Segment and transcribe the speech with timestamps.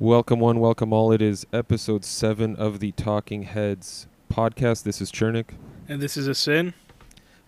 [0.00, 1.12] Welcome one, welcome all.
[1.12, 4.84] It is episode seven of the Talking Heads podcast.
[4.84, 5.50] This is Chernik.
[5.90, 6.72] And this is a sin.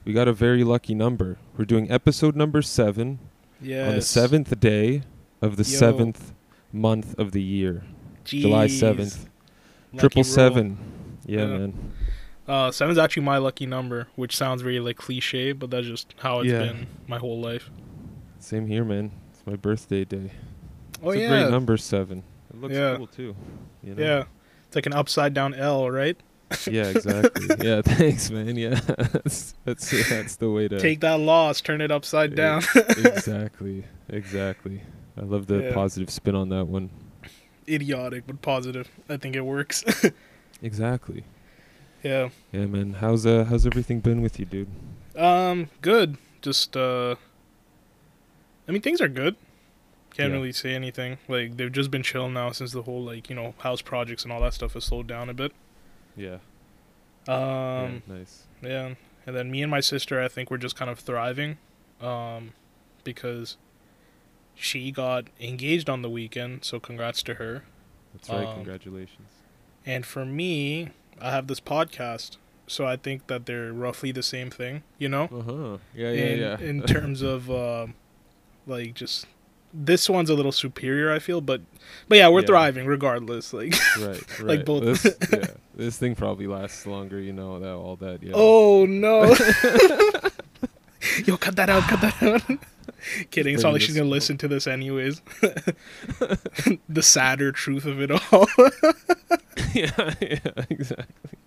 [0.04, 1.38] We got a very lucky number.
[1.56, 3.20] We're doing episode number seven
[3.58, 3.88] Yes.
[3.88, 5.02] on the seventh day
[5.40, 5.78] of the Yo.
[5.78, 6.34] seventh
[6.74, 7.84] month of the year,
[8.24, 9.28] July seventh.
[9.94, 10.24] Lucky Triple roll.
[10.24, 10.78] seven.
[11.24, 11.46] Yeah, Yeah.
[11.46, 11.92] man.
[12.46, 16.40] Uh, seven's actually my lucky number, which sounds very like cliche, but that's just how
[16.40, 16.58] it's Yeah.
[16.64, 17.70] been my whole life.
[18.40, 19.12] Same here, man.
[19.32, 20.32] It's my birthday day.
[21.02, 21.28] Oh it's a yeah.
[21.28, 22.24] great number seven.
[22.62, 22.96] Looks Yeah.
[22.96, 23.36] cool too.
[23.82, 24.02] You know?
[24.02, 24.24] Yeah.
[24.66, 26.16] It's like an upside down L, right?
[26.70, 27.46] yeah, exactly.
[27.66, 28.56] yeah, thanks, man.
[28.56, 32.62] Yeah, that's that's that's the way to Take that loss, turn it upside down.
[32.74, 34.82] exactly, exactly.
[35.16, 35.74] I love the Yeah.
[35.74, 36.90] positive spin on that one.
[37.68, 38.88] Idiotic, but positive.
[39.08, 39.84] I think it works.
[40.62, 41.24] Exactly.
[42.02, 42.28] yeah.
[42.52, 42.94] Yeah, man.
[42.94, 44.68] How's uh how's everything been with you, dude?
[45.16, 46.16] Um, good.
[46.42, 47.16] Just uh
[48.68, 49.36] I mean things are good.
[50.14, 50.36] Can't Yeah.
[50.36, 51.18] really say anything.
[51.28, 54.32] Like they've just been chilling now since the whole like, you know, house projects and
[54.32, 55.52] all that stuff has slowed down a bit.
[56.16, 56.38] Yeah.
[57.28, 58.42] Um yeah, nice.
[58.62, 58.94] Yeah,
[59.26, 61.56] and then me and my sister, I think we're just kind of thriving,
[62.00, 62.52] um,
[63.04, 63.56] because
[64.54, 66.64] she got engaged on the weekend.
[66.64, 67.64] So congrats to her.
[68.12, 68.46] That's right.
[68.46, 69.28] um, Congratulations.
[69.86, 74.50] And for me, I have this podcast, so I think that they're roughly the same
[74.50, 74.82] thing.
[74.98, 75.78] You know, Uh huh.
[75.94, 76.58] Yeah, yeah, in yeah.
[76.60, 77.94] in terms of um
[78.66, 79.26] like just
[79.74, 81.10] this one's a little superior.
[81.12, 81.60] I feel, but
[82.08, 82.46] but yeah, we're Yeah.
[82.46, 83.52] thriving regardless.
[83.54, 84.40] Like right, right.
[84.40, 84.82] like both.
[85.02, 87.18] This, yeah, this thing probably lasts longer.
[87.20, 88.22] You know that all that.
[88.22, 88.32] Yeah.
[88.34, 89.34] Oh no!
[91.24, 91.82] Yo, cut that out!
[91.84, 92.58] Cut that out!
[93.30, 93.54] Kidding.
[93.54, 95.20] It's not like she's gonna listen to this anyways.
[96.88, 98.46] the sadder truth of it all.
[99.74, 100.38] yeah, yeah,
[100.70, 101.38] exactly.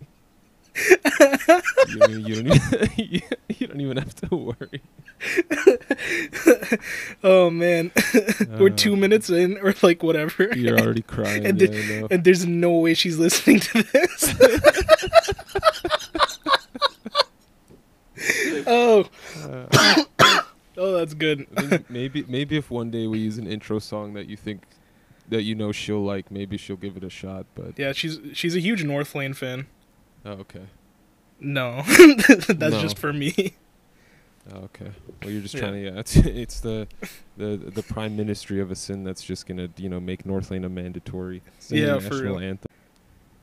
[1.87, 4.81] you, don't, even- you, don't even, you, you don't even have to worry.
[7.23, 7.91] oh man,
[8.59, 11.45] we're two Uh, minutes in, or like whatever, You're already crying.
[11.45, 14.35] And yeah, the- I and there's no way she's listening to this.
[18.67, 19.05] oh,
[19.43, 20.03] Uh,
[20.77, 21.47] oh, that's good.
[21.89, 24.63] Maybe maybe if one day we use an intro song that you think
[25.29, 27.45] that you know she'll like, maybe she'll give it a shot.
[27.55, 29.67] But Yeah, she's she's a huge Northlane fan.
[30.25, 30.65] oh, okay,
[31.39, 32.81] No, that's No.
[32.81, 33.53] just for me.
[34.53, 34.91] Oh, okay.
[35.23, 35.59] Well, you're just Yeah.
[35.61, 35.99] trying to yeah.
[35.99, 36.87] It's, it's the
[37.37, 40.69] the the prime ministry of a sin that's just gonna you know make Northlane a
[40.69, 42.39] mandatory Yeah, for national real.
[42.39, 42.67] anthem.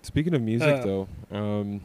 [0.03, 0.85] Speaking of music, Uh.
[0.85, 1.81] though, um,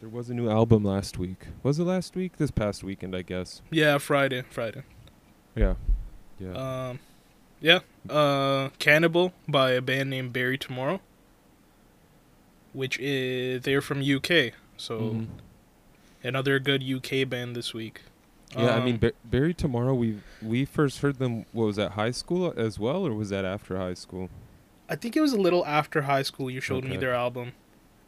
[0.00, 1.46] there was a new album last week.
[1.62, 2.36] Was it last week?
[2.36, 3.62] This past weekend, I guess.
[3.70, 4.82] Yeah, Friday, Friday.
[5.56, 5.74] Yeah,
[6.38, 6.88] yeah.
[6.90, 6.98] Um,
[7.60, 7.80] yeah.
[8.08, 11.00] Uh, Cannibal by a band named Bury Tomorrow,
[12.72, 14.52] which is they're from UK.
[14.76, 15.26] So Mhm.
[16.24, 18.00] Another good UK band this week.
[18.56, 19.94] Yeah, I mean, Um, Ba- Bury Tomorrow.
[19.94, 21.44] We we first heard them.
[21.52, 21.92] What was that?
[21.92, 24.30] High school as well, or was that after high school?
[24.88, 26.50] I think it was a little after high school.
[26.50, 27.52] You showed me their album.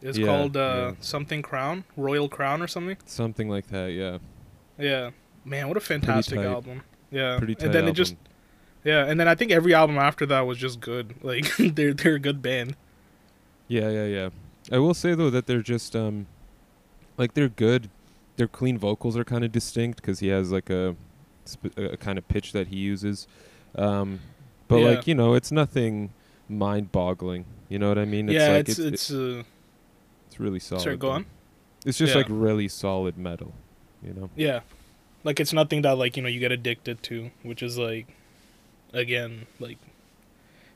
[0.03, 0.93] It's Yeah, called uh, yeah.
[1.01, 2.97] something Crown, Royal Crown, or something.
[3.07, 3.93] Something like that.
[3.93, 4.19] Yeah,
[4.79, 5.11] Yeah,
[5.45, 6.83] man, what a fantastic album.
[7.11, 7.93] Yeah, pretty tight and then album.
[7.93, 8.17] it just
[8.85, 11.15] yeah, and then I think every album after that was just good.
[11.23, 12.77] Like they're they're a good band.
[13.69, 14.29] Yeah, yeah, yeah.
[14.71, 16.27] I will say though that they're just um,
[17.19, 17.89] like they're good.
[18.37, 20.95] Their clean vocals are kind of distinct because he has like a,
[21.49, 23.27] sp- a kind of pitch that he uses.
[23.75, 24.21] Um,
[24.69, 24.87] but Yeah.
[24.89, 26.11] like you know, it's nothing
[26.49, 27.45] mind-boggling.
[27.69, 28.29] You know what I mean?
[28.29, 29.43] yeah, like, it's it's, uh,
[30.27, 30.83] it's really solid.
[30.83, 31.13] sorry, go though.
[31.15, 31.27] on.
[31.85, 32.19] It's just Yeah.
[32.19, 33.53] like really solid metal.
[34.03, 34.31] You know.
[34.37, 34.61] Yeah.
[35.25, 38.07] Like it's nothing that like, you know, you get addicted to, which is like
[38.93, 39.79] again, like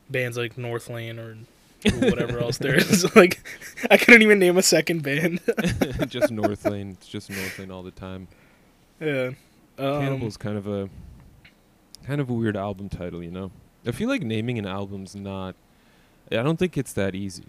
[0.09, 1.37] bands like Northlane or
[1.85, 3.07] whatever else there is.
[3.17, 3.43] Like
[3.91, 5.41] I couldn't even name a second band.
[6.09, 6.93] just Northlane.
[6.93, 8.29] It's just Northlane all the time.
[9.01, 9.31] yeah.
[9.79, 10.89] Um, Cannibal's kind of a
[12.07, 13.51] kind of a weird album title, you know.
[13.87, 15.55] I feel like naming an album's not.
[16.31, 17.47] I don't think it's that easy.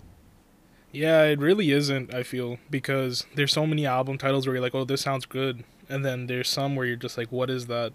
[0.93, 4.75] Yeah, it really isn't, I feel, because there's so many album titles where you're like,
[4.75, 7.93] "Oh, this sounds good." And then there's some where you're just like, "What is that?"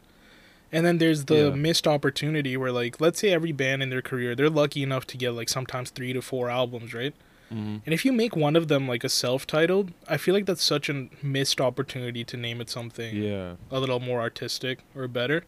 [0.72, 1.54] And then there's the Yeah.
[1.54, 5.16] missed opportunity where like, let's say every band in their career, they're lucky enough to
[5.16, 7.14] get like sometimes 3 to 4 albums, right?
[7.52, 7.76] Mm-hmm.
[7.86, 10.88] And if you make one of them like a self-titled, I feel like that's such
[10.88, 15.44] a missed opportunity to name it something Yeah, a little more artistic or better.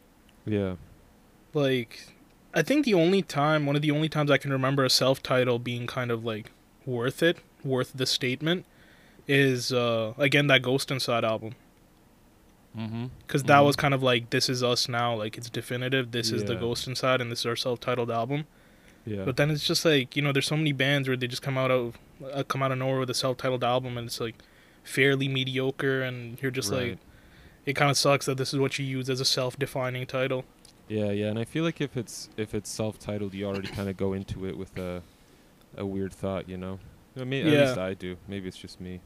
[0.46, 0.76] yeah,
[1.54, 2.08] Like
[2.54, 5.58] I think the only time, one of the only times I can remember a self-title
[5.58, 6.50] being kind of like
[6.86, 8.64] worth it, worth the statement
[9.26, 11.54] is uh again that Ghost Inside album
[12.78, 13.04] mm-hmm.
[13.26, 13.66] cuz that Mhm.
[13.66, 16.86] was kind of like this is us now, like it's definitive, this is the Ghost
[16.86, 18.46] Inside and this is our self-titled album.
[19.06, 21.42] yeah, But then it's just like you know, there's so many bands where they just
[21.42, 21.98] come out of
[22.32, 24.36] uh, come out of nowhere with a self-titled album, and it's like
[24.84, 26.98] fairly mediocre, and you're just like,
[27.66, 30.44] it kind of sucks that this is what you use as a self-defining title.
[30.88, 33.96] Yeah, yeah, and I feel like if it's if it's self-titled, you already kind of
[33.96, 35.02] go into it with a
[35.76, 36.78] a weird thought, you know.
[37.20, 38.16] I mean, at least I do.
[38.26, 39.00] Maybe it's just me.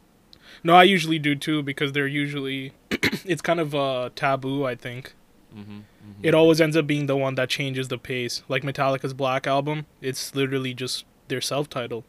[0.65, 5.15] No, I usually do too because they're usually it's kind of uh taboo, I think.
[5.56, 5.81] Mm-hmm.
[6.23, 8.43] It always ends up being the one that changes the pace.
[8.49, 12.05] Like Metallica's Black album, it's literally just their self-titled,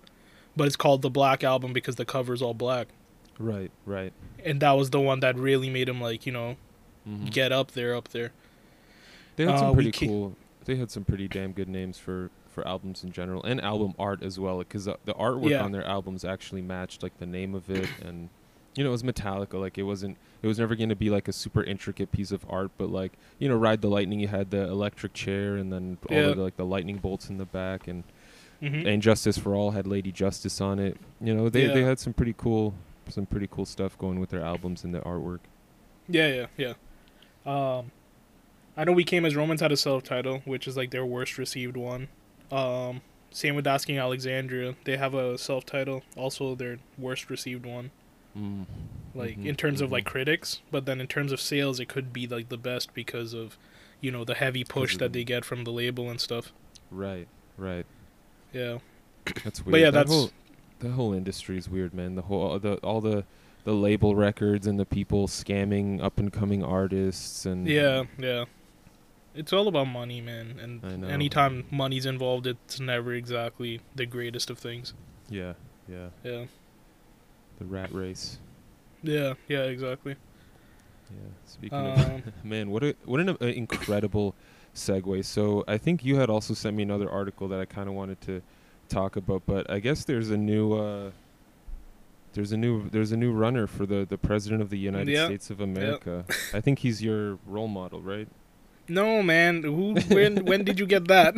[0.56, 2.88] but it's called the Black album because the cover's all black.
[3.40, 4.14] right, right.
[4.46, 6.58] And that was the one that really made him like, you know,
[7.08, 7.26] Mm-hmm.
[7.26, 8.32] get up there up there.
[9.36, 10.38] They had Uh, some we pretty cool.
[10.64, 14.24] They had some pretty damn good names for for albums in general and album art
[14.24, 14.60] as well.
[14.60, 15.64] Because the, the artwork Yeah.
[15.64, 18.30] on their albums actually matched like the name of it, and
[18.76, 19.60] you know it was Metallica.
[19.60, 20.18] Like it wasn't.
[20.42, 23.14] It was never going to be like a super intricate piece of art, but like
[23.40, 24.20] you know, Ride the Lightning.
[24.20, 26.28] You had the electric chair, and then all Yeah.
[26.30, 28.04] of the, like the lightning bolts in the back, and
[28.62, 30.98] hmm and Justice for All had Lady Justice on it.
[31.20, 32.76] You know, they they had some pretty cool
[33.10, 35.40] some pretty cool stuff going with their albums and their artwork.
[36.08, 36.74] Yeah, yeah, yeah.
[37.46, 37.92] Um,
[38.76, 41.78] I know We Came as Romans had a self-title, which is like their worst received
[41.78, 42.08] one.
[42.52, 43.02] Um,
[43.32, 47.92] same with Asking Alexandria, they have a self-title, also their worst received one.
[48.38, 48.66] Mm.
[49.16, 50.08] Like Mhm, in terms of like mhm.
[50.08, 53.58] critics, but then in terms of sales, it could be like the best because of,
[54.02, 56.52] you know, the heavy push that they get from the label and stuff.
[56.92, 57.86] Right, right.
[58.52, 58.80] Yeah,
[59.44, 59.72] That's weird.
[59.72, 60.32] but yeah, that that's whole
[60.80, 62.16] the whole industry is weird, man.
[62.16, 63.26] The whole the all the
[63.64, 68.46] the label records and the people scamming up and coming artists and yeah, yeah.
[69.36, 74.60] It's all about money, man, and anytime money's involved, it's never exactly the greatest of
[74.60, 74.94] things.
[75.30, 75.54] yeah,
[75.88, 76.10] yeah.
[76.24, 76.46] Yeah,
[77.60, 78.38] The rat race.
[79.02, 80.16] yeah, yeah, exactly.
[81.12, 81.18] Yeah.
[81.46, 84.36] Speaking Um, of man, what a what an uh, incredible
[84.76, 85.24] segue.
[85.26, 88.22] So I think you had also sent me another article that I kind of wanted
[88.22, 88.42] to
[88.90, 90.74] talk about, but I guess there's a new.
[90.74, 91.12] uh
[92.34, 95.26] there's a new there's a new runner for the, the president of the United Yeah.
[95.26, 96.26] States of America.
[96.52, 98.28] I think he's your role model, right?
[98.88, 99.64] No, man.
[99.64, 99.96] Who?
[100.10, 100.46] When?
[100.46, 101.36] when did you get that?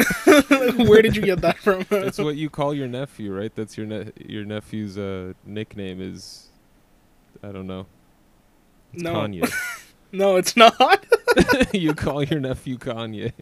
[0.88, 1.86] Where did you get that from?
[1.90, 3.54] That's what you call your nephew, right?
[3.56, 6.50] That's your ne- your nephew's uh, nickname is
[7.44, 7.86] I don't know.
[8.94, 9.14] It's No.
[9.14, 9.54] Kanye.
[10.12, 11.06] no, it's not.
[11.74, 13.34] you call your nephew Kanye.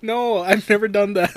[0.00, 1.34] No, I've never done that.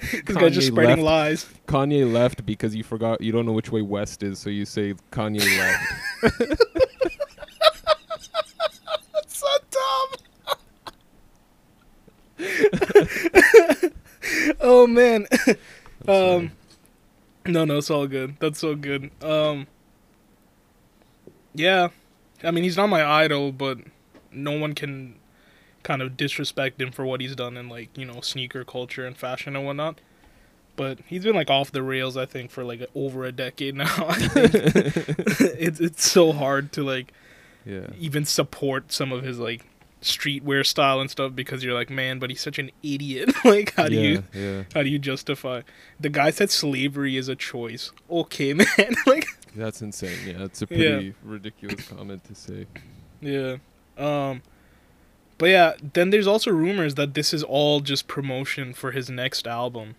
[0.00, 1.44] this guy's just spreading left.
[1.44, 1.46] lies.
[1.66, 4.94] Kanye left because you forgot you don't know which way west is, so you say
[5.12, 5.82] Kanye left.
[9.12, 10.10] That's so dumb.
[14.60, 15.26] oh man.
[16.06, 16.52] Um,
[17.46, 18.36] no, no, it's all good.
[18.38, 19.10] That's so good.
[19.22, 19.66] Um,
[21.54, 21.88] yeah,
[22.42, 23.78] I mean he's not my idol, but
[24.30, 25.14] no one can
[25.82, 29.16] kind of disrespect him for what he's done in like you know sneaker culture and
[29.16, 30.00] fashion and whatnot.
[30.76, 33.86] But he's been like off the rails, I think, for like over a decade now.
[35.56, 37.12] It's it's so hard to like
[37.64, 37.88] yeah.
[37.98, 39.64] even support some of his like
[40.04, 43.30] streetwear style and stuff because you're like, man, but he's such an idiot.
[43.44, 44.62] like, how do yeah, you yeah.
[44.74, 45.62] how do you justify?
[45.98, 47.90] The guy said slavery is a choice.
[48.10, 48.66] Okay, man.
[49.06, 50.18] like, That's insane.
[50.26, 50.76] Yeah, it's a Yeah.
[50.76, 52.66] pretty ridiculous comment to say.
[53.20, 53.56] yeah.
[53.96, 54.42] Um,
[55.38, 59.46] but yeah, then there's also rumors that this is all just promotion for his next
[59.46, 59.94] album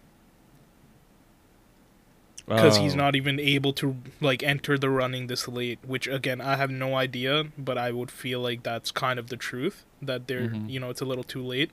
[2.47, 5.79] because he's Oh, not even able to like enter the running this late.
[5.85, 9.37] Which again, I have no idea, but I would feel like that's kind of the
[9.37, 10.69] truth that they're Mhm.
[10.69, 11.71] you know it's a little too late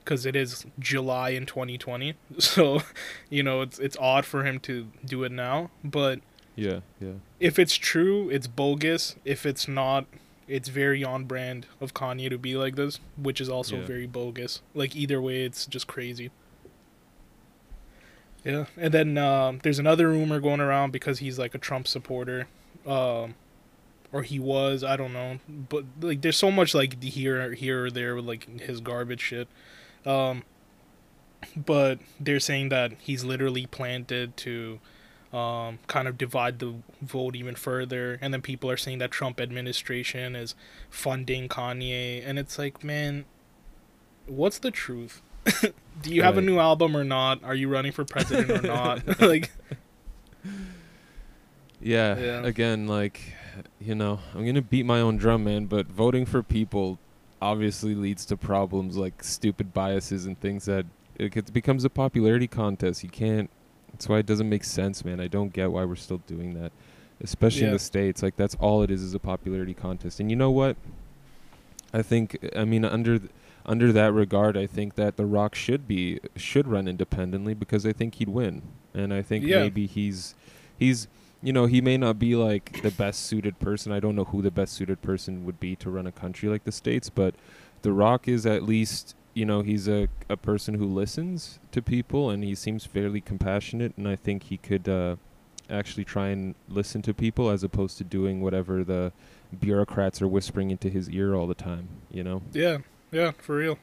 [0.00, 2.14] because it is July in 2020.
[2.38, 2.82] So,
[3.30, 6.20] you know, it's it's odd for him to do it now, but
[6.56, 7.14] Yeah, yeah.
[7.40, 9.16] if it's true, it's bogus.
[9.24, 10.04] If it's not,
[10.46, 13.86] it's very on brand of Kanye to be like this, which is also Yeah.
[13.86, 14.60] very bogus.
[14.74, 16.30] Like either way, it's just crazy.
[18.44, 22.46] Yeah, and then um, there's another rumor going around because he's like a Trump supporter,
[22.86, 23.34] um,
[24.12, 24.84] or he was.
[24.84, 28.60] I don't know, but like there's so much like here, here or there with like
[28.60, 29.48] his garbage shit.
[30.04, 30.42] Um,
[31.56, 34.78] but they're saying that he's literally planted to
[35.32, 38.18] um, kind of divide the vote even further.
[38.20, 40.54] And then people are saying that Trump administration is
[40.90, 43.24] funding Kanye, and it's like, man,
[44.26, 45.22] what's the truth?
[46.02, 47.42] Do you have a new album or not?
[47.44, 49.20] Are you running for president or not?
[49.20, 49.50] like,
[51.80, 52.46] Yeah, Yeah.
[52.46, 53.20] again, like,
[53.80, 55.66] you know, I'm gonna beat my own drum, man.
[55.66, 56.98] But voting for people
[57.40, 60.86] obviously leads to problems like stupid biases and things that
[61.18, 63.02] it gets, becomes a popularity contest.
[63.02, 63.50] You can't.
[63.92, 65.20] That's why it doesn't make sense, man.
[65.20, 66.72] I don't get why we're still doing that,
[67.22, 68.22] especially in the states.
[68.22, 70.18] Like that's all it is is a popularity contest.
[70.20, 70.76] And you know what?
[71.92, 72.38] I think.
[72.56, 73.20] I mean, under.
[73.66, 77.92] Under that regard, I think that The Rock should be should run independently because I
[77.92, 79.60] think he'd win, and I think Yeah.
[79.60, 80.34] maybe he's
[80.78, 81.08] he's
[81.42, 83.92] you know he may not be like the best suited person.
[83.92, 86.64] I don't know who the best suited person would be to run a country like
[86.64, 87.34] the states, but
[87.82, 92.30] The Rock is at least you know, he's a a person who listens to people,
[92.30, 95.16] and he seems fairly compassionate, and I think he could uh,
[95.68, 99.12] actually try and listen to people as opposed to doing whatever the
[99.58, 101.88] bureaucrats are whispering into his ear all the time.
[102.12, 102.78] You know, Yeah,
[103.14, 103.78] yeah, for real.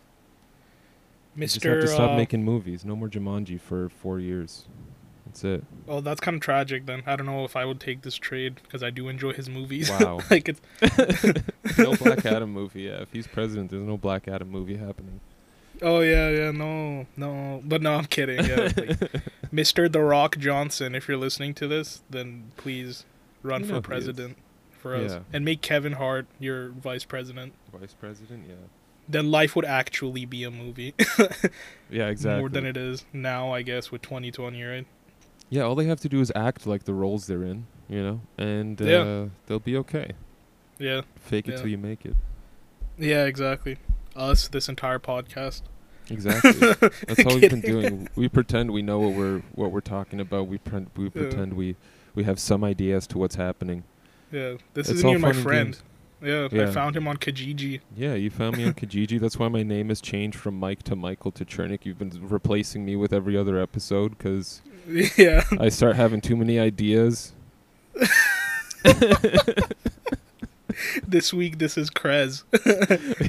[1.38, 1.40] Mr.
[1.40, 2.84] You just have to stop Uh, making movies.
[2.84, 4.66] No more Jumanji for four years.
[5.26, 5.64] That's it.
[5.88, 6.86] oh, that's kind of tragic.
[6.88, 9.50] Then I don't know if I would take this trade because I do enjoy his
[9.50, 9.90] movies.
[9.90, 10.20] Wow.
[10.30, 10.62] like it's
[11.78, 12.82] no Black Adam movie.
[12.84, 15.22] Yeah, if he's president, there's no Black Adam movie happening.
[15.82, 18.44] Oh yeah, yeah, no, no, but no, I'm kidding.
[18.46, 18.76] Yeah, like,
[19.54, 19.90] Mr.
[19.92, 23.06] The Rock Johnson, if you're listening to this, then please
[23.42, 24.38] run You for president
[24.78, 25.20] for us Yeah.
[25.34, 27.54] and make Kevin Hart your vice president.
[27.72, 28.46] Vice president.
[28.50, 28.56] Yeah.
[29.12, 30.94] Then life would actually be a movie
[31.90, 32.40] Yeah, exactly.
[32.40, 34.86] more than it is now, I guess, with 2020, right?
[35.50, 38.22] Yeah, all they have to do is act like the roles they're in, you know,
[38.38, 39.26] and uh, Yeah.
[39.48, 40.12] they'll be okay.
[40.80, 41.58] Yeah, Fake it Yeah.
[41.58, 42.16] till you make it.
[42.98, 43.78] yeah, exactly.
[44.16, 45.62] Us, this entire podcast.
[46.10, 46.52] Exactly.
[47.08, 48.10] That's all we've been doing.
[48.16, 50.48] We pretend we know what we're what we're talking about.
[50.48, 51.76] We pre- we pretend we
[52.16, 53.84] we have some idea as to what's happening.
[54.32, 55.78] Yeah, this It's isn't even my friend.
[56.22, 56.54] Games.
[56.54, 57.82] Yeah, I found him on Kijiji.
[57.96, 59.20] Yeah, you found me on Kijiji.
[59.20, 61.80] That's why my name has changed from Mike to Michael to Chernik.
[61.86, 64.62] You've been replacing me with every other episode because
[65.18, 65.44] yeah.
[65.60, 67.34] I start having too many ideas.
[71.08, 72.44] this week, this is Krez.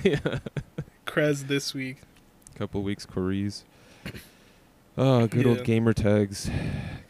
[0.05, 0.39] yeah.
[1.07, 1.99] Krez this week.
[2.55, 3.65] A Couple weeks Corries.
[4.97, 5.65] Oh, good old Yeah.
[5.65, 6.51] gamer tags.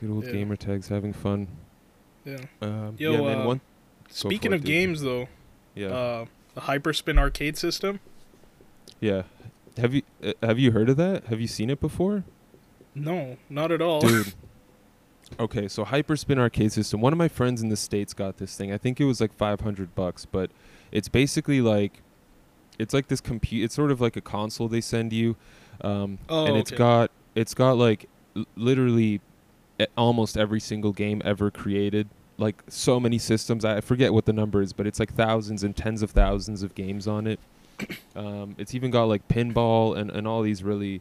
[0.00, 0.32] Good old Yeah.
[0.32, 1.48] gamer tags having fun.
[2.24, 2.38] Yeah.
[2.60, 3.38] Um, Yo, yeah, man.
[3.40, 3.60] uh, One.
[4.08, 4.66] Speaking it, of dude.
[4.66, 5.26] games, though,
[5.74, 5.88] Yeah.
[5.88, 6.24] uh,
[6.54, 8.00] the Hyperspin arcade system.
[9.00, 9.22] yeah.
[9.78, 11.24] Have you uh, have you heard of that?
[11.28, 12.24] Have you seen it before?
[12.94, 14.00] No, not at all.
[14.00, 14.34] dude.
[15.40, 17.00] Okay, so Hyperspin arcade system.
[17.00, 18.70] One of my friends in the states got this thing.
[18.70, 20.50] I think it was like five hundred bucks, but
[20.90, 22.02] it's basically like,
[22.78, 23.64] it's like this compute.
[23.64, 25.36] It's sort of like a console they send you,
[25.80, 26.76] um, Oh, and it's okay.
[26.76, 29.22] got it's got like l- literally
[29.80, 32.08] e- almost every single game ever created.
[32.38, 33.64] Like so many systems.
[33.64, 36.74] I forget what the number is, but it's like thousands and tens of thousands of
[36.74, 37.40] games on it.
[38.14, 41.00] Um, it's even got like pinball and, and all these really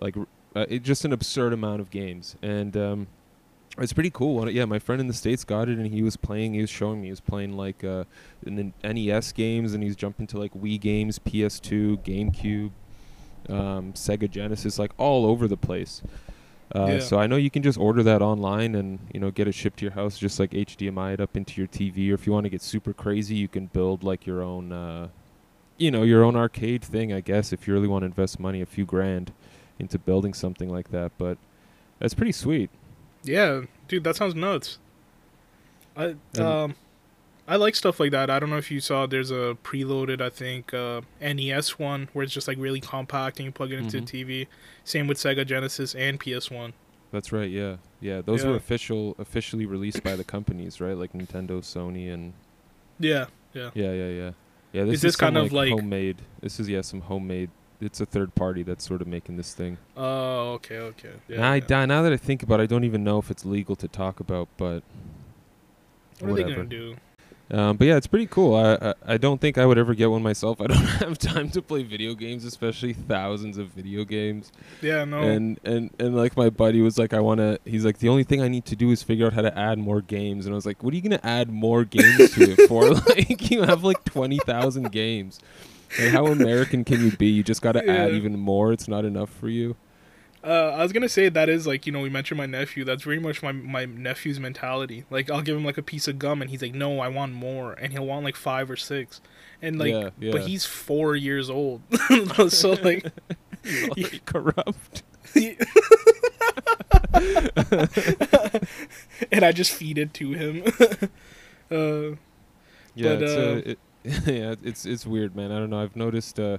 [0.00, 0.16] like
[0.56, 3.06] uh, it, just an absurd amount of games and um,
[3.78, 6.16] it's pretty cool One- yeah my friend in the states got it and he was
[6.16, 8.04] playing he was showing me he was playing like uh,
[8.46, 12.70] nes games and he's jumping to like wii games ps2 gamecube
[13.52, 16.02] um, sega genesis like all over the place
[16.74, 16.98] uh, Yeah.
[16.98, 19.78] so i know you can just order that online and you know get it shipped
[19.78, 22.44] to your house just like hdmi it up into your tv or if you want
[22.44, 25.08] to get super crazy you can build like your own uh,
[25.76, 28.60] you know your own arcade thing i guess if you really want to invest money
[28.60, 29.32] a few grand
[29.78, 31.36] into building something like that but
[31.98, 32.70] that's pretty sweet
[33.24, 34.78] Yeah, dude, that sounds nuts.
[35.96, 36.74] I um,
[37.46, 38.30] I like stuff like that.
[38.30, 39.06] I don't know if you saw.
[39.06, 43.44] There's a preloaded, I think, uh, NES one where it's just like really compact and
[43.46, 44.06] you plug it into Mhm.
[44.10, 44.46] the TV.
[44.84, 46.72] Same with Sega Genesis and PS1.
[47.12, 51.60] that's right yeah yeah those were official officially released by the companies right like nintendo
[51.62, 52.32] sony and
[52.98, 53.70] Yeah, yeah.
[53.72, 54.30] yeah yeah yeah
[54.72, 58.00] yeah this Is this some, kind of like- homemade this is yeah some homemade it's
[58.00, 61.12] a third party that's sort of making this thing Oh, okay, okay.
[61.28, 61.60] Yeah, now, yeah.
[61.60, 63.86] di- now that i think about it i don't even know if it's legal to
[63.86, 64.82] talk about but
[66.18, 66.96] What are they gonna do?
[67.50, 68.54] Um, but yeah, it's pretty cool.
[68.54, 70.60] I, I I don't think I would ever get one myself.
[70.62, 74.50] I don't have time to play video games, especially thousands of video games.
[74.80, 75.20] Yeah, no.
[75.20, 77.60] And and and like my buddy was like, I want to.
[77.64, 79.78] He's like, the only thing I need to do is figure out how to add
[79.78, 80.46] more games.
[80.46, 82.88] And I was like, what are you gonna add more games to it for?
[83.08, 85.38] like you have like twenty thousand games.
[85.98, 87.26] Like how American can you be?
[87.26, 88.72] You just got to add even more.
[88.72, 89.76] It's not enough for you.
[90.46, 92.84] Uh, I was gonna say that is like you know we mentioned my nephew.
[92.84, 95.04] That's very much my my nephew's mentality.
[95.08, 97.32] Like I'll give him like a piece of gum and he's like, no, I want
[97.32, 99.22] more, and he'll want like five or six,
[99.62, 100.32] and like, Yeah, yeah.
[100.32, 101.80] but he's four years old,
[102.50, 103.06] so like,
[103.96, 105.02] You're corrupt.
[109.32, 110.62] and I just feed it to him.
[111.70, 112.16] uh,
[112.94, 113.78] Yeah, But, it's uh, uh, it,
[114.26, 115.50] yeah, it's it's weird, man.
[115.50, 115.80] I don't know.
[115.82, 116.58] I've noticed uh,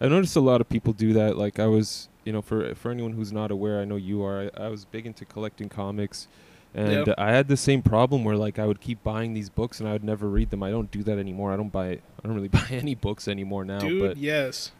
[0.00, 1.36] I've noticed a lot of people do that.
[1.36, 4.50] Like I was, you know, for for anyone who's not aware, I know you are.
[4.54, 6.28] I, I was big into collecting comics,
[6.74, 7.14] and Yeah.
[7.16, 9.92] I had the same problem where like I would keep buying these books and I
[9.94, 10.62] would never read them.
[10.62, 11.54] I don't do that anymore.
[11.54, 11.88] I don't buy.
[11.92, 13.78] I don't really buy any books anymore now.
[13.78, 14.72] dude, but yes,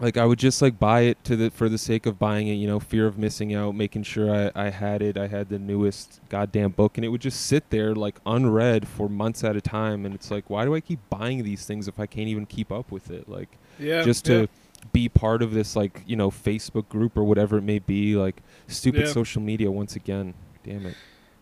[0.00, 2.54] like I would just like buy it to the for the sake of buying it,
[2.54, 5.58] you know, fear of missing out, making sure I, I had it, I had the
[5.58, 9.60] newest goddamn book and it would just sit there like unread for months at a
[9.60, 12.46] time and it's like why do I keep buying these things if I can't even
[12.46, 13.28] keep up with it?
[13.28, 14.46] Like yeah, just to yeah.
[14.92, 18.42] Be part of this like, you know, Facebook group or whatever it may be, like
[18.66, 19.12] stupid Yeah.
[19.12, 20.34] social media once again.
[20.64, 20.94] Damn it.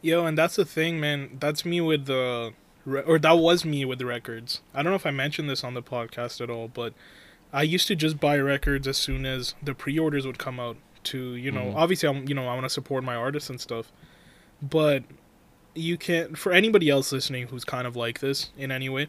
[0.03, 1.37] Yo, and that's the thing, man.
[1.41, 2.53] That's me with the,
[2.85, 4.61] re- or that was me with the records.
[4.75, 6.93] I don't know if I mentioned this on the podcast at all, but
[7.53, 10.77] I used to just buy records as soon as the pre-orders would come out.
[11.05, 11.75] To you know, Mhm.
[11.77, 13.93] obviously, I'm you know I want to support my artists and stuff,
[14.63, 15.05] but
[15.75, 19.09] you can't for anybody else listening who's kind of like this in any way,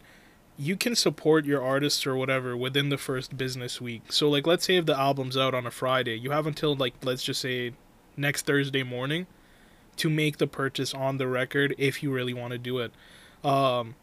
[0.58, 4.04] you can support your artists or whatever within the first business week.
[4.10, 6.94] So like, let's say if the album's out on a Friday, you have until like
[7.04, 7.74] let's just say
[8.16, 9.28] next Thursday morning
[9.98, 12.92] to make the purchase on the record if you really want to do it.
[13.44, 13.96] Um,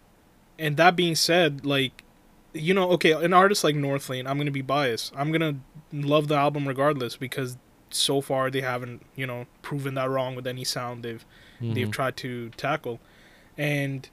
[0.59, 2.04] and that being said, like,
[2.52, 5.12] you know, okay, an artist like Northlane, I'm gonna be biased.
[5.16, 5.56] I'm gonna
[5.92, 7.56] love the album regardless because
[7.90, 11.25] so far they haven't, you know, proven that wrong with any sound they've
[11.61, 11.92] they've Mhm.
[11.92, 13.00] tried to tackle.
[13.56, 14.09] And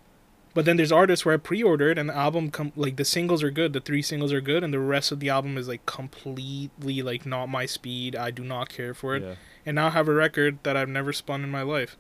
[0.54, 3.52] but then there's artists where I pre-ordered and the album come like the singles are
[3.52, 7.02] good, the three singles are good, and the rest of the album is like completely
[7.02, 8.16] like not my speed.
[8.16, 9.24] I do not care for it.
[9.24, 9.36] Yeah.
[9.66, 11.98] And now I have a record that I've never spun in my life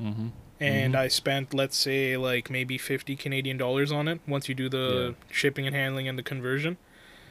[0.00, 0.28] Mm-hmm.
[0.60, 0.98] and Mhm.
[0.98, 5.16] I spent let's say like maybe 50 Canadian dollars on it once you do the
[5.30, 6.76] shipping and handling and the conversion.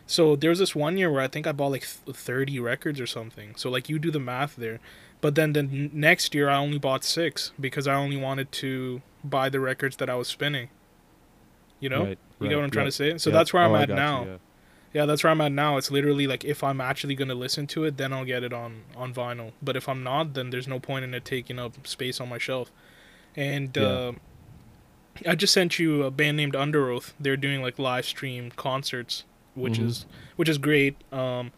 [0.06, 3.08] So there was this one year where I think I bought like 30 records or
[3.08, 3.54] something.
[3.56, 4.80] So like you do the math there.
[5.22, 9.02] But then the n- next year I only bought 6 because I only wanted to
[9.28, 10.70] buy the records that I was spinning.
[11.80, 12.00] You know?
[12.04, 13.18] Right, You right, get what I'm trying yep, to say?
[13.18, 13.38] So yep.
[13.40, 14.26] that's where I'm Oh, at got you, now.
[14.26, 14.38] yeah.
[14.94, 15.78] Yeah, that's where I'm at now.
[15.78, 18.84] It's literally like if I'm actually gonna listen to it, then I'll get it on
[18.96, 19.52] on vinyl.
[19.62, 22.38] But if I'm not, then there's no point in it taking up space on my
[22.40, 22.72] shelf.
[23.36, 23.84] And Yeah.
[23.84, 24.12] uh,
[25.28, 27.14] I just sent you a band named Underoath.
[27.20, 29.24] They're doing like live stream concerts,
[29.56, 29.86] which Mhm.
[29.88, 30.06] is
[30.36, 30.96] which is great.
[31.14, 31.52] Um,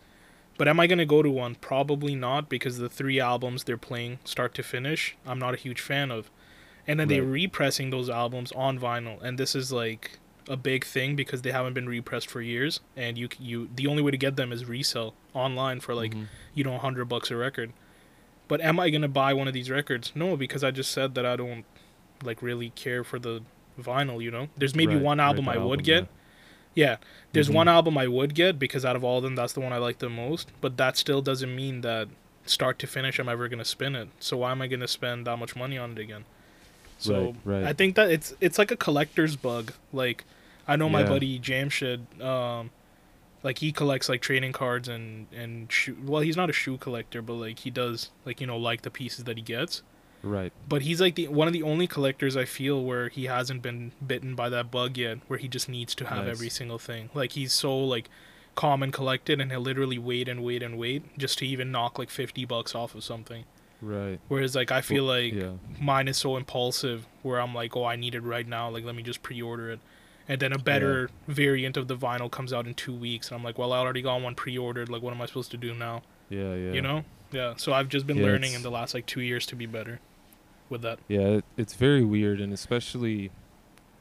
[0.57, 1.55] but am I gonna go to one?
[1.55, 5.79] Probably not because the three albums they're playing, start to finish, I'm not a huge
[5.79, 6.29] fan of.
[6.89, 10.17] And then they're repressing those albums on vinyl, and this is like
[10.49, 12.79] a big thing because they haven't been repressed for years.
[12.97, 16.25] And you you the only way to get them is resell online for like Mhm.
[16.55, 17.71] you know 100 bucks a record.
[18.47, 20.11] But am i going to buy one of these records?
[20.15, 21.63] No because i just said that i don't
[22.23, 23.43] like really care for the
[23.79, 24.49] vinyl you know?
[24.57, 26.07] There's maybe Right, one album the i would album, get.
[26.73, 26.97] Yeah.
[27.33, 27.53] There's Mhm.
[27.61, 29.77] one album i would get because out of all of them that's the one i
[29.77, 30.49] like the most.
[30.59, 32.07] But that still doesn't mean that
[32.47, 34.09] start to finish i'm ever going to spin it.
[34.19, 36.25] So why am i going to spend that much money on it again
[36.99, 37.63] so Right, right.
[37.63, 40.23] i think that it's it's like a collector's bug like
[40.67, 41.07] i know my Yeah.
[41.09, 42.69] buddy jamshed um
[43.41, 47.21] like he collects like trading cards and and shoe well he's not a shoe collector
[47.21, 49.81] but like he does like you know like the pieces that he gets
[50.21, 50.51] Right.
[50.67, 53.93] but he's like the one of the only collectors i feel where he hasn't been
[54.05, 56.31] bitten by that bug yet where he just needs to have Nice.
[56.35, 58.09] every single thing like he's so like
[58.55, 61.97] calm and collected and he'll literally wait and wait and wait just to even knock
[61.97, 63.45] like 50 bucks off of something
[63.81, 64.19] Right.
[64.27, 65.51] whereas like i feel like Yeah.
[65.79, 68.69] mine is so impulsive where I'm like, oh, I need it right now.
[68.69, 69.79] Like, let me just pre-order it.
[70.29, 73.43] And then a better variant of the vinyl comes out in two weeks, and I'm
[73.43, 74.87] like, well, I already got one pre-ordered.
[74.89, 76.01] Like, what am I supposed to do now?
[76.29, 76.53] Yeah.
[76.53, 76.71] Yeah.
[76.71, 77.03] You know?
[77.33, 77.53] Yeah.
[77.57, 79.99] So I've just been Yeah, learning in the last like two years to be better
[80.69, 80.99] with that.
[81.09, 83.31] Yeah, it, it's very weird, and especially,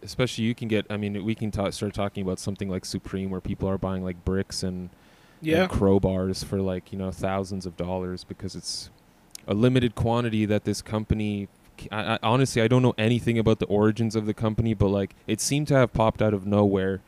[0.03, 0.87] especially you can get.
[0.91, 4.05] I mean, we can ta- start talking about something like Supreme, where people are buying
[4.05, 4.91] like bricks and,
[5.41, 5.62] Yeah.
[5.62, 8.91] and crowbars for like you know thousands of dollars because it's
[9.48, 11.48] a limited quantity that this company.
[11.92, 15.14] I, I honestly I don't know anything about the origins of the company, but like
[15.26, 17.00] it seemed to have popped out of nowhere,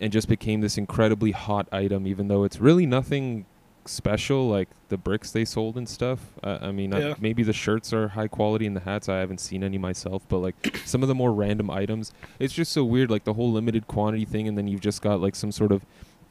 [0.00, 3.44] and just became this incredibly hot item, even though it's really nothing
[3.84, 6.18] special like the bricks they sold and stuff.
[6.42, 7.10] Uh, I mean, Yeah.
[7.10, 10.22] uh, maybe the shirts are high quality and the hats I haven't seen any myself,
[10.28, 13.10] but like some of the more random items, it's just so weird.
[13.12, 15.82] Like the whole limited quantity thing, and then you've just got like some sort of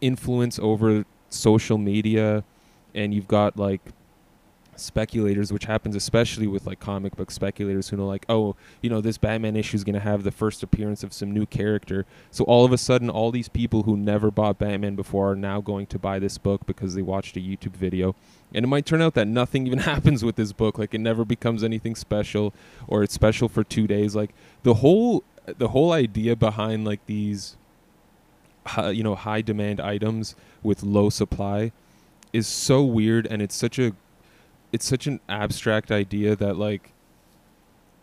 [0.01, 2.43] influence over social media,
[2.93, 3.79] and you've got like
[4.79, 9.01] speculators, which happens especially with like comic book speculators who know like, oh, you know,
[9.01, 12.05] this Batman issue is going to have the first appearance of some new character.
[12.31, 15.61] So all of a sudden, all these people who never bought Batman before are now
[15.61, 18.15] going to buy this book because they watched a YouTube video.
[18.53, 20.77] And it might turn out that nothing even happens with this book.
[20.77, 22.53] Like it never becomes anything special,
[22.87, 24.15] or it's special for two days.
[24.15, 24.31] Like
[24.63, 27.55] the whole the whole idea behind like these,
[28.65, 31.71] hi- you know, high demand items with low supply,
[32.33, 33.93] is so weird, and it's such a
[34.75, 36.91] it's such an abstract idea that like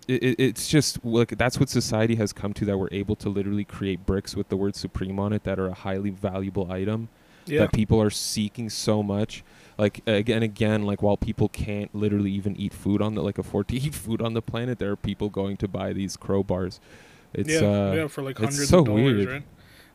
[0.09, 3.29] it, it, it's just like that's what society has come to that we're able to
[3.29, 7.09] literally create bricks with the word supreme on it that are a highly valuable item
[7.47, 7.61] Yeah.
[7.63, 9.45] that people are seeking so much
[9.79, 13.69] like again again like while people can't literally even eat food on the like afford
[13.69, 16.75] to eat food on the planet there are people going to buy these crowbars
[17.33, 19.29] it's yeah, uh yeah, for like hundreds so of dollars, weird.
[19.29, 19.43] right?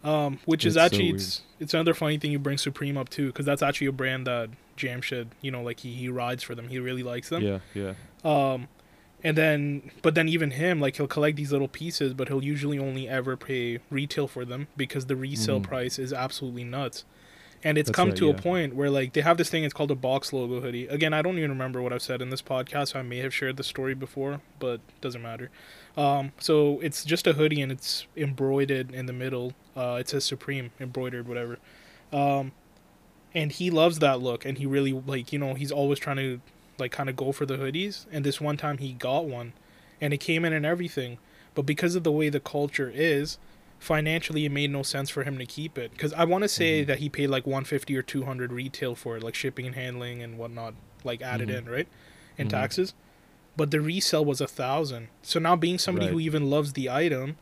[0.03, 1.21] Um, which is It's so actually weird.
[1.21, 4.25] it's it's another funny thing you bring Supreme up too, because that's actually a brand
[4.27, 6.67] that Jamshed, you know, like he, he rides for them.
[6.69, 7.41] He really likes them.
[7.43, 8.67] yeah yeah Um,
[9.23, 12.77] and then, but then even him, like he'll collect these little pieces, but he'll usually
[12.79, 15.63] only ever pay retail for them because the resale Mhm.
[15.63, 17.03] price is absolutely nuts.
[17.63, 19.63] And it's That's come right, to a point where like they have this thing.
[19.63, 20.85] It's called a box logo hoodie.
[20.85, 22.89] Again, I don't even remember what I've said in this podcast.
[22.89, 25.49] So I may have shared the story before, but doesn't matter.
[25.97, 29.53] Um, so it's just a hoodie and it's embroidered in the middle.
[29.75, 31.57] Uh, it says Supreme embroidered, whatever.
[32.13, 32.51] Um,
[33.35, 36.39] and he loves that look and he really like you know he's always trying to
[36.79, 39.53] like kind of go for the hoodies and this one time he got one
[39.99, 41.17] and it came in and everything
[41.55, 43.37] but because of the way the culture is
[43.79, 46.83] financially it made no sense for him to keep it because i want to say
[46.83, 46.87] Mhm.
[46.87, 50.37] that he paid like 150 or 200 retail for it like shipping and handling and
[50.37, 51.57] whatnot like added Mhm.
[51.57, 51.87] in right
[52.37, 52.51] and Mhm.
[52.53, 52.93] taxes
[53.55, 56.13] but the resale was a thousand so now being somebody Right.
[56.13, 57.37] who even loves the item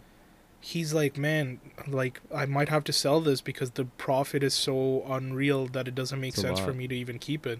[0.61, 5.03] he's like man like i might have to sell this because the profit is so
[5.07, 7.59] unreal that it doesn't make It's sense for me to even keep it.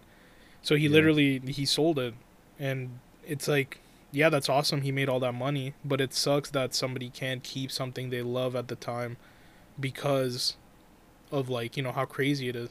[0.64, 0.92] So he Yeah.
[0.94, 2.16] literally he sold it.
[2.60, 3.80] And it's like
[4.12, 4.82] yeah that's awesome.
[4.82, 8.56] He made all that money but it sucks that somebody can't keep something they love
[8.56, 9.18] at the time
[9.80, 10.56] because
[11.32, 12.70] of like you know how crazy it is.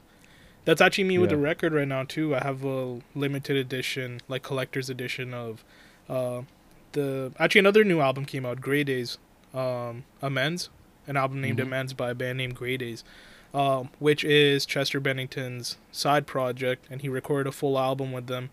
[0.65, 2.35] That's actually me with the record right now too.
[2.35, 5.63] I have a limited edition like collector's edition of
[6.09, 6.43] uh
[6.93, 9.19] the actually another new album came out Grey Daze
[9.55, 10.69] um amends
[11.07, 11.63] an album named Mhm.
[11.65, 13.05] amends by a band named Grey Daze
[13.55, 18.51] um, which is chester bennington's side project and he recorded a full album with them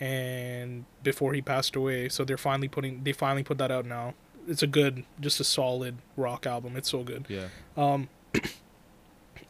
[0.00, 4.12] and before he passed away so they're finally putting they finally put that out now
[4.46, 7.46] it's a good just a solid rock album it's so good Yeah.
[7.76, 8.08] um,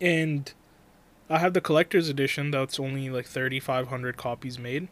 [0.01, 0.53] and
[1.29, 4.89] I have the collector's edition that's only like 3,500 copies made.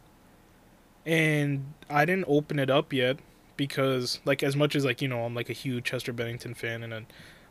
[1.05, 3.17] And I didn't open it up yet
[3.57, 6.83] because, like, as much as, like, you know, I'm like a huge Chester Bennington fan
[6.83, 7.05] and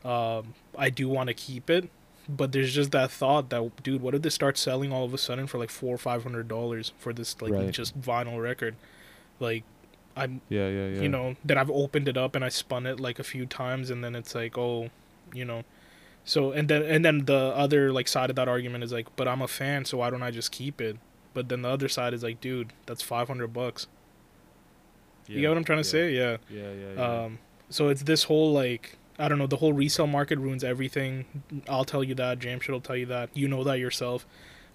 [0.05, 1.91] um, I do want to keep it.
[2.29, 5.19] But there's just that thought that, dude, what if this starts selling all of a
[5.19, 7.71] sudden for like four or five hundred dollars for this like Right.
[7.73, 8.77] just vinyl record?
[9.41, 9.65] Like,
[10.17, 10.69] I'm Yeah.
[10.69, 10.87] Yeah.
[10.89, 11.01] Yeah.
[11.03, 13.89] you know that i've opened it up and i spun it like a few times
[13.89, 14.91] and then it's like oh
[15.33, 15.63] you know
[16.23, 19.27] so and then and then the other like side of that argument is like but
[19.27, 20.99] i'm a fan so why don't i just keep it
[21.33, 23.87] but then the other side is like dude that's 500 bucks
[25.29, 25.91] you get what i'm trying to yeah.
[25.91, 26.73] say yeah Yeah.
[26.73, 26.93] Yeah.
[26.97, 27.25] Yeah.
[27.25, 27.39] um
[27.71, 31.25] so it's this whole like i don't know the whole resale market ruins everything
[31.69, 34.27] i'll tell you that jamshed will tell you that you know that yourself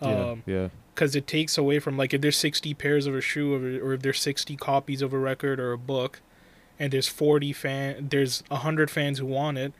[0.02, 0.08] yeah.
[0.10, 0.70] um yeah.
[0.94, 3.94] because it takes away from like if there's 60 pairs of a shoe or, or
[3.94, 6.22] if there's 60 copies of a record or a book
[6.80, 9.74] and there's 40 fan there's 100 fans who want it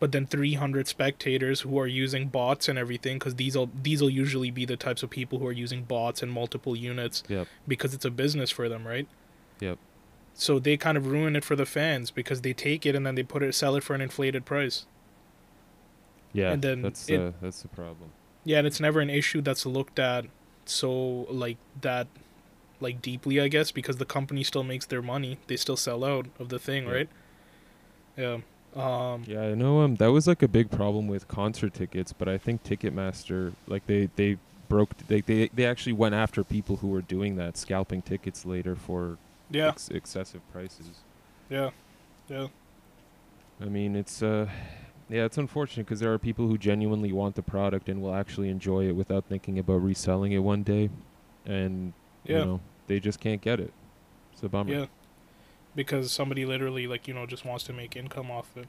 [0.00, 4.10] but then 300 spectators who are using bots and everything because these will these will
[4.10, 7.46] usually be the types of people who are using bots and multiple units Yep.
[7.66, 9.06] because it's a business for them right
[9.60, 9.78] Yep.
[10.34, 13.14] So they kind of ruin it for the fans because they take it and then
[13.14, 14.84] they put it sell it for an inflated price
[16.32, 16.52] Yeah.
[16.52, 18.10] and then that's it- uh, that's the problem.
[18.44, 20.26] yeah and it's never an issue that's looked at
[20.66, 20.90] so
[21.30, 22.06] like that
[22.80, 26.26] like deeply i guess because the company still makes their money they still sell out
[26.38, 26.92] of the thing Yeah.
[26.92, 27.08] right
[28.16, 28.38] yeah
[28.74, 29.82] um Yeah, I know.
[29.82, 33.86] Um, that was like a big problem with concert tickets, but I think Ticketmaster, like
[33.86, 34.36] they they
[34.68, 38.74] broke, they they they actually went after people who were doing that, scalping tickets later
[38.74, 39.16] for
[39.50, 40.90] yeah ex- excessive prices.
[41.50, 41.70] yeah
[42.28, 42.46] yeah
[43.60, 44.48] I mean, it's uh,
[45.08, 48.48] yeah, it's unfortunate because there are people who genuinely want the product and will actually
[48.48, 50.90] enjoy it without thinking about reselling it one day,
[51.46, 51.92] and
[52.24, 52.38] Yeah.
[52.40, 53.72] you know they just can't get it.
[54.32, 54.72] It's a bummer.
[54.72, 54.86] yeah
[55.76, 58.66] because somebody literally like you know just wants to make income off it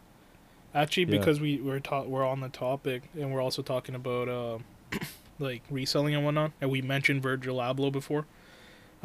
[0.74, 1.20] actually Yeah.
[1.20, 4.58] because we we're ta- we're on the topic and we're also talking about uh
[5.40, 8.26] like reselling and whatnot and we mentioned virgil abloh before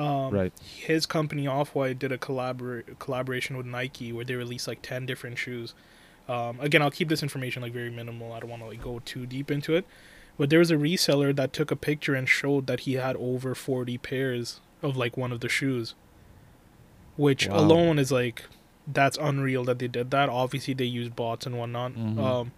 [0.01, 0.53] um Right.
[0.63, 5.07] his company Off White did a collabor- collaboration with Nike where they released like ten
[5.07, 5.75] different shoes.
[6.29, 8.33] Um, again, I'll keep this information like very minimal.
[8.33, 9.85] I don't want to like go too deep into it.
[10.39, 13.55] But there was a reseller that took a picture and showed that he had over
[13.55, 15.95] forty pairs of like one of the shoes,
[17.17, 17.59] which Wow.
[17.59, 18.45] alone is like
[18.87, 20.29] that's unreal that they did that.
[20.29, 21.93] Obviously, they used bots and whatnot.
[21.93, 22.19] Mhm.
[22.19, 22.53] Um,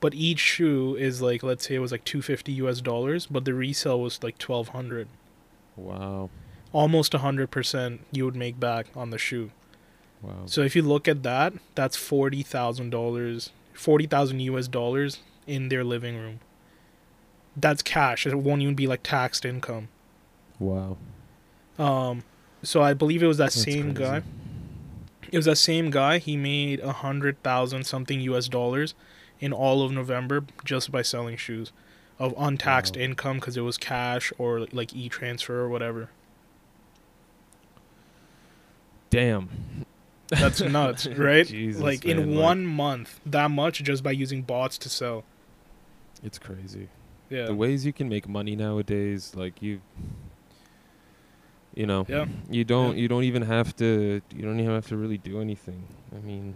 [0.00, 3.44] but each shoe is like let's say it was like two fifty US dollars, but
[3.44, 5.08] the resale was like twelve hundred
[5.76, 6.30] Wow.
[6.72, 9.50] Almost a hundred percent you would make back on the shoe.
[10.22, 10.32] Wow.
[10.46, 15.68] So if you look at that, that's forty thousand dollars, forty thousand US dollars in
[15.68, 16.40] their living room.
[17.56, 18.26] That's cash.
[18.26, 19.88] It won't even be like taxed income.
[20.58, 20.96] Wow.
[21.78, 22.24] Um,
[22.62, 24.10] so I believe it was that That's same crazy.
[24.10, 24.22] guy.
[25.30, 26.18] It was that same guy.
[26.18, 28.94] He made a hundred thousand something US dollars
[29.40, 31.70] in all of November just by selling shoes,
[32.18, 33.02] of untaxed Wow.
[33.02, 36.10] income because it was cash or like e transfer or whatever.
[39.10, 39.48] Damn.
[40.28, 41.46] That's nuts, right?
[41.46, 45.24] Jesus, like man, in like- one month, that much just by using bots to sell.
[46.22, 46.88] It's crazy.
[47.30, 47.46] Yeah.
[47.46, 49.80] The ways you can make money nowadays, like you
[51.74, 52.26] you know, Yeah.
[52.50, 53.02] you don't Yeah.
[53.02, 55.84] you don't even have to you don't even have to really do anything.
[56.16, 56.54] I mean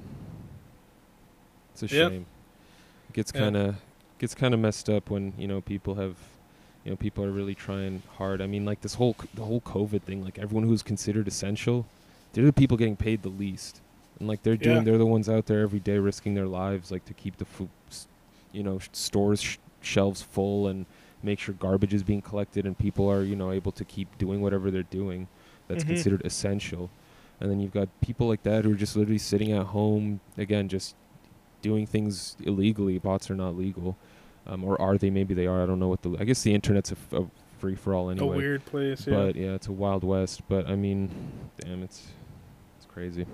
[1.73, 2.09] it's a Yeah.
[2.09, 2.27] shame.
[3.11, 3.77] It gets kind of
[4.19, 6.17] gets kind of messed up when, you know, people have
[6.85, 8.43] you know, people are really trying hard.
[8.43, 11.87] I mean, like this whole c- the whole COVID thing, like everyone who's considered essential,
[12.33, 13.81] they're the people getting paid the least.
[14.19, 14.83] And like they're doing Yeah.
[14.85, 17.69] they're the ones out there every day risking their lives like to keep the food
[18.53, 20.85] you know, sh- stores sh- shelves full and
[21.23, 24.41] make sure garbage is being collected and people are you know able to keep doing
[24.43, 25.27] whatever they're doing
[25.69, 25.89] that's Mhm.
[25.89, 26.91] considered essential
[27.41, 30.69] and then you've got people like that who are just literally sitting at home again
[30.69, 30.95] just
[31.63, 33.97] doing things illegally bots are not legal
[34.47, 36.53] um, or are they maybe they are i don't know what the i guess the
[36.53, 37.25] internet's a, f- a
[37.59, 39.07] free for all anyway A weird place.
[39.07, 39.15] Yeah.
[39.15, 41.09] but yeah it's a wild west but i mean
[41.61, 42.09] damn it's
[42.93, 43.27] crazy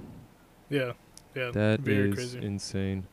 [0.71, 0.93] yeah.
[1.35, 1.51] Yeah.
[1.51, 2.39] that very is crazy.
[2.45, 3.07] insane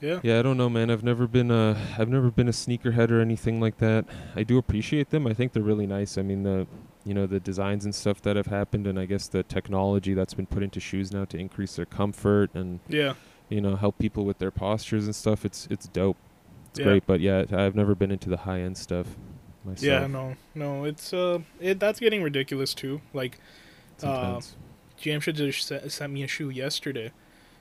[0.00, 0.20] yeah.
[0.22, 0.90] yeah, I don't know, man.
[0.90, 4.06] I've never been a I've never been a sneakerhead or anything like that.
[4.34, 5.26] I do appreciate them.
[5.26, 6.16] I think they're really nice.
[6.16, 6.66] I mean, the
[7.04, 10.32] you know the designs and stuff that have happened, and I guess the technology that's
[10.32, 13.12] been put into shoes now to increase their comfort and Yeah.
[13.50, 15.44] you know help people with their postures and stuff.
[15.44, 16.16] It's it's dope.
[16.70, 16.84] It's Yeah.
[16.86, 17.06] great.
[17.06, 19.06] But yeah, I've never been into the high end stuff
[19.66, 19.82] myself.
[19.82, 20.06] Yeah.
[20.06, 20.34] No.
[20.54, 20.84] No.
[20.84, 21.40] It's uh.
[21.60, 23.02] It that's getting ridiculous too.
[23.12, 23.38] Like
[23.96, 24.56] It's uh, intense.
[25.00, 27.12] Jamshed just se- sent me a shoe yesterday.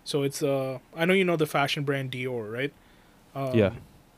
[0.04, 2.74] So it's uh I know you know the fashion brand Dior, right?
[3.36, 3.72] Um, Yeah.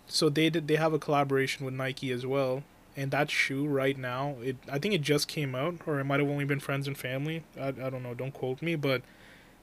[0.08, 2.64] So they did they have a collaboration with Nike as well.
[2.98, 6.20] And that shoe right now, it I think it just came out, or it might
[6.20, 7.44] have only been friends and family.
[7.60, 9.02] I, I don't know, don't quote me, but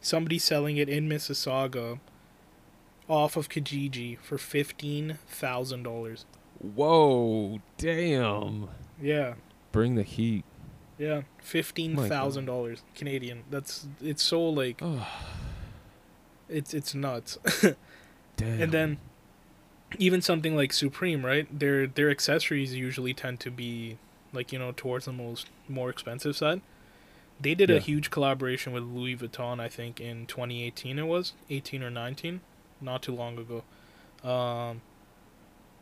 [0.00, 1.98] somebody selling it in Mississauga
[3.08, 6.24] off of Kijiji for fifteen thousand dollars.
[6.60, 8.68] Whoa, damn!
[9.00, 9.34] Yeah.
[9.72, 10.44] Bring the heat.
[10.98, 11.22] Yeah.
[11.40, 13.44] Fifteen thousand dollars Canadian.
[13.50, 15.06] That's it's so like Oh,
[16.48, 17.38] it's it's nuts.
[18.40, 18.98] And then
[19.98, 21.46] even something like Supreme, right?
[21.58, 23.98] Their their accessories usually tend to be
[24.32, 26.60] like, you know, towards the most more expensive side.
[27.40, 27.76] They did Yeah.
[27.76, 32.40] a huge collaboration with Louis Vuitton, I think in 2018 it was, 18 or 19,
[32.80, 33.64] not too long ago.
[34.22, 34.82] Um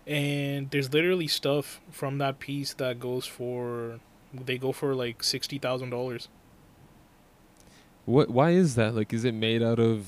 [0.07, 3.99] and there's literally stuff from that piece that goes for
[4.33, 6.29] they go for like $60,000.
[8.05, 8.31] What?
[8.31, 8.95] Why is that?
[8.95, 10.07] Like, is it made out of?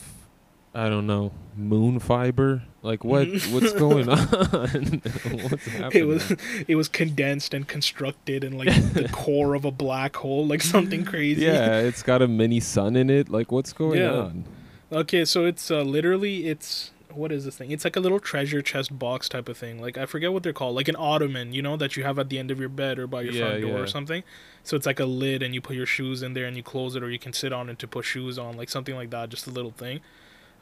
[0.75, 2.63] I don't know, moon fiber.
[2.83, 3.27] Like, what?
[3.51, 4.19] What's going on?
[4.29, 5.91] what's happening?
[5.93, 6.37] It was
[6.69, 11.05] it was condensed and constructed in like the core of a black hole, like something
[11.05, 11.45] crazy.
[11.45, 13.29] Yeah, it's got a mini sun in it.
[13.29, 14.13] Like, what's going Yeah.
[14.13, 14.45] on?
[14.93, 17.71] Okay, so it's uh, literally it's what is this thing?
[17.71, 19.81] It's like a little treasure chest box type of thing.
[19.81, 22.29] Like I forget what they're called, like an ottoman, you know, that you have at
[22.29, 23.77] the end of your bed or by your Yeah, front door yeah.
[23.79, 24.23] or something.
[24.63, 26.95] So it's like a lid, and you put your shoes in there, and you close
[26.97, 29.29] it, or you can sit on it to put shoes on, like something like that.
[29.31, 30.01] Just a little thing.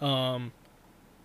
[0.01, 0.53] Um,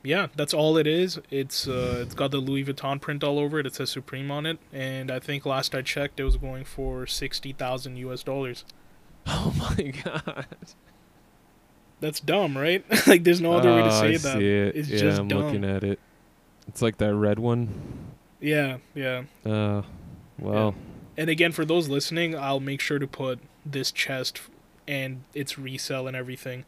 [0.04, 1.20] yeah, that's all it is.
[1.30, 3.66] It's uh, it's got the Louis Vuitton print all over it.
[3.68, 7.06] It says Supreme on it, and I think last I checked, it was going for
[7.06, 8.24] sixty thousand U.S.
[8.24, 8.66] dollars.
[9.28, 10.48] Oh my god!
[12.02, 12.84] That's dumb, right?
[13.08, 14.38] like, there's no other way to Oh, say I that.
[14.38, 14.76] see it.
[14.76, 15.40] It's yeah, just I'm dumb.
[15.44, 16.00] looking at it.
[16.68, 17.70] It's like that red one.
[18.42, 19.24] Yeah, yeah.
[19.46, 19.84] Uh,
[20.40, 20.76] well,
[21.16, 24.42] And again, for those listening, I'll make sure to put this chest
[24.88, 26.66] and its resell and everything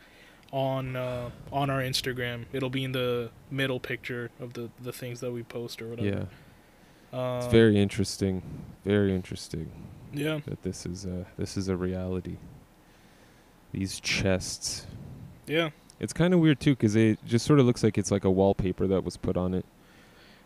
[0.51, 2.45] on uh, on our Instagram.
[2.53, 6.27] It'll be in the middle picture of the the things that we post or whatever.
[7.11, 8.43] yeah, Uh, it's very interesting.
[8.85, 9.71] Very interesting
[10.13, 10.41] yeah.
[10.45, 12.37] that this is a this is a reality.
[13.71, 14.85] These chests.
[15.47, 15.69] Yeah.
[15.99, 18.31] It's kind of weird too, because it just sort of looks like it's like a
[18.31, 19.65] wallpaper that was put on it.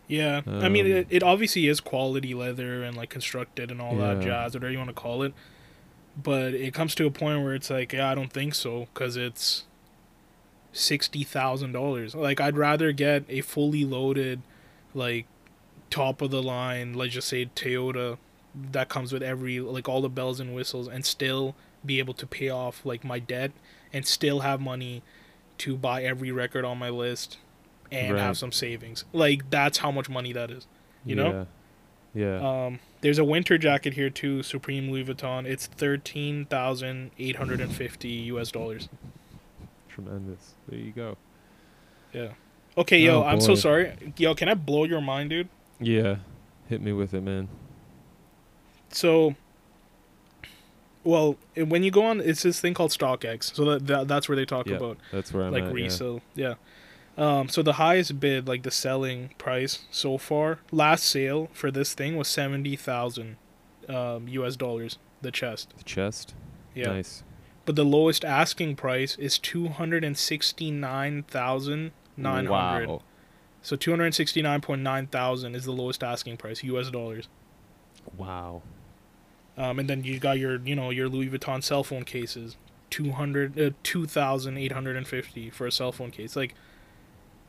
[0.06, 0.42] Yeah.
[0.46, 4.20] I mean, Um, it, it obviously is quality leather and like constructed and all that
[4.20, 5.34] jazz, whatever you want to call it.
[6.20, 9.16] But it comes to a point where it's like, yeah, I don't think so because
[9.16, 9.64] it's
[10.72, 12.14] sixty thousand dollars.
[12.14, 14.42] Like, I'd rather get a fully loaded,
[14.94, 15.26] like,
[15.90, 18.18] top of the line, let's just say Toyota,
[18.72, 22.26] that comes with every like all the bells and whistles, and still be able to
[22.26, 23.52] pay off like my debt
[23.92, 25.02] and still have money
[25.58, 27.38] to buy every record on my list
[27.90, 28.22] and Right.
[28.22, 29.04] have some savings.
[29.12, 30.66] Like that's how much money that is.
[31.04, 31.46] You know?
[32.14, 32.40] Yeah.
[32.40, 32.64] Yeah.
[32.66, 35.46] Um, there's a winter jacket here too, Supreme Louis Vuitton.
[35.46, 38.50] It's thirteen thousand eight hundred and fifty U.S.
[38.50, 38.88] dollars.
[39.88, 40.54] Tremendous.
[40.68, 41.16] There you go.
[42.12, 42.28] Yeah.
[42.76, 43.92] Okay, yo, Oh, I'm so sorry.
[44.16, 45.48] Yo, can I blow your mind, dude?
[45.80, 46.16] Yeah.
[46.68, 47.48] Hit me with it, man.
[48.90, 49.34] So,
[51.04, 53.54] well, when you go on, it's this thing called StockX.
[53.54, 55.68] So that, that that's where they talk Yeah, about That's where I'm like at.
[55.68, 55.74] yeah.
[55.84, 56.20] resale.
[56.34, 56.54] Yeah.
[57.16, 61.92] Um, so the highest bid, like the selling price so far, last sale for this
[61.94, 63.36] thing was seventy thousand
[63.88, 64.54] um, U.S.
[64.56, 64.98] dollars.
[65.22, 65.74] The chest.
[65.76, 66.34] The chest.
[66.74, 66.88] Yeah.
[66.92, 67.24] Nice.
[67.64, 72.88] But the lowest asking price is two hundred and sixty nine thousand nine hundred.
[72.88, 73.02] Wow.
[73.62, 76.88] So two hundred sixty nine point nine thousand is the lowest asking price, U.S.
[76.90, 77.28] dollars.
[78.16, 78.62] Wow.
[79.58, 82.56] Um, and then you got your, you know, your Louis Vuitton cell phone cases,
[82.90, 86.36] 200, uh, 2,850 for a cell phone case.
[86.36, 86.54] Like,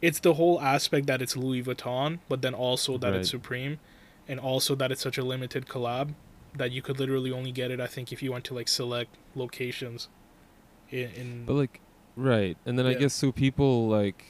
[0.02, 3.80] it's the whole aspect that it's Louis Vuitton, but then also that it's Supreme,
[4.28, 6.16] and also that it's such a limited collab
[6.56, 9.16] that you could literally only get it, I think, if you went to like select
[9.36, 10.08] locations.
[10.90, 11.80] In, in But like,
[12.16, 14.26] right, and then I guess so people like,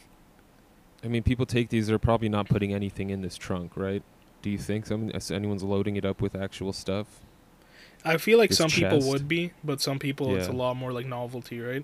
[1.01, 1.87] I mean, people take these.
[1.87, 4.03] They're probably not putting anything in this trunk, right?
[4.41, 7.21] Do you think some anyone's loading it up with actual stuff?
[8.05, 11.05] I feel like some people would be, but some people it's a lot more like
[11.05, 11.83] novelty, right?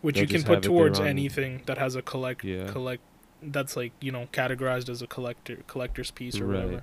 [0.00, 2.68] Which They'll you can put have it there towards anything that has a collect Yeah.
[2.68, 3.02] collect
[3.42, 6.64] that's like you know categorized as a collector collector's piece or Right.
[6.64, 6.82] whatever.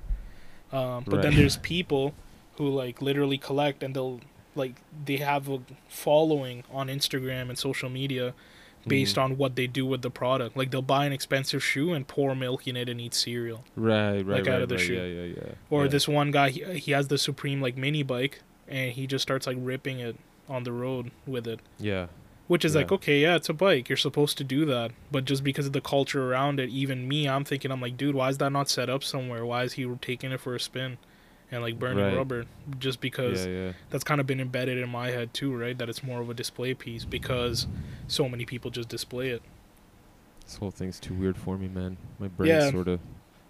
[0.71, 2.13] Um, but then there's people
[2.58, 4.19] who like literally collect and they'll
[4.56, 4.75] like
[5.06, 8.34] they have a following on Instagram and social media
[8.88, 9.23] based Mhm.
[9.23, 10.56] on what they do with the product.
[10.58, 13.63] Like they'll buy an expensive shoe and pour milk in it and eat cereal.
[13.75, 14.84] Right, right, like right, out of the right.
[14.86, 14.93] shoe.
[14.95, 15.53] Yeah, yeah, yeah.
[15.69, 15.89] Or yeah.
[15.89, 19.47] this one guy, he, he has the Supreme like mini bike, and he just starts
[19.47, 20.15] like ripping it
[20.49, 21.60] on the road with it.
[21.80, 22.08] Yeah,
[22.47, 23.89] Which is like, okay, yeah, it's a bike.
[23.89, 24.91] You're supposed to do that.
[25.12, 28.15] But just because of the culture around it, even me, I'm thinking, I'm like, dude,
[28.15, 29.45] why is that not set up somewhere?
[29.45, 30.97] Why is he taking it for a spin
[31.51, 32.15] and like burning Right.
[32.15, 32.45] rubber?
[32.80, 33.71] Just because yeah, yeah.
[33.89, 35.77] that's kind of been embedded in my head too, right?
[35.77, 37.67] That it's more of a display piece because
[38.08, 39.41] so many people just display it.
[40.45, 41.97] This whole thing's too weird for me, man.
[42.19, 42.71] My brain Yeah.
[42.71, 43.01] sort of.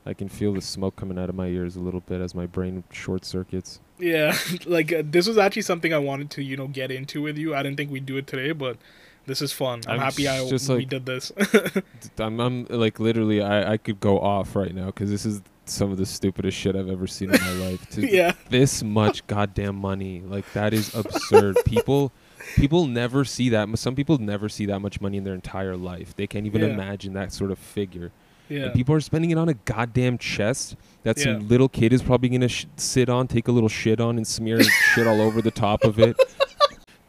[0.07, 2.47] I can feel the smoke coming out of my ears a little bit as my
[2.47, 3.79] brain short circuits.
[3.99, 7.37] Yeah, like uh, this was actually something I wanted to, you know, get into with
[7.37, 7.55] you.
[7.55, 8.77] I didn't think we'd do it today, but
[9.25, 9.81] this is fun.
[9.87, 11.31] I'm, I'm happy I just, we like- did this.
[12.19, 15.91] I'm, I'm like literally, I, I could go off right now because this is some
[15.91, 17.89] of the stupidest shit I've ever seen in my life.
[17.91, 21.57] To yeah, this much goddamn money, like that is absurd.
[21.65, 22.11] people,
[22.55, 23.67] people never see that.
[23.77, 26.15] Some people never see that much money in their entire life.
[26.15, 26.67] They can't even Yeah.
[26.67, 28.11] imagine that sort of figure.
[28.49, 31.23] Yeah, And people are spending it on a goddamn chest that Yeah.
[31.39, 34.25] some little kid is probably gonna sh- sit on, take a little shit on, and
[34.27, 34.61] smear
[34.93, 36.15] shit all over the top of it.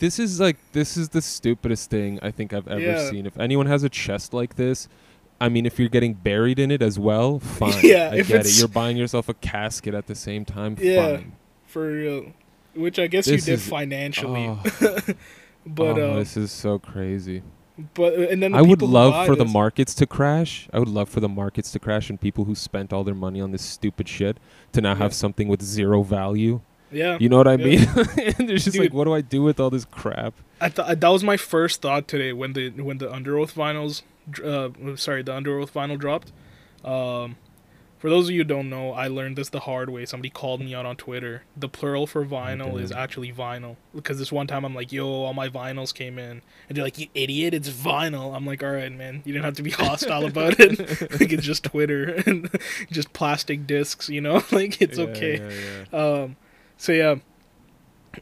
[0.00, 3.10] This is like this is the stupidest thing I think I've ever Yeah.
[3.10, 3.26] seen.
[3.26, 4.86] If anyone has a chest like this,
[5.40, 7.74] I mean, if you're getting buried in it as well, fine.
[7.82, 8.58] Yeah, I get it.
[8.60, 10.76] You're buying yourself a casket at the same time.
[10.80, 11.16] Yeah.
[11.16, 11.32] Fine.
[11.66, 12.26] for real.
[12.76, 14.62] Which I guess This you did is- financially, Oh,
[15.66, 17.42] but oh, uh, this is so crazy.
[17.94, 20.68] But and then the I would love for the markets to crash.
[20.72, 23.40] I would love for the markets to crash and people who spent all their money
[23.40, 24.38] on this stupid shit
[24.72, 24.96] to now Yeah.
[24.98, 26.60] have something with zero value.
[26.90, 27.64] Yeah, You know what I Yeah.
[27.66, 27.80] mean?
[28.38, 28.82] and they're just Dude.
[28.82, 30.34] like, what do I do with all this crap?
[30.60, 34.02] I thought that was my first thought today when the when the Underoath vinyls,
[34.42, 36.32] uh, sorry, the Underoath vinyl dropped.
[36.84, 37.36] Um,
[37.98, 40.06] for those of you who don't know, I learned this the hard way.
[40.06, 41.42] Somebody called me out on Twitter.
[41.56, 43.76] The plural for vinyl is actually vinyl.
[43.94, 46.42] Because this one time I'm like, yo, all my vinyls came in.
[46.68, 48.34] And they're like, you idiot, it's vinyl.
[48.36, 50.78] I'm like, all right, man, you didn't have to be hostile about it.
[51.20, 52.48] like, it's just Twitter and
[52.90, 54.44] just plastic discs, you know?
[54.52, 55.38] like, it's Yeah, okay.
[55.38, 56.22] yeah, yeah.
[56.22, 56.36] Um,
[56.76, 57.16] so yeah,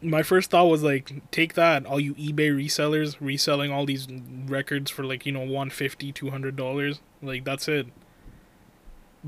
[0.03, 4.09] my first thought was like, take that, all you eBay resellers reselling all these
[4.47, 7.87] records for like you know 150 200 dollars, like that's it.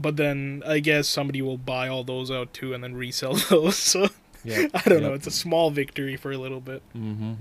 [0.00, 3.76] But then I guess somebody will buy all those out too and then resell those.
[3.76, 4.08] So
[4.44, 5.14] Yep, I don't know.
[5.14, 6.82] It's a small victory for a little bit.
[6.96, 7.32] Mm-hmm.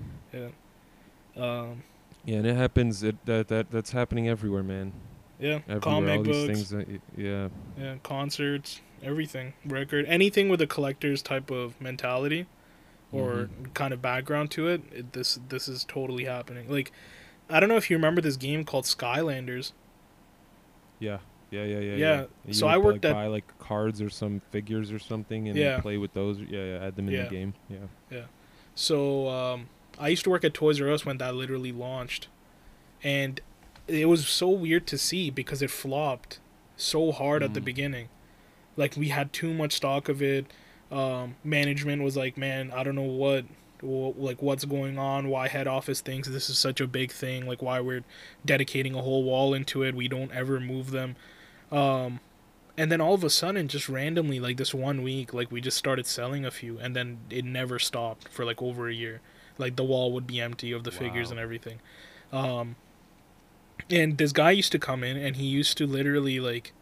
[1.41, 1.83] Um,
[2.25, 3.03] Yeah, and it happens.
[3.03, 4.91] It, that that that's happening everywhere, man.
[5.39, 6.69] yeah, Everywhere, comic all books, things.
[6.69, 7.47] That, y- yeah,
[7.79, 12.47] yeah, concerts, everything, record, anything with a collector's type of mentality
[13.11, 13.73] or Mhm.
[13.73, 15.13] kind of background to it, it.
[15.13, 16.67] This this is totally happening.
[16.69, 16.91] Like,
[17.49, 19.71] I don't know if you remember this game called Skylanders.
[20.99, 21.19] yeah,
[21.51, 21.95] yeah, yeah, yeah.
[21.95, 25.47] Yeah, You so I worked like, at- buy like cards or some figures or something,
[25.47, 25.79] and Yeah.
[25.79, 26.39] play with those.
[26.39, 27.23] Yeah, yeah, add them in Yeah.
[27.23, 27.53] the game.
[27.69, 27.77] Yeah.
[28.11, 28.21] Yeah.
[28.75, 32.27] So um, I used to work at Toys R Us when that literally launched,
[33.03, 33.39] and
[33.87, 36.39] it was so weird to see because it flopped
[36.75, 37.65] so hard at the Mm.
[37.65, 38.09] beginning.
[38.75, 40.45] Like we had too much stock of it.
[40.91, 43.45] Um, management was like, "Man, I don't know what,
[43.81, 45.27] like what's going on.
[45.29, 47.45] Why head office thinks this is such a big thing.
[47.47, 48.03] Like why we're
[48.45, 49.95] dedicating a whole wall into it.
[49.95, 51.15] We don't ever move them."
[51.71, 52.19] Um,
[52.77, 55.77] and then all of a sudden, just randomly, like this one week, like we just
[55.77, 59.21] started selling a few, and then it never stopped for like over a year.
[59.57, 61.81] Like the wall would be empty of the figures and everything.
[62.31, 62.75] Um,
[63.89, 66.73] and this guy used to come in, and he used to literally like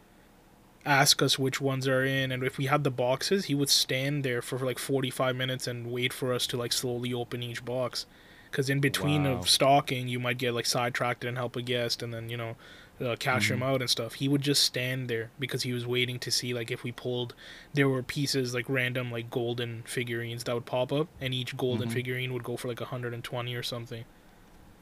[0.84, 4.24] ask us which ones are in, and if we had the boxes, he would stand
[4.24, 7.64] there for like forty five minutes and wait for us to like slowly open each
[7.64, 8.06] box.
[8.50, 9.32] Because in between Wow.
[9.32, 12.56] of stocking, you might get like sidetracked and help a guest, and then you know
[13.00, 13.62] uh, cash him Mhm.
[13.62, 14.14] out and stuff.
[14.14, 17.34] He would just stand there because he was waiting to see like if we pulled,
[17.74, 21.88] there were pieces like random like golden figurines that would pop up, and each golden
[21.88, 21.90] Mhm.
[21.90, 24.04] figurine would go for like hundred and twenty or something.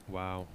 [0.09, 0.47] Wow.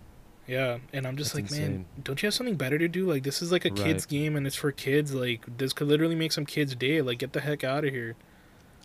[0.48, 3.06] Yeah, and I'm just That's like, man, don't you have something better to do?
[3.06, 5.14] Like this is like a kids game and it's for kids.
[5.14, 7.02] Like this could literally make some kids' day.
[7.02, 8.16] Like get the heck out of here.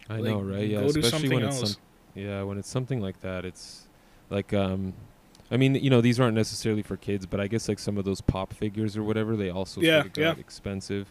[0.09, 0.69] I Like, know, right?
[0.69, 1.59] Yeah, go do especially something when it's else.
[1.59, 1.77] some,
[2.15, 3.89] yeah, when it's something like that, it's
[4.31, 4.95] like um
[5.51, 8.05] I mean, you know, these aren't necessarily for kids, but I guess like some of
[8.05, 10.35] those pop figures or whatever, they also Yeah, sort of got yeah.
[10.39, 11.09] expensive.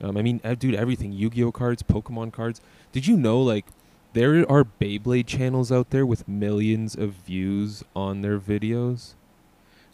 [0.00, 2.60] Um, I mean, uh, dude, everything Yu-Gi-Oh cards, Pokemon cards.
[2.90, 3.66] Did you know like
[4.14, 9.14] there are Beyblade channels out there with millions of views on their videos?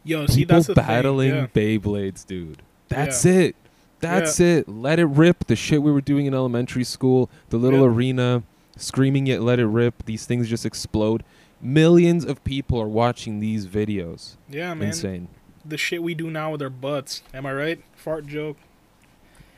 [0.04, 1.34] Yo, see People that's the battling.
[1.34, 1.46] Yeah.
[1.48, 2.62] Beyblades, dude.
[2.88, 3.54] That's it.
[4.00, 4.68] That's it.
[4.68, 5.46] Let it rip.
[5.46, 8.44] The shit we were doing in elementary school, the little arena,
[8.76, 10.04] screaming it, let it rip.
[10.06, 11.22] These things just explode.
[11.60, 14.36] Millions of people are watching these videos.
[14.48, 14.88] Yeah, man.
[14.88, 15.28] Insane.
[15.64, 17.22] The shit we do now with our butts.
[17.34, 17.82] Am I right?
[17.96, 18.56] Fart joke.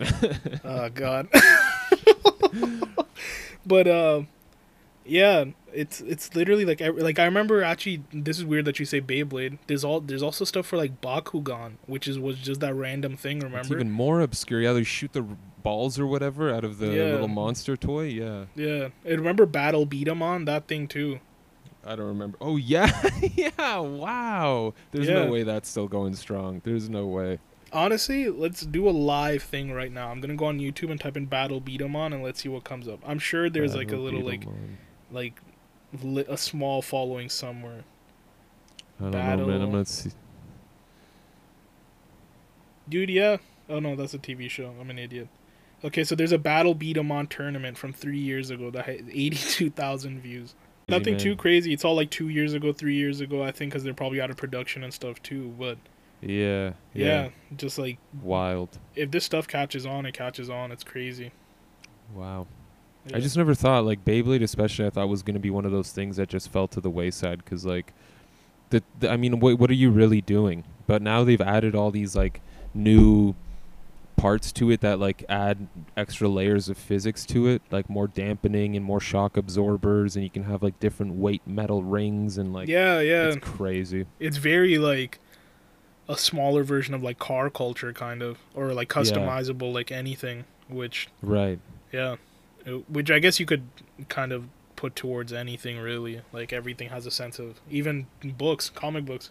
[0.64, 1.28] oh God.
[3.66, 4.22] but uh,
[5.04, 8.02] yeah, it's it's literally like I- like I remember actually.
[8.12, 9.58] This is weird that you say Beyblade.
[9.66, 13.38] There's all there's also stuff for like Bakugan, which is was just that random thing.
[13.40, 13.58] Remember?
[13.60, 14.60] It's even more obscure.
[14.60, 15.22] Yeah, they shoot the
[15.62, 17.04] balls or whatever out of the Yeah.
[17.12, 18.04] little monster toy.
[18.04, 18.46] Yeah.
[18.56, 21.20] yeah, I remember Battle B-Daman that thing too.
[21.84, 22.36] I don't remember.
[22.40, 22.90] Oh yeah,
[23.34, 23.78] yeah.
[23.78, 24.74] Wow.
[24.90, 25.24] There's Yeah.
[25.24, 26.60] no way that's still going strong.
[26.64, 27.38] There's no way.
[27.72, 30.10] Honestly, let's do a live thing right now.
[30.10, 32.88] I'm gonna go on YouTube and type in Battle B-Daman and let's see what comes
[32.88, 33.00] up.
[33.06, 34.76] I'm sure there's like a little like, on.
[35.10, 35.40] like
[36.02, 37.84] li- a small following somewhere.
[38.98, 39.30] I don't know, man.
[39.32, 39.88] I'm Battle- not.
[39.88, 40.10] See-
[42.88, 43.36] Dude, yeah.
[43.68, 44.74] Oh no, that's a TV show.
[44.80, 45.28] I'm an idiot.
[45.84, 50.54] Okay, so there's a Battle B-Daman tournament from three years ago that had 82,000 views.
[50.90, 51.72] Nothing too crazy.
[51.72, 54.30] It's all like two years ago, three years ago, I think, because they're probably out
[54.30, 55.54] of production and stuff too.
[55.58, 55.78] But
[56.20, 57.04] yeah, yeah.
[57.06, 58.78] yeah, just like Wild.
[58.94, 60.72] if this stuff catches on, it catches on.
[60.72, 61.32] It's crazy.
[62.14, 62.46] Wow.
[63.06, 63.16] Yeah.
[63.16, 64.86] I just never thought like Beyblade, especially.
[64.86, 67.44] I thought was gonna be one of those things that just fell to the wayside
[67.44, 67.92] because like,
[68.70, 70.64] the, the I mean, what what are you really doing?
[70.86, 72.40] But now they've added all these like
[72.74, 73.34] new
[74.20, 75.66] parts to it that like add
[75.96, 80.30] extra layers of physics to it, like more dampening and more shock absorbers, and you
[80.30, 83.28] can have like different weight metal rings and like yeah, yeah.
[83.28, 84.04] it's crazy.
[84.18, 85.18] it's very like
[86.08, 89.00] a smaller version of like car culture kind of or like Yeah.
[89.02, 91.58] customizable like anything which Right.
[91.92, 92.16] yeah
[92.66, 93.62] Uh, which i guess you could
[94.08, 99.04] kind of put towards anything really like everything has a sense of even books comic
[99.04, 99.30] books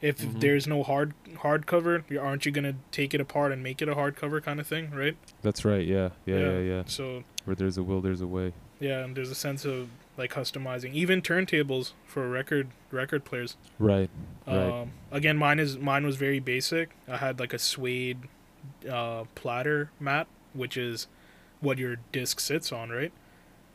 [0.00, 0.40] if Mhm.
[0.40, 4.42] there's no hard hardcover aren't you gonna take it apart and make it a hardcover
[4.42, 5.86] kind of thing right That's right.
[5.86, 6.10] Yeah.
[6.26, 6.36] Yeah.
[6.38, 6.50] Yeah.
[6.50, 6.58] Yeah.
[6.60, 6.82] Yeah.
[6.86, 8.52] so Where there's a will, there's a way.
[8.80, 14.10] yeah and there's a sense of like customizing even turntables for record record players Right.
[14.46, 14.56] Right.
[14.82, 16.90] Um, again, mine is mine was very basic.
[17.08, 18.18] I had like a suede
[18.88, 21.06] uh, platter mat, which is
[21.60, 23.12] what your disc sits on, right?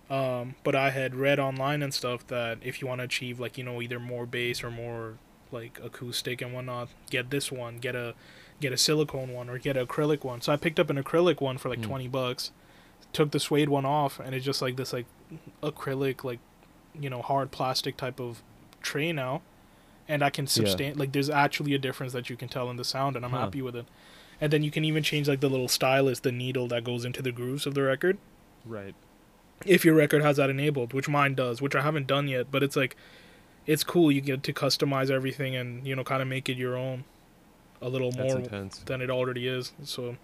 [0.09, 3.57] Um, but I had read online and stuff that if you want to achieve like
[3.57, 5.17] you know either more bass or more
[5.51, 8.13] like acoustic and whatnot, get this one, get a
[8.61, 10.41] get a silicone one or get an acrylic one.
[10.41, 11.85] So I picked up an acrylic one for like Hmm.
[11.85, 12.51] twenty bucks.
[13.13, 15.05] Took the suede one off, and it's just like this like
[15.63, 16.39] acrylic like
[16.99, 18.41] you know hard plastic type of
[18.81, 19.41] tray now
[20.07, 22.83] and I can sustain like there's actually a difference that you can tell in the
[22.83, 23.41] sound and I'm Huh.
[23.41, 23.85] happy with it.
[24.41, 27.21] And then you can even change like the little stylus, the needle that goes into
[27.21, 28.17] the grooves of the record.
[28.65, 28.95] Right.
[29.65, 32.63] If your record has that enabled, which mine does, which I haven't done yet, but
[32.63, 32.95] it's like
[33.69, 34.11] it's cool.
[34.11, 37.03] You get to customize everything and, you know, kind of make it your own
[37.81, 38.79] a little more intense.
[38.79, 39.73] than it already is.
[39.83, 40.17] So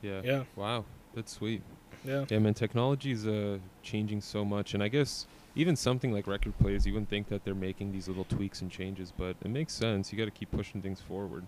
[0.00, 0.22] Yeah.
[0.24, 0.44] yeah.
[0.56, 0.86] Wow.
[1.14, 1.62] That's sweet.
[2.04, 2.24] Yeah.
[2.28, 6.58] Yeah, man, Technology is uh changing so much, and I guess even something like record
[6.58, 9.74] players, you wouldn't think that they're making these little tweaks and changes, but it makes
[9.74, 10.10] sense.
[10.10, 11.44] You got to keep pushing things forward.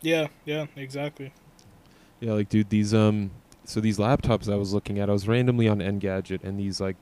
[0.00, 1.32] Yeah, yeah, exactly.
[2.20, 3.30] Yeah, like dude, these um,
[3.64, 6.96] so these laptops I was looking at, I was randomly on Engadget, and these like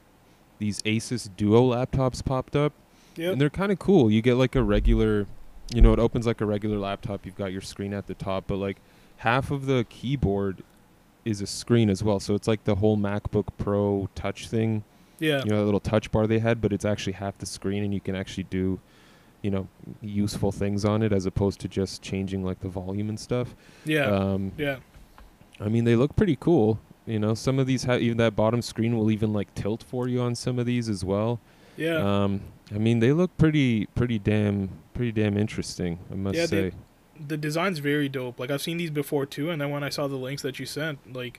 [0.59, 2.73] these Asus Duo laptops popped up,
[3.17, 3.33] Yep.
[3.33, 4.11] and they're kind of cool.
[4.11, 5.27] You get like a regular,
[5.75, 7.25] you know, it opens like a regular laptop.
[7.25, 8.79] You've got your screen at the top, but like
[9.19, 10.62] half of the keyboard
[11.25, 12.21] is a screen as well.
[12.21, 14.85] So it's like the whole MacBook Pro touch thing.
[15.21, 15.43] Yeah.
[15.45, 17.95] you know that little touch bar they had but it's actually half the screen and
[17.95, 18.81] you can actually do
[19.43, 19.69] you know
[20.03, 23.55] useful things on it as opposed to just changing like the volume and stuff
[23.85, 24.07] Yeah.
[24.07, 24.79] um yeah.
[25.61, 28.61] i mean they look pretty cool you know some of these have even that bottom
[28.61, 31.39] screen will even like tilt for you on some of these as well
[31.77, 31.97] Yeah.
[32.25, 32.41] um
[32.75, 36.77] i mean they look pretty pretty damn pretty damn interesting i must Yeah, they- say
[37.29, 38.41] the design's very dope.
[38.41, 40.66] Like I've seen these before too, and then when I saw the links that you
[40.66, 41.39] sent, like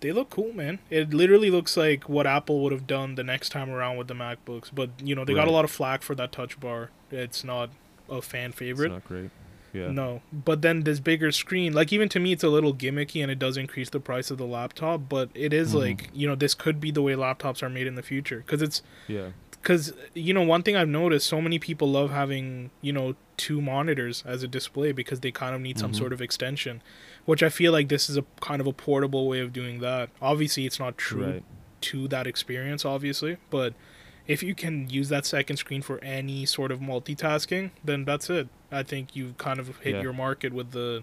[0.00, 0.80] they look cool, man.
[0.90, 4.14] It literally looks like what Apple would have done the next time around with the
[4.14, 4.70] MacBooks.
[4.72, 6.90] But you know, they got a lot of flack for that touch bar.
[7.10, 7.70] It's not
[8.10, 8.90] a fan it's favorite.
[8.92, 9.30] not great
[9.72, 13.22] yeah No, but then this bigger screen, like even to me, it's a little gimmicky,
[13.22, 15.08] and it does increase the price of the laptop.
[15.08, 15.80] But it is Mhm.
[15.80, 18.62] like you know, this could be the way laptops are made in the future, because
[18.62, 22.92] it's yeah because you know one thing I've noticed, so many people love having you
[22.92, 25.96] know two monitors as a display because they kind of need some Mhm.
[25.96, 26.82] sort of extension,
[27.24, 30.10] which I feel like this is a kind of a portable way of doing that.
[30.20, 31.42] Obviously, it's not true right
[31.82, 33.72] to that experience, obviously, but
[34.26, 38.48] if you can use that second screen for any sort of multitasking, then that's it.
[38.72, 40.02] I think you've kind of hit Yeah.
[40.02, 41.02] your market with the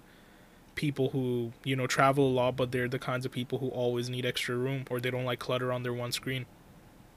[0.75, 4.09] people who you know travel a lot, but they're the kinds of people who always
[4.09, 6.45] need extra room or they don't like clutter on their one screen.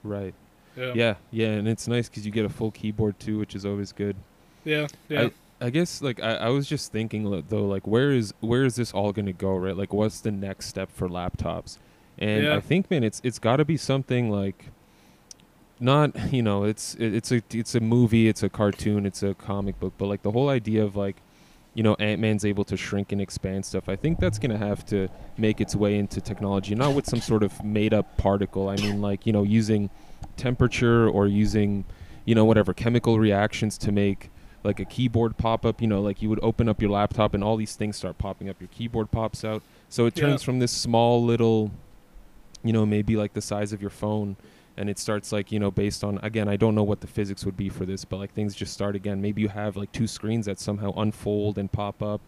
[0.03, 0.33] right
[0.75, 3.65] Yeah, yeah yeah and it's nice because you get a full keyboard too which is
[3.65, 4.15] always good
[4.63, 5.29] yeah, yeah.
[5.59, 8.91] I guess like I, I was just thinking though like where is where is this
[8.93, 11.77] all gonna go right like what's the next step for laptops
[12.17, 12.55] and Yeah.
[12.55, 14.71] I think man it's it's got to be something like
[15.81, 19.79] not you know it's it's a it's a movie it's a cartoon it's a comic
[19.79, 21.17] book but like the whole idea of like
[21.73, 25.07] you know Ant-Man's able to shrink and expand stuff I think that's gonna have to
[25.37, 29.01] make its way into technology not with some sort of made up particle I mean
[29.01, 29.89] like you know using
[30.37, 31.85] temperature or using
[32.25, 34.29] you know whatever chemical reactions to make
[34.63, 37.43] like a keyboard pop up you know like you would open up your laptop and
[37.43, 40.27] all these things start popping up your keyboard pops out so it Yeah.
[40.27, 41.71] turns from this small little
[42.63, 44.35] you know maybe like the size of your phone
[44.77, 47.45] and it starts like you know based on again i don't know what the physics
[47.45, 50.07] would be for this but like things just start again maybe you have like two
[50.07, 52.21] screens that somehow unfold and pop up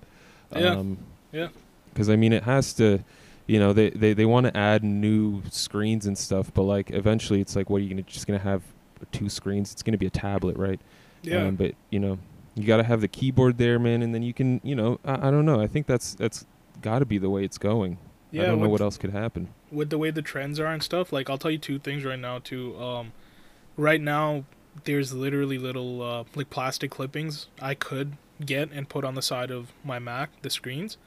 [0.55, 0.75] Yeah.
[0.75, 0.97] um
[1.31, 1.47] Yeah.
[1.93, 3.03] because i mean it has to
[3.47, 7.41] you know they they, they want to add new screens and stuff but like eventually
[7.41, 8.61] it's like what are you gonna just gonna have
[9.11, 10.79] two screens it's gonna be a tablet right
[11.23, 11.45] Yeah.
[11.47, 12.17] um, but you know,
[12.55, 15.27] you got to have the keyboard there, man, and then you can, you know, I,
[15.27, 15.59] I don't know.
[15.59, 16.45] I think that's that's
[16.83, 17.97] got to be the way it's going.
[18.33, 18.43] Yeah.
[18.43, 19.49] I don't know what else could happen.
[19.71, 22.19] with the way the trends are and stuff, like I'll tell you two things right
[22.19, 22.77] now too.
[22.77, 23.13] Um,
[23.77, 24.43] right now,
[24.85, 29.51] there's literally little uh, like plastic clippings I could get and put on the side
[29.51, 30.97] of my Mac, the screens,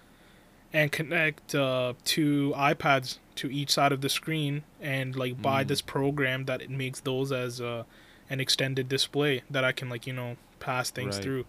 [0.73, 5.69] and connect uh, two iPads to each side of the screen, and like buy Mm.
[5.69, 7.83] this program that it makes those as uh,
[8.31, 11.25] an extended display that I can like you know pass things Right.
[11.25, 11.45] through.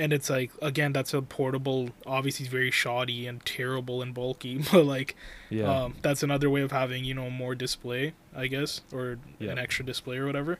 [0.00, 1.90] And it's like again, that's a portable.
[2.06, 5.14] Obviously, it's very shoddy and terrible and bulky, but like
[5.50, 9.50] Yeah, um, that's another way of having you know more display, I guess, or Yeah.
[9.52, 10.58] an extra display or whatever.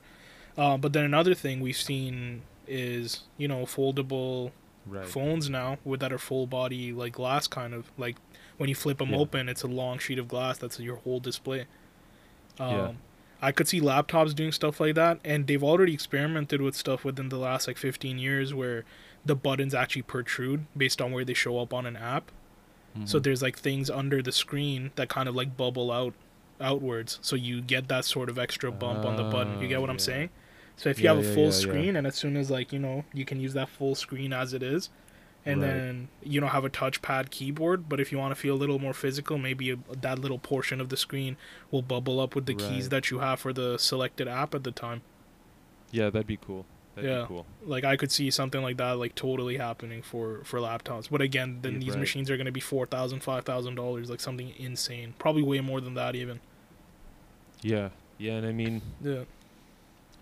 [0.57, 4.51] Uh, but then another thing we've seen is you know foldable
[4.85, 5.07] right.
[5.07, 8.15] phones now with that are full body like glass kind of like
[8.57, 9.17] when you flip them Yeah.
[9.17, 11.65] open, it's a long sheet of glass that's your whole display.
[12.59, 12.91] Um, Yeah.
[13.43, 17.29] I could see laptops doing stuff like that, and they've already experimented with stuff within
[17.29, 18.85] the last like 15 years where
[19.25, 22.31] the buttons actually protrude based on where they show up on an app.
[23.03, 23.23] So Mhm.
[23.23, 26.13] there's like things under the screen that kind of like bubble out
[26.59, 27.19] outwards.
[27.21, 29.59] So you get that sort of extra bump on the button.
[29.59, 30.29] You get what Ah, I'm saying?
[30.75, 31.51] So if you Yeah, have a full yeah, yeah.
[31.51, 34.53] screen and as soon as like, you know, you can use that full screen as
[34.53, 34.89] it is
[35.45, 35.67] and Right.
[35.67, 38.79] then you don't have a touchpad keyboard, but if you want to feel a little
[38.79, 41.37] more physical, maybe that little portion of the screen
[41.71, 44.71] will bubble up with the keys that you have for the selected app at the
[44.71, 45.01] time.
[45.91, 46.65] yeah, that'd be cool.
[46.95, 47.25] That'd Yeah.
[47.27, 47.45] cool.
[47.63, 51.09] Like I could see something like that like totally happening for for laptops.
[51.09, 51.99] But again, then Yeah, these right.
[51.99, 55.13] machines are going to be four thousand, five thousand dollars, like something insane.
[55.17, 56.39] Probably way more than that even.
[57.61, 59.23] Yeah, yeah, and I mean, Yeah,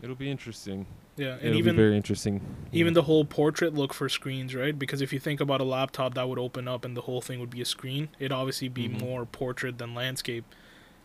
[0.02, 0.86] it'll be interesting.
[1.18, 2.42] yeah, and it'll even be very interesting.
[2.74, 2.96] even Yeah.
[2.96, 4.78] the whole portrait look for screens, right?
[4.78, 7.40] Because if you think about a laptop that would open up and the whole thing
[7.40, 9.00] would be a screen, it'd obviously be Mhm.
[9.00, 10.44] more portrait than landscape.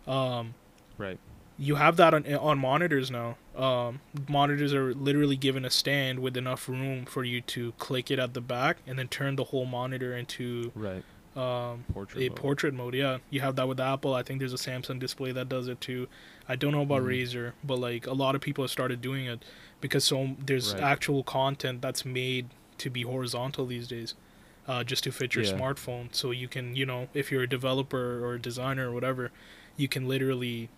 [0.07, 0.55] Um,
[0.99, 1.19] right.
[1.59, 3.37] You have that on on monitors now.
[3.57, 8.19] Um, monitors are literally given a stand with enough room for you to click it
[8.19, 11.05] at the back and then turn the whole monitor into Right.
[11.37, 12.23] um, Portrait.
[12.25, 12.37] a mode.
[12.37, 12.95] portrait mode.
[12.95, 14.15] Yeah, you have that with Apple.
[14.15, 16.09] I think there's a Samsung display that does it too.
[16.49, 17.07] I don't know about Mhm.
[17.09, 19.45] Razer, but like a lot of people have started doing it
[19.81, 20.83] because so there's Right.
[20.83, 24.15] actual content that's made to be horizontal these days,
[24.69, 25.53] uh, just to fit your Yeah.
[25.59, 26.13] smartphone.
[26.15, 29.31] So you can, you know, if you're a developer or a designer or whatever,
[29.77, 30.69] you can literally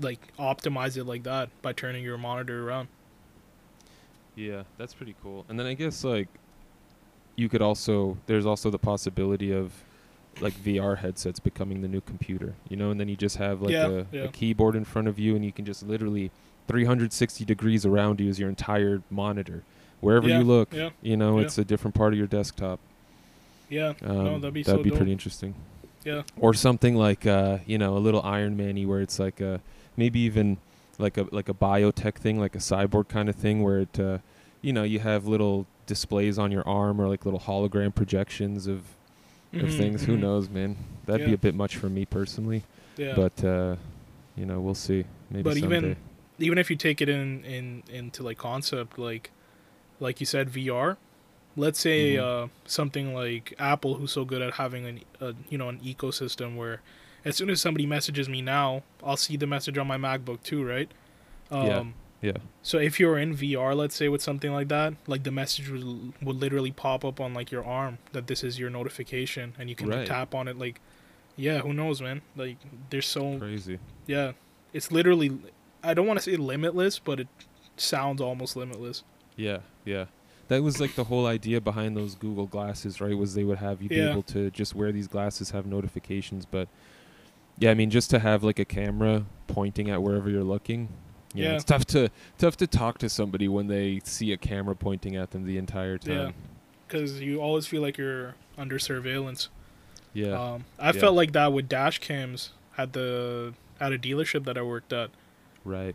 [0.00, 2.88] like optimize it like that by turning your monitor around.
[4.36, 5.44] Yeah, that's pretty cool.
[5.48, 6.28] And then I guess like
[7.36, 9.72] you could also there's also the possibility of
[10.40, 13.72] like VR headsets becoming the new computer, you know, and then you just have like
[13.72, 14.22] Yeah, a, yeah.
[14.24, 16.30] a keyboard in front of you and you can just literally
[16.68, 19.62] 360 degrees around you is your entire monitor.
[20.00, 22.80] Wherever Yeah, you look, you know, it's a different part of your desktop.
[23.68, 24.98] Yeah, Um, no, that'd be that'd so be dope.
[24.98, 25.54] pretty interesting.
[26.04, 26.22] Yeah.
[26.38, 29.60] Or something like uh, you know, a little Iron Man-y where it's like a
[29.96, 30.56] maybe even
[30.98, 34.18] like a like a biotech thing, like a cyborg kind of thing where it uh,
[34.62, 38.78] you know, you have little displays on your arm or like little hologram projections of
[39.52, 40.04] of Mhm, things.
[40.04, 40.20] Who mhm.
[40.20, 40.76] knows, man?
[41.06, 42.62] That'd be a bit much for me personally,
[42.96, 43.14] Yeah.
[43.16, 43.76] but uh,
[44.36, 45.04] you know, we'll see.
[45.30, 45.76] Maybe But someday.
[45.76, 45.96] even
[46.38, 49.30] even if you take it in in into like concept like
[49.98, 50.96] like you said VR
[51.56, 52.22] let's say Mhm.
[52.44, 56.56] uh something like Apple who's so good at having an a, you know an ecosystem
[56.56, 56.80] where
[57.24, 60.64] as soon as somebody messages me now I'll see the message on my MacBook too
[60.64, 60.90] right
[61.50, 61.84] um Yeah.
[62.32, 65.68] yeah, so if you're in VR let's say with something like that like the message
[65.70, 69.68] would, would literally pop up on like your arm that this is your notification and
[69.68, 70.06] you can Right.
[70.06, 70.80] tap on it like
[71.36, 72.58] yeah who knows man like
[72.90, 73.78] there's so crazy.
[74.06, 74.32] yeah,
[74.72, 75.30] it's literally.
[75.82, 77.28] I don't want to say limitless, but it
[77.78, 79.02] sounds almost limitless.
[79.36, 80.04] Yeah, yeah.
[80.50, 83.16] That was like the whole idea behind those Google glasses, right?
[83.16, 86.68] Was they would have you be able to just wear these glasses, have notifications, but
[87.56, 90.88] yeah, I mean, just to have like a camera pointing at wherever you're looking,
[91.34, 91.54] you know, Yeah.
[91.54, 95.30] it's tough to tough to talk to somebody when they see a camera pointing at
[95.30, 96.14] them the entire Yeah.
[96.24, 96.34] time.
[96.88, 99.48] because you always feel like you're under surveillance.
[100.12, 100.32] Yeah.
[100.32, 100.92] Um, I Yeah.
[101.00, 105.10] felt like that with dash cams at the at a dealership that I worked at
[105.64, 105.94] right.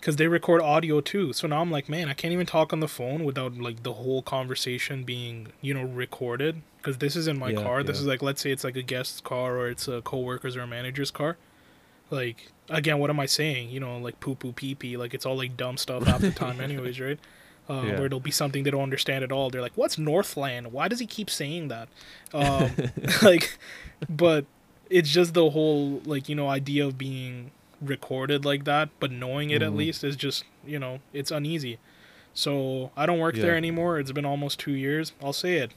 [0.00, 1.32] Because they record audio too.
[1.32, 3.94] So now I'm like, man, I can't even talk on the phone without like the
[3.94, 7.82] whole conversation being you know recorded because this is in my Yeah, car.
[7.82, 8.02] This yeah.
[8.02, 10.66] is like let's say it's like a guest's car or it's a coworker's or a
[10.66, 11.36] manager's car.
[12.10, 13.70] Like again, what am I saying?
[13.70, 14.96] You know, like poo poo pee pee.
[14.96, 17.18] Like it's all like dumb stuff half the time, anyways, right?
[17.68, 17.96] Uh, Yeah.
[17.96, 19.50] Where it'll be something they don't understand at all.
[19.50, 20.68] They're like, "What's Northlane?
[20.68, 21.88] Why does he keep saying that?"
[22.32, 22.70] Um,
[23.22, 23.58] like,
[24.08, 24.44] but
[24.88, 29.50] it's just the whole like you know idea of being recorded like that, but knowing
[29.50, 29.76] it at Mhm.
[29.76, 31.78] least is just you know it's uneasy.
[32.34, 33.98] So I don't work there anymore.
[33.98, 35.12] It's been almost two years.
[35.22, 35.72] I'll say it.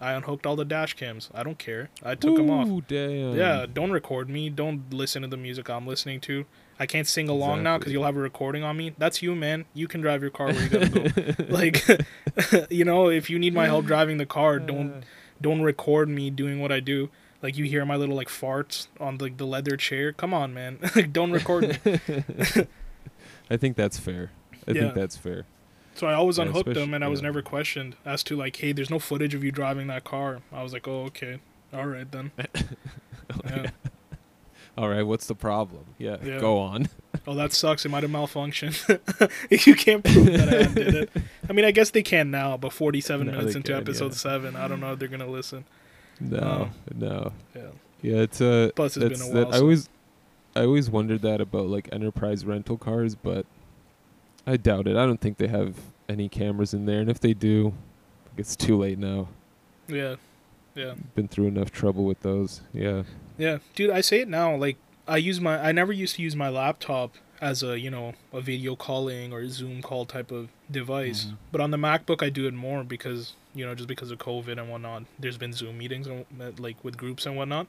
[0.00, 1.30] I unhooked all the dash cams.
[1.34, 1.88] I don't care.
[2.02, 2.68] I took them off.
[2.88, 3.36] Damn.
[3.36, 4.48] Yeah, don't record me.
[4.50, 6.46] Don't listen to the music I'm listening to.
[6.80, 8.92] I can't sing along now because you'll have a recording on me.
[8.98, 9.64] That's you, man.
[9.74, 11.44] You can drive your car where you gotta go.
[11.48, 11.84] like,
[12.70, 15.04] you know, if you need my help driving the car, don't
[15.40, 17.10] don't record me doing what I do.
[17.42, 20.12] Like you hear my little like farts on the the leather chair.
[20.12, 20.78] Come on, man.
[20.96, 22.00] Like, don't record me.
[23.50, 24.30] I think that's fair.
[24.66, 24.80] I Yeah.
[24.82, 25.44] think that's fair.
[25.94, 27.26] So I always Yeah, unhooked them, and I was yeah.
[27.26, 30.40] never questioned as to like, hey, there's no footage of you driving that car.
[30.52, 31.38] I was like, oh, okay,
[31.72, 32.32] all right then.
[33.30, 33.70] Oh, yeah.
[34.76, 35.84] All right, what's the problem?
[35.98, 36.88] Yeah, go on.
[37.26, 37.86] Oh, that sucks.
[37.86, 39.00] It might have malfunctioned.
[39.66, 41.10] you can't prove that I did it.
[41.48, 44.56] I mean, I guess they can now, but 47 Now minutes into can, episode seven,
[44.56, 45.64] I don't know if they're gonna listen.
[46.20, 46.70] No, Oh.
[46.94, 47.32] no.
[47.54, 47.62] Yeah.
[48.02, 48.70] Yeah, it's a.
[48.76, 49.88] Plus, it's been a that while I always
[50.56, 53.46] I always wondered that about like enterprise rental cars, but
[54.46, 54.96] I doubt it.
[54.96, 55.74] I don't think they have
[56.08, 57.72] any cameras in there, and if they do,
[58.36, 59.28] it's too late now.
[59.88, 60.16] Yeah,
[60.74, 62.60] yeah, Been through enough trouble with those.
[62.72, 63.04] Yeah.
[63.38, 63.90] yeah, dude.
[63.90, 64.54] I say it now.
[64.54, 64.76] Like,
[65.08, 65.58] I use my.
[65.58, 67.14] I never used to use my laptop
[67.44, 71.36] as a you know a video calling or Zoom call type of device, Mhm.
[71.52, 74.58] but on the MacBook I do it more because you know just because of COVID
[74.58, 75.04] and whatnot.
[75.18, 76.24] There's been Zoom meetings and,
[76.58, 77.66] like with groups and whatnot.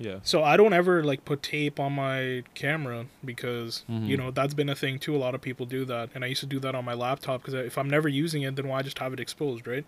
[0.00, 0.18] Yeah.
[0.22, 4.18] So I don't ever like put tape on my camera because you Mhm.
[4.18, 5.16] know that's been a thing too.
[5.16, 7.40] A lot of people do that, and I used to do that on my laptop
[7.42, 9.84] because if I'm never using it, then why just have it exposed, right?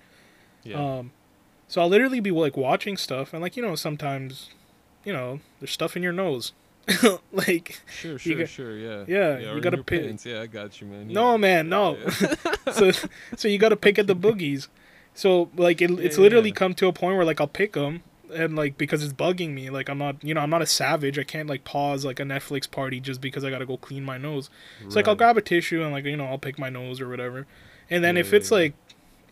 [0.64, 0.79] Yeah.
[0.99, 1.12] Um,
[1.68, 4.51] so I'll literally be like watching stuff, and like you know sometimes,
[5.05, 6.53] you know, there's stuff in your nose,
[7.33, 8.76] like sure, sure, got- sure.
[8.76, 9.05] Yeah.
[9.07, 10.26] yeah, or you gotta pick- pants.
[10.26, 11.09] Yeah, I got you, man.
[11.09, 11.97] no man, no.
[11.97, 12.35] Yeah.
[12.72, 12.91] so
[13.37, 14.68] so you got to pick at the boogies.
[15.14, 16.55] So like it, it's literally yeah.
[16.55, 18.03] come to a point where like I'll pick them
[18.35, 19.70] and like because it's bugging me.
[19.70, 21.18] Like I'm not you know I'm not a savage.
[21.18, 24.18] I can't like pause like a Netflix party just because I gotta go clean my
[24.18, 24.51] nose.
[24.85, 27.09] It's like I'll grab a tissue and like you know I'll pick my nose or
[27.09, 27.47] whatever.
[27.89, 28.57] And then Yeah, if yeah, it's yeah.
[28.59, 28.74] like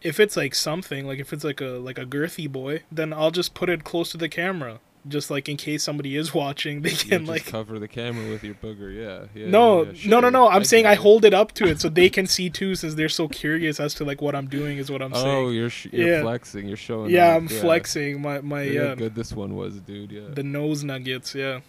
[0.03, 3.30] if it's like something like if it's like a like a girthy boy, then I'll
[3.30, 4.80] just put it close to the camera.
[5.09, 8.54] Just like in case somebody is watching, they can like cover the camera with your
[8.54, 8.94] booger.
[8.94, 9.26] Yeah.
[9.34, 10.48] yeah no, yeah, no, no, no.
[10.48, 12.94] I'm saying get I hold it up to it so they can see too, since
[12.94, 14.78] they're so curious as to like what I'm doing.
[14.78, 15.36] Is what I'm Oh, saying.
[15.36, 16.20] Oh, you're sh- you're Yeah.
[16.22, 16.68] flexing.
[16.68, 17.11] You're showing.
[17.11, 20.12] Yeah, off, I'm flexing my my yeah good this one was, dude.
[20.12, 20.22] Yeah.
[20.32, 21.34] the nose nuggets.
[21.34, 21.61] Yeah.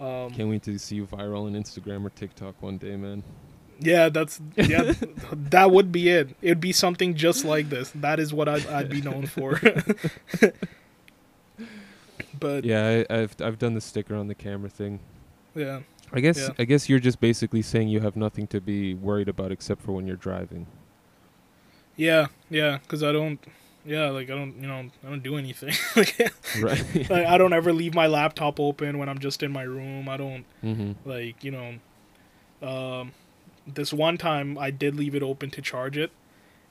[0.00, 3.22] Um, Can't wait to see you viral on Instagram or TikTok one day, man.
[3.80, 4.94] yeah, that's yeah.
[5.32, 6.34] that would be it.
[6.40, 7.90] It'd be something just like this.
[7.94, 9.60] That is what I'd, I'd be known for.
[12.40, 15.00] But yeah, I, I've I've done the sticker on the camera thing.
[15.54, 15.80] yeah,
[16.12, 16.54] I guess Yeah.
[16.58, 19.92] I guess you're just basically saying you have nothing to be worried about except for
[19.92, 20.66] when you're driving.
[21.96, 23.38] Yeah, yeah, Because I don't.
[23.84, 25.74] Yeah, like I don't, you know, I don't do anything.
[25.96, 26.84] like, Right.
[27.10, 30.08] like, I don't ever leave my laptop open when I'm just in my room.
[30.08, 30.92] I don't mm-hmm.
[31.08, 31.74] like you know
[32.62, 33.12] um
[33.66, 36.10] this one time i did leave it open to charge it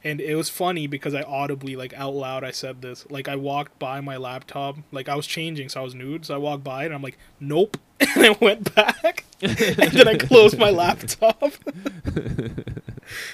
[0.04, 3.06] and it was funny because i audibly like out loud i said this.
[3.10, 4.78] Like i walked by my laptop.
[4.92, 6.26] Like i was changing so i was nude.
[6.26, 7.78] So i walked by and i'm like nope.
[8.16, 9.26] And i went back.
[9.42, 11.54] And then i closed my laptop.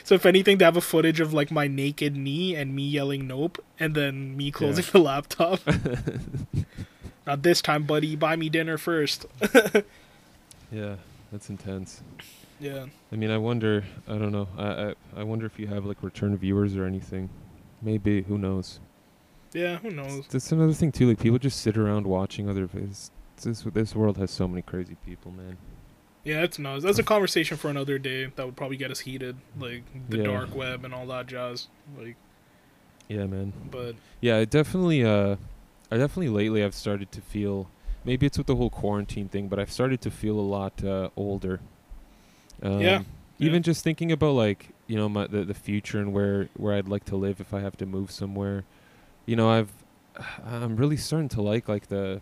[0.03, 3.27] So if anything they have a footage of like my naked knee and me yelling
[3.27, 5.59] nope and then me closing the laptop.
[7.27, 8.15] Not this time buddy.
[8.15, 9.25] Buy me dinner first.
[10.71, 10.95] Yeah,
[11.31, 12.01] that's intense.
[12.59, 13.83] Yeah I mean, I wonder.
[14.07, 14.47] I don't know.
[14.57, 17.29] I, I I wonder if you have like return viewers or anything.
[17.81, 18.21] Maybe.
[18.23, 18.79] Who knows?
[19.53, 21.07] yeah who knows That's another thing too.
[21.07, 23.09] Like people just sit around watching other videos.
[23.41, 25.57] This this world has so many crazy people, man.
[26.23, 26.83] Yeah, it's nuts.
[26.83, 28.25] That's a conversation for another day.
[28.35, 30.23] That would probably get us heated, like the Yeah.
[30.23, 31.67] dark web and all that jazz.
[31.97, 32.15] Like,
[33.07, 33.53] Yeah, man.
[33.69, 35.03] but Yeah, I definitely.
[35.03, 35.35] Uh,
[35.91, 37.69] I definitely lately I've started to feel.
[38.03, 41.09] Maybe it's with the whole quarantine thing, but I've started to feel a lot uh,
[41.15, 41.59] older.
[42.63, 43.03] Um, Yeah,
[43.39, 43.59] Even yeah.
[43.59, 47.05] just thinking about like you know my the, the future and where where I'd like
[47.05, 48.63] to live if I have to move somewhere.
[49.25, 49.71] You know, I've
[50.45, 52.21] I'm really starting to like like the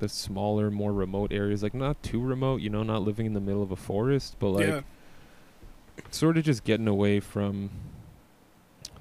[0.00, 1.62] the smaller, more remote areas.
[1.62, 4.50] Like not too remote, you know, not living in the middle of a forest, but
[4.50, 4.80] like yeah,
[6.10, 7.70] sort of just getting away from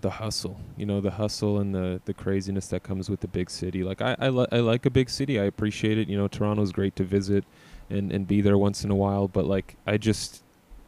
[0.02, 3.50] the hustle, you know, the hustle and the the craziness that comes with the big
[3.50, 3.84] city.
[3.84, 5.40] Like I I, li- I like a big city.
[5.40, 6.08] I appreciate it.
[6.08, 7.44] You know, Toronto's great to visit
[7.90, 10.43] and and be there once in a while, but like I just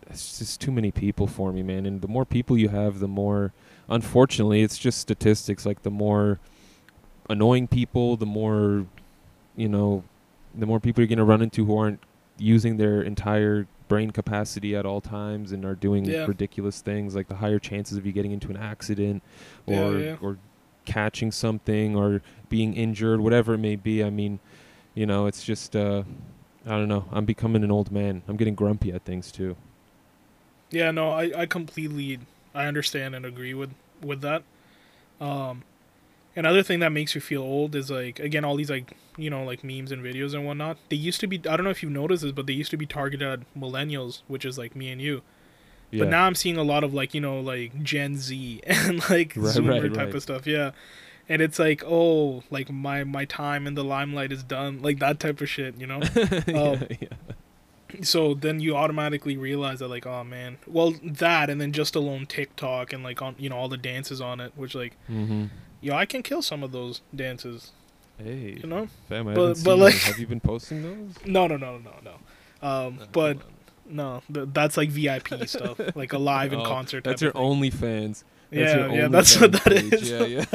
[0.07, 1.85] it's just too many people for me, man.
[1.85, 3.53] And the more people you have, the more
[3.89, 6.39] unfortunately, it's just statistics like the more
[7.29, 8.85] annoying people, the more
[9.55, 10.03] you know,
[10.53, 11.99] the more people you're going to run into who aren't
[12.37, 16.25] using their entire brain capacity at all times and are doing Yeah.
[16.25, 19.21] ridiculous things like the higher chances of you getting into an accident
[19.67, 20.15] or Yeah, yeah.
[20.21, 20.37] or
[20.85, 24.39] catching something or being injured whatever it may be i mean
[24.93, 26.03] you know it's just uh
[26.65, 29.55] i don't know i'm becoming an old man i'm getting grumpy at things too
[30.71, 32.19] Yeah, no, I, I completely
[32.53, 34.43] I understand and agree with with that.
[35.19, 35.63] Um,
[36.35, 39.43] another thing that makes you feel old is like again all these like you know
[39.43, 40.77] like memes and videos and whatnot.
[40.89, 42.77] They used to be I don't know if you've noticed this, but they used to
[42.77, 45.23] be targeted at millennials, which is like me and you.
[45.91, 49.09] yeah But now I'm seeing a lot of like you know like Gen Z and
[49.09, 50.15] like Right, Zoomer right, type right.
[50.15, 50.47] of stuff.
[50.47, 50.71] Yeah.
[51.27, 55.19] And it's like, oh, like my my time in the limelight is done, like that
[55.19, 56.09] type of shit, you know.
[56.15, 57.34] yeah, Um, yeah.
[58.03, 62.25] So then you automatically realize that like oh man well that and then just alone
[62.25, 65.45] tiktok and like on you know all the dances on it which like Mm-hmm.
[65.81, 67.71] yo i can kill some of those dances
[68.17, 71.15] Hey, you know fam, I But- but like- have you been posting those?
[71.25, 73.37] no no no no no um Uh, but
[73.87, 77.69] no th- that's like vip stuff like a live in Oh, concert that's your only
[77.69, 78.23] fans.
[78.51, 79.93] That's yeah your yeah that's what that page.
[79.93, 80.45] is Yeah, yeah.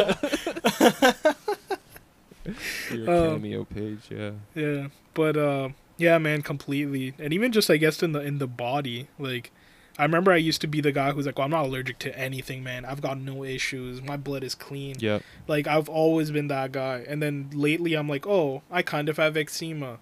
[2.93, 4.31] your Um, cameo page, yeah.
[4.55, 5.69] yeah but uh
[6.01, 9.51] yeah man completely and even just i guess in the in the body like
[9.99, 12.17] i remember i used to be the guy who's like well i'm not allergic to
[12.19, 15.19] anything man i've got no issues my blood is clean Yeah.
[15.47, 19.17] Like I've always been that guy, and then lately I'm like, oh, I kind of
[19.17, 19.99] have eczema.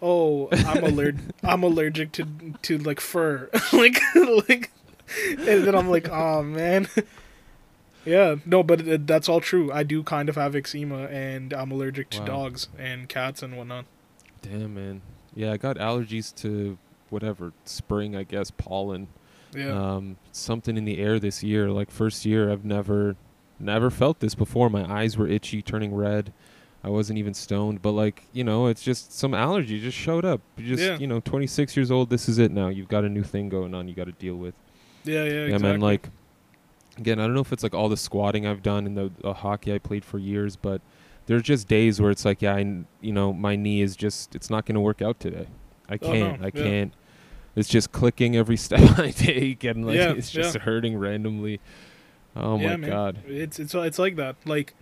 [0.00, 1.20] Oh, I'm allergic.
[1.42, 2.24] I'm allergic to
[2.62, 3.98] to like fur, like
[4.48, 4.70] like,
[5.48, 6.86] and then I'm like, oh man.
[8.04, 9.72] Yeah, no, but it, that's all true.
[9.72, 12.26] I do kind of have eczema, and I'm allergic to Wow.
[12.26, 13.86] dogs and cats and whatnot.
[14.42, 15.00] Damn, man.
[15.34, 16.78] Yeah, I got allergies to
[17.10, 19.08] whatever spring, I guess, pollen.
[19.54, 21.70] Yeah, Um, something in the air this year.
[21.70, 23.16] Like first year, I've never,
[23.60, 24.68] never felt this before.
[24.68, 26.32] My eyes were itchy, turning red.
[26.82, 30.40] I wasn't even stoned, but like you know, it's just some allergy just showed up.
[30.56, 30.98] You just Yeah.
[30.98, 32.10] you know, 26 years old.
[32.10, 32.68] This is it now.
[32.68, 33.88] You've got a new thing going on.
[33.88, 34.54] You got to deal with.
[35.04, 35.24] yeah, yeah.
[35.24, 35.68] yeah, exactly.
[35.70, 35.80] man.
[35.80, 36.08] Like
[36.98, 39.32] again, I don't know if it's like all the squatting I've done and the, the
[39.34, 40.80] hockey I played for years, but
[41.26, 44.50] there's just days where it's like, yeah, I, you know, my knee is just it's
[44.50, 45.46] not going to work out today.
[45.88, 46.42] I Oh, no, can't.
[46.42, 46.62] I yeah.
[46.62, 46.94] can't.
[47.56, 51.60] It's just clicking every step I take, and like Yeah, it's just hurting randomly.
[52.36, 52.90] Oh Yeah, my man.
[52.90, 53.18] god.
[53.26, 54.36] It's it's it's like that.
[54.44, 54.74] Like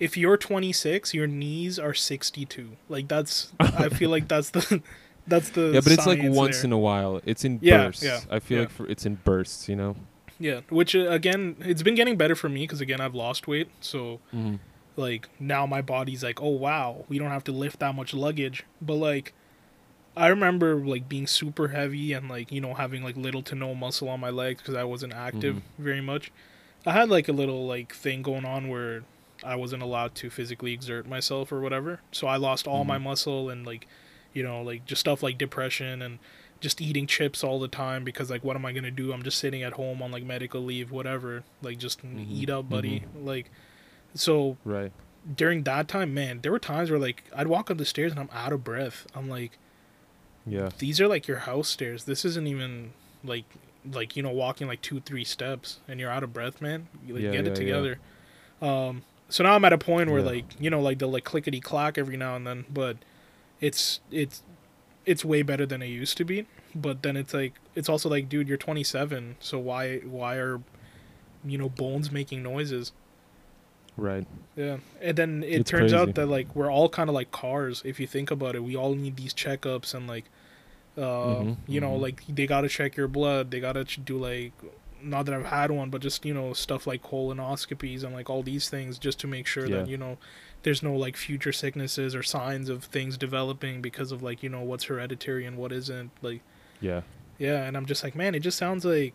[0.00, 2.70] if you're 26, your knees are 62.
[2.88, 4.82] Like that's I feel like that's the
[5.26, 6.64] that's the Yeah, but it's like once there.
[6.66, 7.20] in a while.
[7.24, 8.02] It's in Yeah, bursts.
[8.02, 8.62] yeah, I feel yeah.
[8.64, 9.68] like for, it's in bursts.
[9.68, 9.96] You know.
[10.40, 13.68] Yeah, which uh, again, it's been getting better for me because again, I've lost weight.
[13.80, 14.56] So Mm-hmm.
[14.98, 18.64] Like now my body's like, oh wow, we don't have to lift that much luggage.
[18.82, 19.32] But like,
[20.16, 23.74] I remember like being super heavy and like you know having like little to no
[23.74, 25.62] muscle on my legs because I wasn't active Mhm.
[25.78, 26.30] very much.
[26.84, 29.04] I had like a little like thing going on where
[29.44, 32.00] I wasn't allowed to physically exert myself or whatever.
[32.10, 33.02] So I lost all my Mhm.
[33.04, 33.86] muscle and like,
[34.34, 36.18] you know, like just stuff like depression and
[36.60, 39.12] just eating chips all the time because like what am I gonna do?
[39.12, 41.44] I'm just sitting at home on like medical leave, whatever.
[41.62, 42.26] Like just Mhm.
[42.28, 43.04] eat up, buddy.
[43.14, 43.48] Like,
[44.18, 44.92] so Right.
[45.36, 48.20] during that time, man, there were times where like I'd walk up the stairs and
[48.20, 49.06] I'm out of breath.
[49.14, 49.52] I'm like,
[50.46, 50.70] Yeah.
[50.78, 52.04] these are like your house stairs.
[52.04, 52.92] This isn't even
[53.24, 53.44] like
[53.90, 56.88] like you know walking like two three steps and you're out of breath, man.
[57.06, 57.54] You, like Yeah, get yeah, it yeah.
[57.54, 57.98] together.
[58.60, 60.26] Um, so now I'm at a point where Yeah.
[60.26, 62.96] like you know like they'll like clickety clack every now and then, but
[63.60, 64.42] it's it's
[65.06, 66.46] it's way better than it used to be.
[66.74, 70.60] But then it's like it's also like, dude, you're 27, so why why are
[71.44, 72.92] you know bones making noises?
[73.98, 74.26] Right.
[74.56, 75.96] Yeah, and then it It's turns crazy.
[75.96, 77.82] out that like we're all kind of like cars.
[77.84, 80.24] If you think about it, we all need these checkups and like,
[80.96, 81.00] uh,
[81.42, 82.00] Mhm, you know, mhm.
[82.00, 83.50] like they gotta check your blood.
[83.50, 84.52] They gotta ch- do like,
[85.02, 88.42] not that I've had one, but just you know stuff like colonoscopies and like all
[88.42, 90.16] these things just to make sure that you know
[90.64, 94.62] there's no like future sicknesses or signs of things developing because of like you know
[94.62, 96.10] what's hereditary and what isn't.
[96.22, 96.40] Like,
[96.80, 97.02] Yeah.
[97.38, 99.14] yeah, and I'm just like, man, it just sounds like.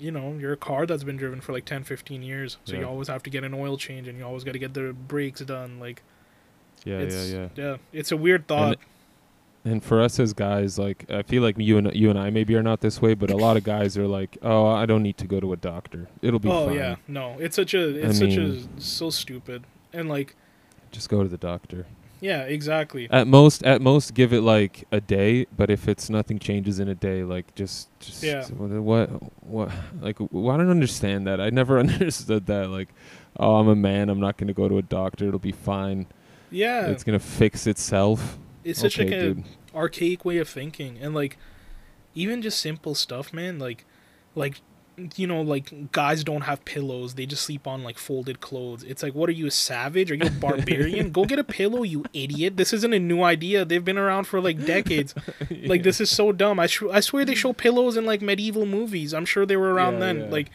[0.00, 2.56] You know, you're a car that's been driven for like 10, 15 years.
[2.64, 4.72] So you always have to get an oil change and you always got to get
[4.74, 5.78] the brakes done.
[5.78, 6.02] Like,
[6.84, 7.00] Yeah.
[7.02, 7.22] yeah.
[7.24, 7.48] Yeah.
[7.54, 8.78] yeah, it's a weird thought.
[9.62, 12.54] And for us as guys, like I feel like you and you and I maybe
[12.56, 15.18] are not this way, but a lot of guys are like, "Oh, I don't need
[15.18, 16.08] to go to a doctor.
[16.22, 16.76] It'll be oh fine.
[16.76, 20.34] yeah, no, it's such a it's such mean- a so stupid and like
[20.92, 21.84] Just go to the doctor."
[22.20, 23.08] Yeah, exactly.
[23.10, 25.46] At most, at most, give it like a day.
[25.56, 28.44] But if it's nothing changes in a day, like just, just Yeah.
[28.48, 29.08] what,
[29.42, 31.40] what, like, well, I don't understand that.
[31.40, 32.68] I never understood that.
[32.68, 32.88] Like,
[33.38, 34.08] oh, I'm a man.
[34.10, 35.26] I'm not gonna go to a doctor.
[35.28, 36.06] It'll be fine.
[36.50, 38.38] Yeah, It's gonna fix itself.
[38.64, 41.38] it's such okay, like a archaic way of thinking and like
[42.14, 43.86] even just simple stuff man like
[44.34, 44.60] like
[45.16, 48.82] you know like guys don't have pillows they just sleep on like folded clothes.
[48.84, 50.10] It's like what are you a savage?
[50.10, 51.10] Are you a barbarian?
[51.12, 52.56] Go get a pillow you idiot.
[52.56, 53.64] This isn't a new idea.
[53.64, 55.14] They've been around for like decades.
[55.50, 56.58] Like this is so dumb.
[56.58, 59.12] I, sh- I swear they show pillows in like medieval movies.
[59.14, 60.20] I'm sure they were around Yeah, then.
[60.20, 60.26] yeah.
[60.30, 60.50] like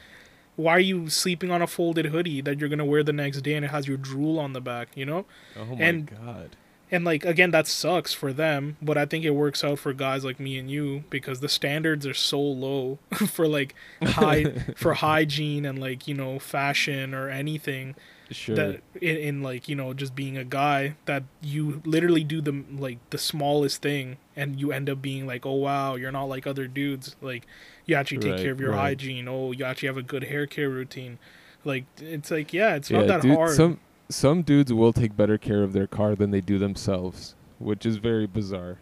[0.55, 3.53] why are you sleeping on a folded hoodie that you're gonna wear the next day
[3.55, 5.25] and it has your drool on the back you know?
[5.59, 6.55] Oh my and- god.
[6.91, 10.23] And like again that sucks for them but i think it works out for guys
[10.23, 13.73] like me and you because the standards are so low for like
[14.03, 17.95] high for hygiene and like you know fashion or anything
[18.31, 18.55] Sure.
[18.55, 22.63] that in, in like you know just being a guy that you literally do the
[22.75, 26.47] like the smallest thing and you end up being like oh wow you're not like
[26.47, 27.45] other dudes like
[27.85, 28.79] you actually take Right, care of your right.
[28.79, 31.19] hygiene oh you actually have a good hair care routine
[31.63, 33.79] like it's like yeah it's yeah, not that dude, hard Some
[34.09, 37.97] some dudes will take better care of their car than they do themselves, which is
[37.97, 38.77] very bizarre.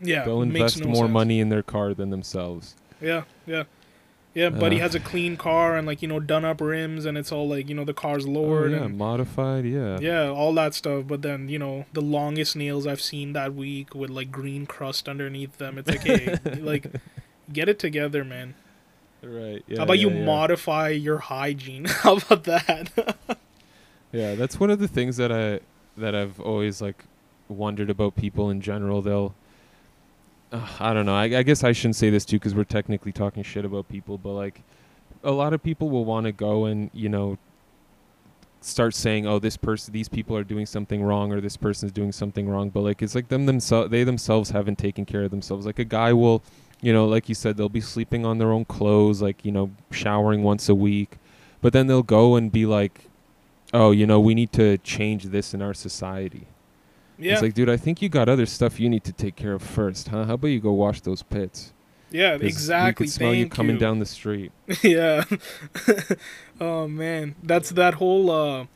[0.00, 1.10] yeah They'll invest no more sense.
[1.12, 2.74] money in their car than themselves.
[3.00, 3.64] Yeah, yeah.
[4.34, 4.82] Yeah, but he Uh.
[4.82, 7.68] has a clean car and like, you know, done up rims and it's all like,
[7.68, 9.64] you know, the car's Oh, lowered yeah, and modified.
[9.64, 9.98] Yeah.
[10.00, 11.04] yeah, all that stuff.
[11.08, 15.08] But then, you know, the longest nails I've seen that week with like green crust
[15.08, 15.78] underneath them.
[15.78, 16.86] It's like, hey, like
[17.52, 18.54] get it together, man.
[19.24, 19.64] Right.
[19.66, 19.78] Yeah.
[19.78, 20.24] How about you yeah, yeah.
[20.26, 21.84] modify your hygiene?
[21.88, 23.16] How about that?
[24.12, 25.60] Yeah, that's one of the things that I
[25.96, 27.04] that I've always like
[27.48, 29.02] wondered about people in general.
[29.02, 29.34] They'll,
[30.52, 31.14] uh, I don't know.
[31.14, 34.16] I, I guess I shouldn't say this too because we're technically talking shit about people,
[34.16, 34.62] but like,
[35.24, 37.38] a lot of people will want to go and you know
[38.60, 42.12] start saying, "Oh, this person, these people are doing something wrong, or this person's doing
[42.12, 43.90] something wrong." But like, it's like them themselves.
[43.90, 45.66] They themselves haven't taken care of themselves.
[45.66, 46.42] Like a guy will,
[46.80, 49.70] you know, like you said, they'll be sleeping on their own clothes, like you know,
[49.90, 51.18] showering once a week,
[51.60, 53.07] but then they'll go and be like
[53.72, 56.46] oh, you know, we need to change this in our society.
[57.18, 57.34] yeah.
[57.34, 59.62] It's like, dude, I think you got other stuff you need to take care of
[59.62, 60.24] first, huh?
[60.24, 61.72] How about you go wash those pits?
[62.10, 63.04] Yeah, exactly.
[63.04, 63.80] We could smell you coming you.
[63.80, 64.52] down the street.
[64.82, 65.24] yeah.
[66.60, 68.66] oh man, that's that whole uh,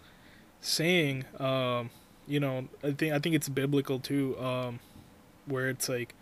[0.60, 1.24] saying.
[1.38, 1.90] Um,
[2.26, 4.38] you know, I think I think it's biblical too.
[4.38, 4.80] Um,
[5.46, 6.14] where it's like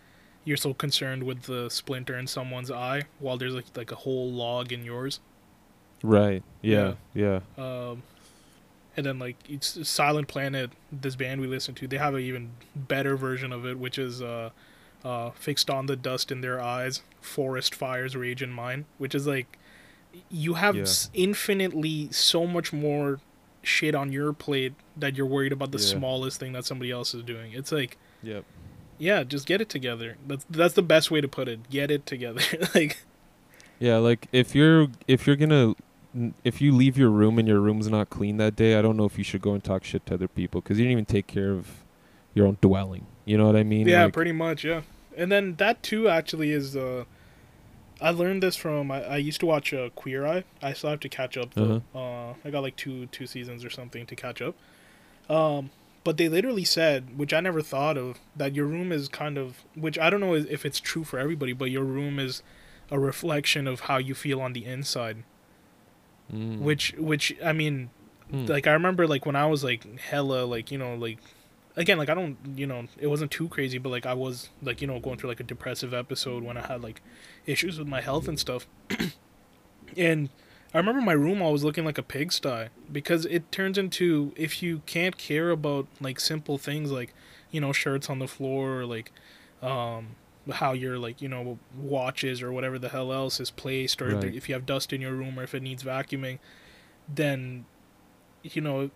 [0.45, 4.31] you're so concerned with the splinter in someone's eye while there's like like a whole
[4.31, 5.19] log in yours.
[6.03, 6.43] Right.
[6.61, 6.93] Yeah.
[7.13, 7.41] Yeah.
[7.57, 8.03] Um,
[9.01, 12.51] and then like it's Silent Planet, this band we listen to, they have an even
[12.75, 14.51] better version of it, which is uh,
[15.03, 19.25] uh, fixed on the dust in their eyes, forest fires rage in mine, which is
[19.25, 19.57] like
[20.29, 20.81] you have Yeah.
[20.83, 23.19] s- infinitely so much more
[23.63, 25.85] shit on your plate that you're worried about the Yeah.
[25.97, 27.53] smallest thing that somebody else is doing.
[27.53, 28.43] It's like, Yep.
[28.97, 30.17] yeah, just get it together.
[30.27, 31.69] That's that's the best way to put it.
[31.69, 32.41] Get it together.
[32.75, 32.97] like,
[33.79, 35.73] Yeah, like if you're if you're gonna
[36.43, 39.05] if you leave your room and your room's not clean that day, I don't know
[39.05, 41.27] if you should go and talk shit to other people because you didn't even take
[41.27, 41.83] care of
[42.33, 43.05] your own dwelling.
[43.25, 43.87] You know what I mean?
[43.87, 44.81] yeah, Like, pretty much, yeah.
[45.15, 47.05] And then that too actually is uh
[48.01, 50.43] I learned this from I, I used to watch uh, Queer Eye.
[50.61, 51.81] I still have to catch up though.
[51.93, 54.55] uh I got like two two seasons or something to catch up.
[55.29, 55.69] Um
[56.03, 59.63] but they literally said, which I never thought of, that your room is kind of
[59.75, 62.41] which I don't know if it's true for everybody, but your room is
[62.89, 65.23] a reflection of how you feel on the inside.
[66.31, 67.89] Mm, Which which I mean
[68.31, 71.19] mm, like I remember like when I was like hella like you know like
[71.75, 74.81] again like I don't you know it wasn't too crazy but like I was like
[74.81, 77.01] you know going through like a depressive episode when I had like
[77.45, 78.67] issues with my health and stuff.
[79.97, 80.29] And
[80.73, 84.81] I remember my room always looking like a pigsty because it turns into if you
[84.85, 87.13] can't care about like simple things like
[87.51, 89.11] you know shirts on the floor or like
[89.61, 90.15] um
[90.53, 94.23] how your like you know watches or whatever the hell else is placed or if,
[94.23, 94.33] Right.
[94.35, 96.39] if you have dust in your room or if it needs vacuuming
[97.07, 97.65] then
[98.43, 98.89] you know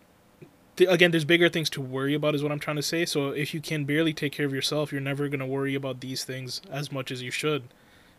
[0.75, 3.05] th- again there's bigger things to worry about is what i'm trying to say.
[3.05, 5.99] So if you can barely take care of yourself you're never going to worry about
[6.01, 7.63] these things as much as you should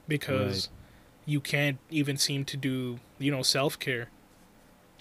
[0.07, 0.68] because
[1.24, 4.09] you can't even seem to do you know self-care.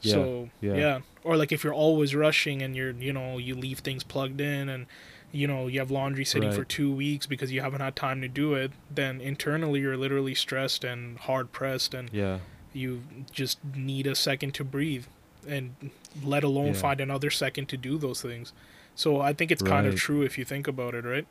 [0.01, 0.73] Yeah, so yeah.
[0.76, 0.99] yeah.
[1.23, 4.67] Or like if you're always rushing and you're you know you leave things plugged in
[4.69, 4.88] and
[5.36, 8.27] you know you have laundry sitting for two weeks because you haven't had time to
[8.27, 12.38] do it then internally you're literally stressed and hard pressed and yeah.
[12.73, 15.05] you just need a second to breathe
[15.47, 15.75] and
[16.23, 16.73] let alone Yeah.
[16.73, 18.53] find another second to do those things
[18.95, 21.27] so i think it's kind of true if you think about it right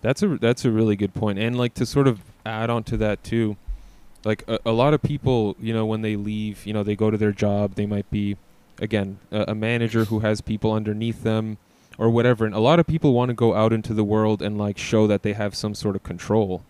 [0.00, 2.96] That's a that's a really good point, and like to sort of add on to
[2.98, 3.56] that too,
[4.24, 7.10] like a, a lot of people, you know, when they leave, you know, they go
[7.10, 8.36] to their job, they might be,
[8.80, 11.58] again, a, a manager who has people underneath them,
[11.98, 12.46] or whatever.
[12.46, 15.06] And a lot of people want to go out into the world and like show
[15.08, 16.62] that they have some sort of control.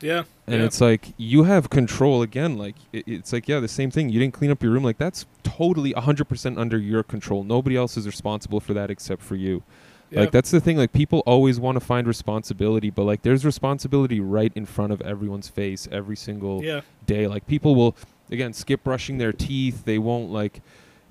[0.00, 0.24] Yeah.
[0.48, 0.66] And yeah.
[0.66, 2.58] it's like you have control again.
[2.58, 4.10] Like it, it's like yeah, the same thing.
[4.10, 4.82] You didn't clean up your room.
[4.82, 7.44] Like that's totally hundred percent under your control.
[7.44, 9.62] Nobody else is responsible for that except for you.
[10.10, 10.20] yeah.
[10.20, 10.76] Like that's the thing.
[10.76, 15.00] Like people always want to find responsibility, but like there's responsibility right in front of
[15.02, 16.80] everyone's face every single yeah.
[17.06, 17.28] day.
[17.28, 17.96] Like people will
[18.30, 19.84] again skip brushing their teeth.
[19.84, 20.60] They won't like,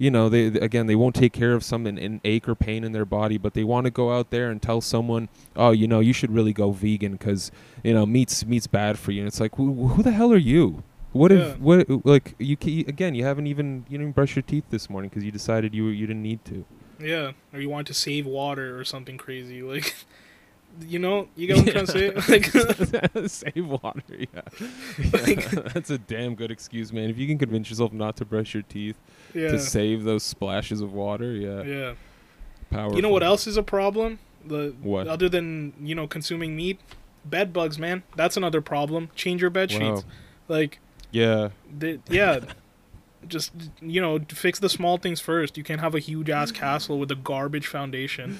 [0.02, 2.84] you know, they again they won't take care of some an, an ache or pain
[2.84, 5.88] in their body, but they want to go out there and tell someone, oh, you
[5.88, 7.52] know, you should really go vegan because
[7.84, 9.22] you know meat's meat's bad for you.
[9.22, 10.82] And it's like, who, who the hell are you?
[11.12, 11.38] What Yeah.
[11.38, 13.14] if what like you again?
[13.14, 16.08] You haven't even you didn't brush your teeth this morning because you decided you you
[16.08, 16.66] didn't need to.
[16.99, 19.93] Yeah, or you want to save water or something crazy, like,
[20.88, 23.12] you know, you get what I'm trying to say?
[23.22, 24.42] Like, Save water, yeah.
[25.14, 27.10] Like- That's a damn good excuse, man.
[27.10, 28.96] If you can convince yourself not to brush your teeth
[29.34, 31.94] yeah, to save those splashes of water, yeah, yeah.
[32.70, 32.96] powerful.
[32.96, 34.20] You know what else is a problem?
[34.46, 35.08] The What?
[35.08, 36.80] other than you know consuming meat,
[37.26, 38.04] bed bugs, man.
[38.16, 39.10] That's another problem.
[39.16, 39.78] Change your bed Wow.
[39.96, 40.06] sheets.
[40.48, 40.80] Like,
[41.12, 42.40] Yeah, the, yeah,
[43.28, 43.52] just
[43.82, 45.58] you know, fix the small things first.
[45.58, 48.40] You can't have a huge ass castle with a garbage foundation.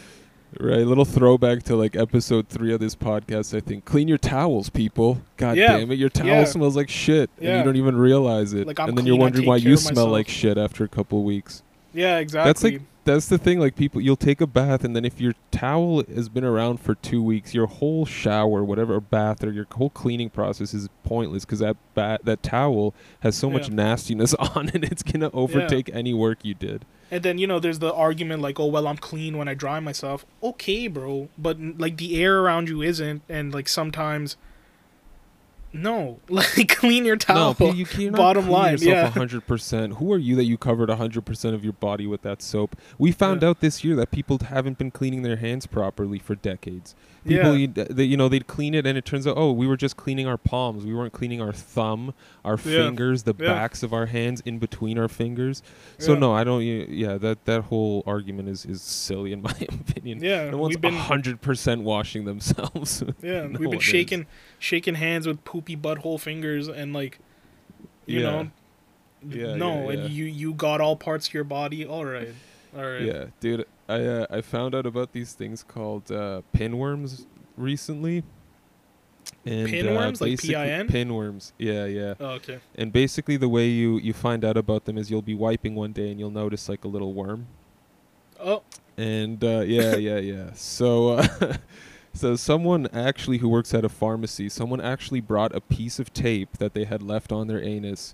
[0.60, 0.86] Right.
[0.86, 3.56] Little throwback to like episode three of this podcast.
[3.56, 5.22] I think clean your towels, people.
[5.38, 6.44] God Yeah, damn it, your towel yeah.
[6.46, 8.68] smells like shit, and you don't even realize it.
[8.68, 11.64] Like, and then you're wondering why you smell like shit after a couple weeks.
[11.94, 12.50] Yeah, exactly.
[12.50, 13.60] That's like that's the thing.
[13.60, 16.96] Like people, you'll take a bath, and then if your towel has been around for
[16.96, 21.60] two weeks, your whole shower, whatever, bath, or your whole cleaning process is pointless because
[21.60, 24.84] that bat, that towel has so much nastiness on it.
[24.84, 26.86] It's gonna overtake any work you did.
[27.12, 29.82] And then you know, there's the argument like, "Oh well, I'm clean when I dry
[29.82, 34.38] myself." Okay, bro, but like the air around you isn't, and like sometimes,
[35.74, 37.56] no, like clean your towel.
[37.60, 39.08] No, you can't Bottom line, yourself yeah.
[39.10, 39.96] hundred percent.
[39.96, 42.78] Who are you that you covered hundred percent of your body with that soap?
[42.98, 43.50] We found Yeah.
[43.50, 46.96] out this year that people haven't been cleaning their hands properly for decades.
[47.26, 49.68] People, yeah, you, they, you know, they'd clean it, and it turns out, oh, we
[49.68, 50.84] were just cleaning our palms.
[50.86, 52.88] We weren't cleaning our thumb, our Yeah.
[52.88, 53.54] fingers, the Yeah.
[53.54, 55.62] backs of our hands, in between our fingers.
[56.00, 56.62] So no, I don't.
[56.64, 60.24] Yeah, that that whole argument is is silly in my opinion.
[60.24, 60.50] yeah.
[60.50, 63.04] No one's hundred percent washing themselves.
[63.22, 63.84] yeah, no we've been one is.
[63.84, 64.26] shaking,
[64.58, 67.20] shaking hands with poopy butthole fingers, and like,
[68.08, 68.50] you know,
[69.30, 71.86] Yeah, no, and you you got all parts of your body.
[71.86, 72.34] All right,
[72.76, 73.02] all right.
[73.04, 77.26] Yeah, dude, I uh, I found out about these things called uh, pinworms
[77.58, 78.24] recently.
[79.46, 80.22] And, Pinworms?
[80.22, 80.88] uh, Like P-I-N?
[80.88, 82.14] Pinworms, yeah, yeah.
[82.20, 82.60] Oh, okay.
[82.76, 85.94] And basically, the way you you find out about them is you'll be wiping one
[85.94, 87.48] day and you'll notice like a little worm.
[88.40, 88.64] Oh,
[88.98, 90.54] And uh, yeah, yeah, yeah.
[90.54, 91.58] So, uh,
[92.14, 96.58] so someone actually who works at a pharmacy, someone actually brought a piece of tape
[96.58, 98.14] that they had left on their anus.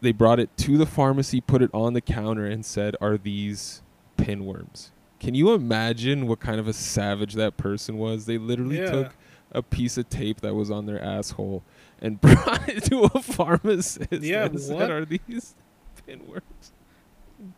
[0.00, 3.80] They brought it to the pharmacy, put it on the counter, and said, "Are these
[4.16, 4.90] pinworms?"
[5.20, 8.26] Can you imagine what kind of a savage that person was?
[8.26, 8.90] They literally Yeah.
[8.90, 9.14] took
[9.52, 11.62] a piece of tape that was on their asshole
[12.02, 14.90] and brought it to a pharmacist Yeah, and said, what?
[14.90, 15.54] "Are these
[16.08, 16.72] pinworms?"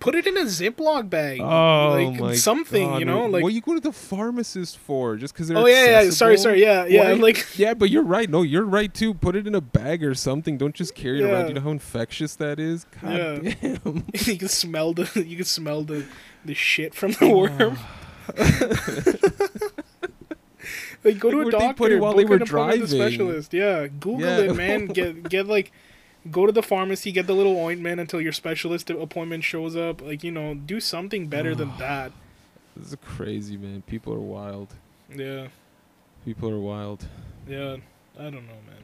[0.01, 1.41] Put it in a Ziploc bag.
[1.41, 3.43] Oh like my something, God, you know, like.
[3.43, 5.17] what you go to the pharmacist for?
[5.17, 6.11] Just because they're oh yeah, yeah.
[6.11, 6.61] Sorry, sorry.
[6.61, 7.13] Yeah, yeah.
[7.13, 8.29] Why- Like yeah, but you're right.
[8.31, 9.15] No, you're right too.
[9.15, 10.59] Put it in a bag or something.
[10.59, 11.49] Don't just carry it around.
[11.49, 12.85] You know how infectious that is.
[13.03, 13.13] God
[13.45, 13.55] Yeah.
[13.85, 14.05] damn.
[14.15, 16.05] you can smell the you can smell the
[16.45, 17.35] the shit from the ah.
[17.35, 17.79] worm.
[21.05, 21.75] like go to a Where'd they doctor.
[21.75, 22.87] put it while they were driving?
[22.87, 23.53] specialist.
[23.55, 24.51] Yeah, Google Yeah.
[24.51, 24.87] it, man.
[24.87, 25.73] Get get like
[26.31, 30.01] go to the pharmacy, get the little ointment until your specialist appointment shows up.
[30.03, 32.13] Like you know, do something better than that.
[32.77, 33.83] This is crazy, man.
[33.83, 34.75] People are wild.
[35.15, 35.49] Yeah,
[36.25, 37.07] People are wild.
[37.49, 37.77] yeah.
[38.19, 38.83] I don't know, man.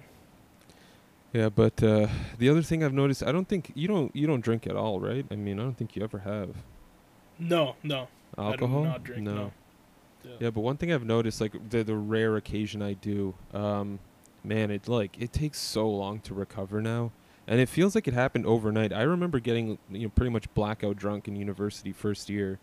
[1.33, 4.43] Yeah, but uh, the other thing I've noticed, I don't think you don't you don't
[4.43, 5.25] drink at all, right?
[5.31, 6.51] I mean, I don't think you ever have
[7.39, 8.09] No, no.
[8.37, 8.81] alcohol.
[8.81, 9.23] I do not drink.
[9.23, 9.53] No.
[10.25, 10.31] Yeah.
[10.41, 13.99] Yeah, but one thing I've noticed, like the the rare occasion I do, um,
[14.45, 17.11] man, it like it takes so long to recover now,
[17.47, 18.93] and it feels like it happened overnight.
[18.93, 22.59] I remember getting you know pretty much blackout drunk in university first year,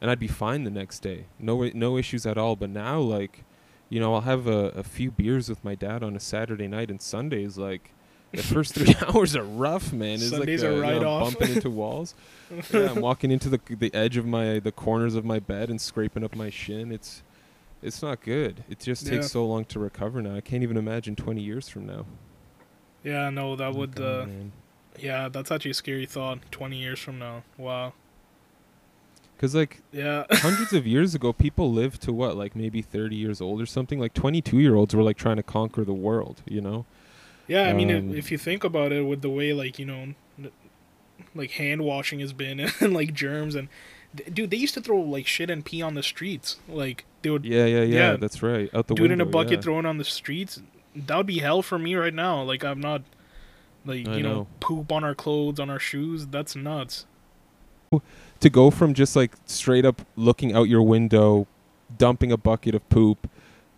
[0.00, 2.56] and I'd be fine the next day, no no issues at all.
[2.56, 3.44] But now, like,
[3.88, 6.90] you know, I'll have a, a few beers with my dad on a Saturday night,
[6.90, 7.92] and Sundays like.
[8.32, 10.14] The first three hours are rough, man.
[10.14, 11.38] It's Sundays like are uh, you know, right I'm off.
[11.38, 12.14] bumping into walls.
[12.72, 15.80] yeah, I'm walking into the the edge of my the corners of my bed and
[15.80, 16.90] scraping up my shin.
[16.92, 17.22] It's
[17.82, 18.64] it's not good.
[18.68, 19.12] It just Yeah.
[19.12, 20.34] takes so long to recover now.
[20.34, 22.04] I can't even imagine 20 years from now.
[23.06, 23.94] Yeah, no, that would.
[23.94, 24.52] God, Uh, man.
[24.98, 26.38] yeah, that's actually a scary thought.
[26.50, 27.44] Twenty years from now.
[27.56, 27.92] Wow.
[29.38, 30.24] Cuz like Yeah.
[30.30, 34.00] hundreds of years ago people lived to what like maybe 30 years old or something.
[34.00, 36.84] Like 22-year-olds were like trying to conquer the world, you know?
[37.46, 39.86] Yeah, I mean, Um, if, if you think about it, with the way like you
[39.86, 40.14] know,
[41.34, 43.68] like hand washing has been, and like germs, and
[44.32, 46.56] dude, they used to throw like shit and pee on the streets.
[46.68, 48.10] Like they would Yeah, yeah, yeah.
[48.12, 48.16] Yeah.
[48.16, 48.68] That's right.
[48.74, 49.14] Out the it window.
[49.14, 49.72] in a bucket, yeah.
[49.72, 50.60] on the streets.
[51.06, 52.42] That would be hell for me right now.
[52.42, 53.02] Like I'm not,
[53.84, 54.46] like I you know, know.
[54.60, 56.26] poop on our clothes, on our shoes.
[56.26, 57.06] That's nuts.
[58.40, 61.46] to go from just like straight up looking out your window,
[61.96, 63.28] dumping a bucket of poop,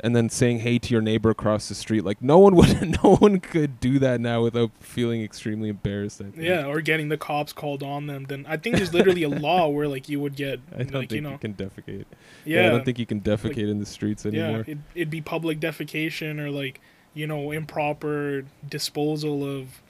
[0.01, 2.05] and then saying hey to your neighbor across the street.
[2.05, 6.21] Like no one would, no one could do that now without feeling extremely embarrassed.
[6.21, 6.37] I think.
[6.39, 8.25] Yeah, or getting the cops called on them.
[8.25, 11.11] Then I think there's literally a law where like you would get I don't like
[11.11, 12.05] think you you, can defecate.
[12.45, 14.65] yeah, I don't think you can defecate in the streets yeah anymore.
[14.67, 16.81] it, it'd be public defecation or like
[17.19, 19.83] you know improper disposal of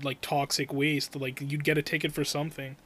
[0.00, 1.16] like toxic waste.
[1.16, 2.76] Like you'd get a ticket for something.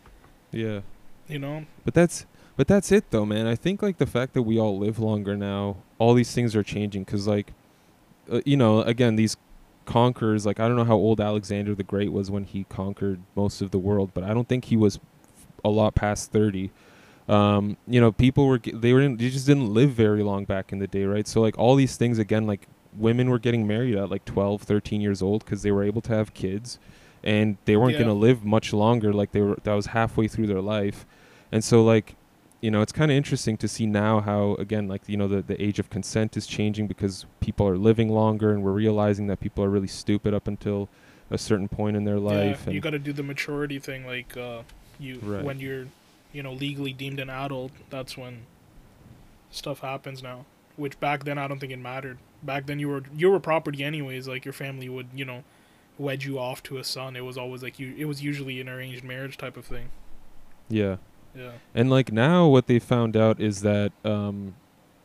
[0.51, 0.81] Yeah.
[1.29, 1.67] You know.
[1.85, 2.25] But that's
[2.57, 3.47] but that's it though, man.
[3.47, 6.63] I think like the fact that we all live longer now, all these things are
[6.63, 7.53] changing cuz like
[8.31, 9.37] uh, you know, again, these
[9.85, 13.61] conquerors like I don't know how old Alexander the Great was when he conquered most
[13.61, 14.99] of the world, but I don't think he was
[15.63, 16.71] a lot past 30.
[17.29, 20.73] Um, you know, people were they were in, they just didn't live very long back
[20.73, 21.29] in the day, right?
[21.29, 22.67] So like all these things again like
[22.97, 26.13] women were getting married at like 12, 13 years old cuz they were able to
[26.15, 26.79] have kids
[27.25, 27.99] and they weren't Yeah.
[28.05, 31.07] going to live much longer like they were that was halfway through their life.
[31.51, 32.17] And so like
[32.61, 35.43] you know, it's kind of interesting to see now how again like you know the
[35.43, 39.41] the age of consent is changing because people are living longer and we're realizing that
[39.41, 40.89] people are really stupid up until
[41.31, 44.07] a certain point in their life yeah, you got to do the maturity thing.
[44.07, 44.63] Like uh,
[45.01, 45.43] you Right.
[45.45, 45.87] when you're
[46.33, 47.73] you know legally deemed an adult.
[47.91, 48.43] That's when
[49.51, 50.45] stuff happens now.
[50.77, 52.19] Which back then I don't think it mattered.
[52.43, 54.27] Back then you were you were property anyways.
[54.29, 55.45] Like your family would you know
[55.99, 57.15] wedge you off to a son.
[57.17, 57.95] It was always like you.
[57.97, 59.91] It was usually an arranged marriage type of thing.
[60.69, 60.97] yeah.
[61.35, 61.53] Yeah.
[61.75, 64.53] And like now, what they found out is that, um,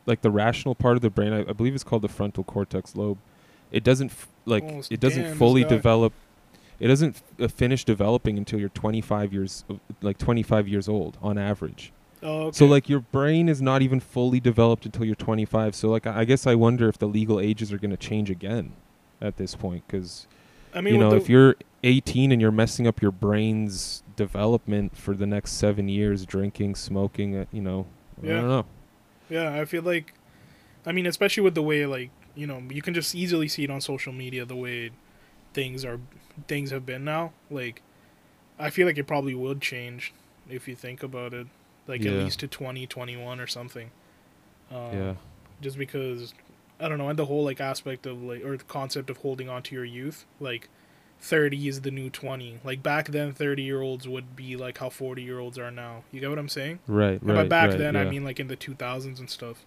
[0.04, 2.94] like the rational part of the brain, I, I believe it's called the frontal cortex
[2.94, 3.16] lobe.
[3.72, 6.12] It doesn't f- like Oh, it doesn't fully develop.
[6.80, 9.64] It doesn't f- uh, finish developing until you're 25 years,
[10.02, 11.92] like 25 years old on average.
[12.22, 12.56] Oh, okay.
[12.56, 15.74] So like your brain is not even fully developed until you're 25.
[15.74, 18.72] So like I guess I wonder if the legal ages are going to change again
[19.20, 20.26] at this point because
[20.74, 25.14] I mean, you know if you're 18 and you're messing up your brain's development for
[25.14, 27.86] the next seven years drinking smoking uh, you know
[28.22, 28.66] i don't know
[29.28, 30.14] Yeah, I feel like,
[30.84, 33.70] I mean, especially with the way like you know you can just easily see it
[33.70, 34.90] on social media the way
[35.54, 36.00] things are
[36.46, 37.32] things have been now.
[37.50, 37.82] Like,
[38.58, 40.12] I feel like it probably would change
[40.48, 41.46] if you think about it,
[41.88, 43.90] like at least to 20, 21 or something.
[44.70, 45.14] Um, yeah
[45.60, 46.34] Just because
[46.78, 49.48] I don't know, and the whole like aspect of like or the concept of holding
[49.48, 50.68] on to your youth, like.
[51.20, 54.88] 30 is the new 20 like back then 30 year olds would be like how
[54.88, 57.70] 40 year olds are now you get what i'm saying right and by right back
[57.70, 58.02] right, then yeah.
[58.02, 59.64] i mean like in the 2000s and stuff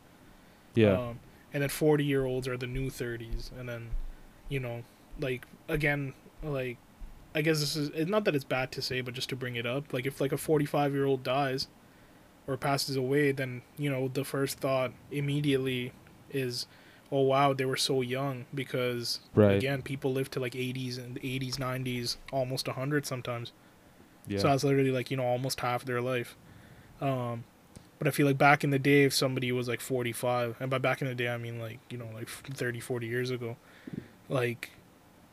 [0.76, 1.20] yeah um,
[1.54, 3.52] and then 40 year olds are the new 30s.
[3.58, 3.90] And then,
[4.50, 4.84] you know,
[5.20, 6.78] like, again, like,
[7.36, 9.66] I guess this is not that it's bad to say, but just to bring it
[9.66, 11.68] up, like, if like a 45 year old dies
[12.52, 15.94] or passes away, then, you know, the first thought immediately
[16.30, 16.68] is,
[17.12, 19.56] oh, wow, they were so young because, Right.
[19.58, 23.54] again, people live to like 80s and 80s, 90s, almost 100 sometimes.
[24.28, 26.36] yeah So that's literally like, you know, almost half their life.
[27.00, 27.44] Um,
[27.98, 30.78] but I feel like back in the day, if somebody was like 45, and by
[30.78, 33.58] back in the day, I mean like, you know, like 30, 40 years ago,
[34.30, 34.72] like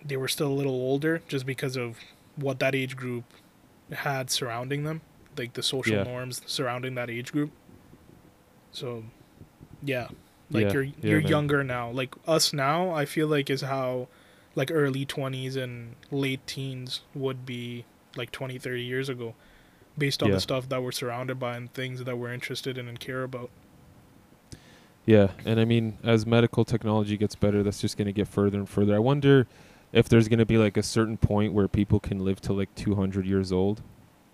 [0.05, 1.99] they were still a little older just because of
[2.37, 3.25] what that age group
[3.93, 5.01] had surrounding them,
[5.37, 6.03] like the social Yeah.
[6.03, 7.51] norms surrounding that age group.
[8.73, 9.05] So,
[9.83, 10.09] yeah.
[10.51, 11.29] Like Yeah, you're you're man.
[11.31, 11.91] younger now.
[11.91, 14.09] Like us now, I feel like is how
[14.55, 17.85] like early 20s and late teens would be
[18.17, 19.35] like 20 30 years ago
[19.97, 20.37] based on Yeah.
[20.37, 23.51] the stuff that we're surrounded by and things that we're interested in and care about
[25.07, 28.59] yeah and i mean as medical technology gets better that's just going to get further
[28.59, 29.47] and further i wonder
[29.93, 32.75] if there's going to be like a certain point where people can live to like
[32.75, 33.83] 200 years old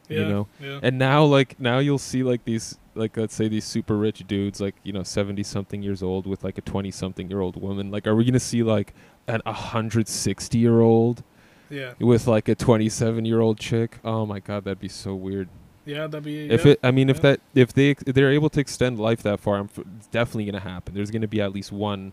[0.09, 0.49] yeah you know?
[0.61, 0.81] yeah.
[0.83, 4.61] And now like now you'll see like these like let's say these super rich dudes
[4.61, 7.91] like you know 70 something years old with like a 20 something year old woman
[7.91, 8.95] like are we gonna see like
[9.27, 11.23] an 160 year old
[11.71, 11.95] yeah.
[11.99, 13.99] with like a 27 year old chick?
[14.05, 15.49] Oh my god that'd be so weird.
[15.85, 16.73] Yeah that'd be if yeah.
[16.73, 19.57] it i mean if that if they if they're able to extend life that far
[19.57, 20.95] i'm f- it's definitely gonna happen.
[20.95, 22.13] There's gonna be at least one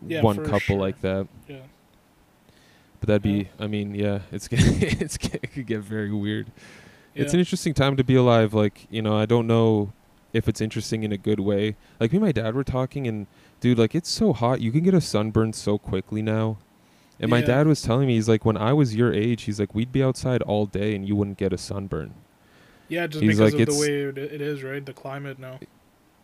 [0.00, 0.78] one couple sure.
[0.78, 1.26] like that.
[1.48, 1.58] Yeah.
[3.00, 6.50] But that'd be i mean yeah it's gonna it's it could get very weird
[7.14, 8.54] it's an interesting time to be alive.
[8.54, 9.92] Like, you know, I don't know
[10.32, 11.76] if it's interesting in a good way.
[11.98, 13.26] Like me and my dad were talking and
[13.60, 14.60] dude, like it's so hot.
[14.60, 16.58] You can get a sunburn so quickly now.
[17.18, 19.74] And my dad was telling me he's like when I was your age, he's like
[19.74, 22.14] we'd be outside all day and you wouldn't get a sunburn.
[22.88, 25.58] yeah just he's because like, of the way it, it is right the climate now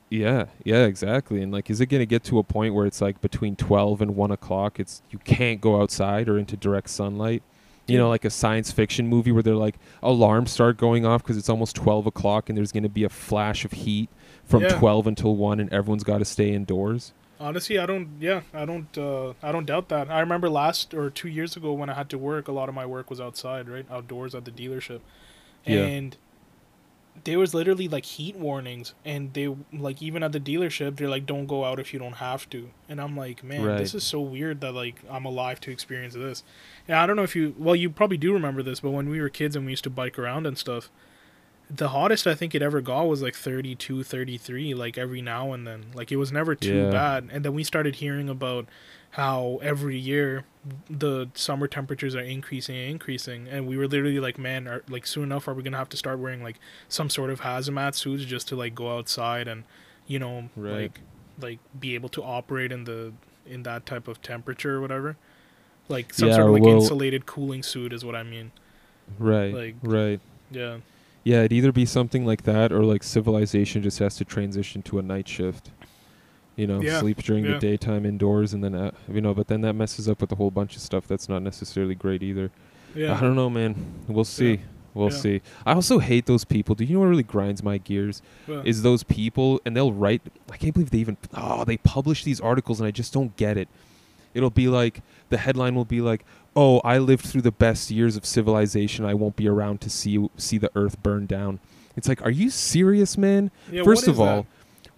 [0.08, 1.42] Yeah, yeah, exactly.
[1.42, 4.16] And like is it gonna get to a point where it's like between twelve and
[4.16, 7.42] one o'clock it's you can't go outside or into direct sunlight?
[7.86, 11.36] You know, like a science fiction movie where they're like alarms start going off because
[11.36, 14.08] it's almost twelve o'clock and there's going to be a flash of heat
[14.44, 14.78] from Yeah.
[14.78, 17.12] twelve until one, and everyone's got to stay indoors.
[17.38, 18.08] Honestly, I don't.
[18.18, 18.96] Yeah, I don't.
[18.96, 20.10] Uh, I don't doubt that.
[20.10, 22.48] I remember last or two years ago when I had to work.
[22.48, 25.00] A lot of my work was outside, right, outdoors at the dealership,
[25.66, 25.80] Yeah.
[25.84, 26.16] and
[27.24, 31.26] there was literally like heat warnings, and they like even at the dealership, they're like,
[31.26, 33.78] "Don't go out if you don't have to." And I'm like, man, Right.
[33.78, 36.42] this is so weird that like I'm alive to experience this.
[36.88, 37.54] And I don't know if you.
[37.58, 39.90] Well, you probably do remember this, but when we were kids and we used to
[39.90, 40.90] bike around and stuff.
[41.68, 45.66] The hottest I think it ever got was like 32, 33, like every now and
[45.66, 45.86] then.
[45.94, 46.90] Like it was never too Yeah.
[46.90, 47.28] bad.
[47.32, 48.66] And then we started hearing about
[49.10, 50.44] how every year
[50.88, 53.48] the summer temperatures are increasing and increasing.
[53.48, 55.88] And we were literally like, man, are, like soon enough, are we going to have
[55.88, 59.64] to start wearing like some sort of hazmat suits just to like go outside and,
[60.06, 60.82] you know, Right.
[60.82, 61.00] like,
[61.40, 63.12] like be able to operate in the,
[63.44, 65.16] in that type of temperature or whatever?
[65.88, 68.50] Like some Yeah, sort of like well- insulated cooling suit is what I mean.
[69.18, 69.54] Right.
[69.54, 70.20] Like- right.
[70.50, 70.78] Yeah.
[71.24, 74.98] Yeah, it'd either be something like that or like civilization just has to transition to
[74.98, 75.70] a night shift.
[76.54, 77.52] You know, Yeah, sleep during yeah.
[77.54, 80.36] the daytime indoors and then uh, you know, but then that messes up with a
[80.36, 82.50] whole bunch of stuff that's not necessarily great either.
[82.94, 83.14] Yeah.
[83.16, 83.74] I don't know, man.
[84.08, 84.60] We'll see.
[84.94, 85.16] We'll Yeah.
[85.18, 85.42] see.
[85.66, 86.74] I also hate those people.
[86.74, 88.22] Do you know what really grinds my gears?
[88.48, 92.24] Well, Is those people and they'll write I can't believe they even oh, they publish
[92.24, 93.68] these articles and I just don't get it.
[94.36, 98.16] It'll be like the headline will be like, "Oh, I lived through the best years
[98.16, 99.04] of civilization.
[99.04, 101.58] I won't be around to see see the earth burn down."
[101.96, 104.46] It's like, "Are you serious, man?" yeah, First of all, that?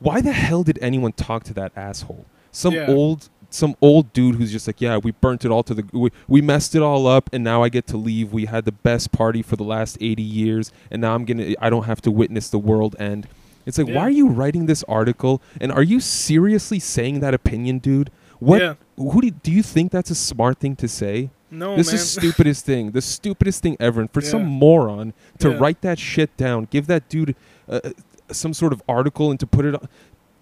[0.01, 2.27] why the hell did anyone talk to that asshole?
[2.52, 2.86] Some Yeah.
[2.89, 6.10] old some old dude who's just like, yeah, we burnt it all to the we,
[6.27, 8.31] we messed it all up and now I get to leave.
[8.31, 11.70] We had the best party for the last 80 years and now I'm to I
[11.70, 13.27] don't have to witness the world end.
[13.65, 13.94] It's like, Yeah.
[13.97, 18.10] why are you writing this article and are you seriously saying that opinion, dude?
[18.40, 18.74] What Yeah.
[18.97, 21.31] who do you, do you think that's a smart thing to say?
[21.51, 21.94] No, this man.
[21.97, 24.01] is stupidest thing, the stupidest thing ever.
[24.02, 25.56] And for some moron to Yeah.
[25.59, 27.35] write that shit down, give that dude
[27.69, 27.90] uh, uh,
[28.31, 29.89] some sort of article and to put it on,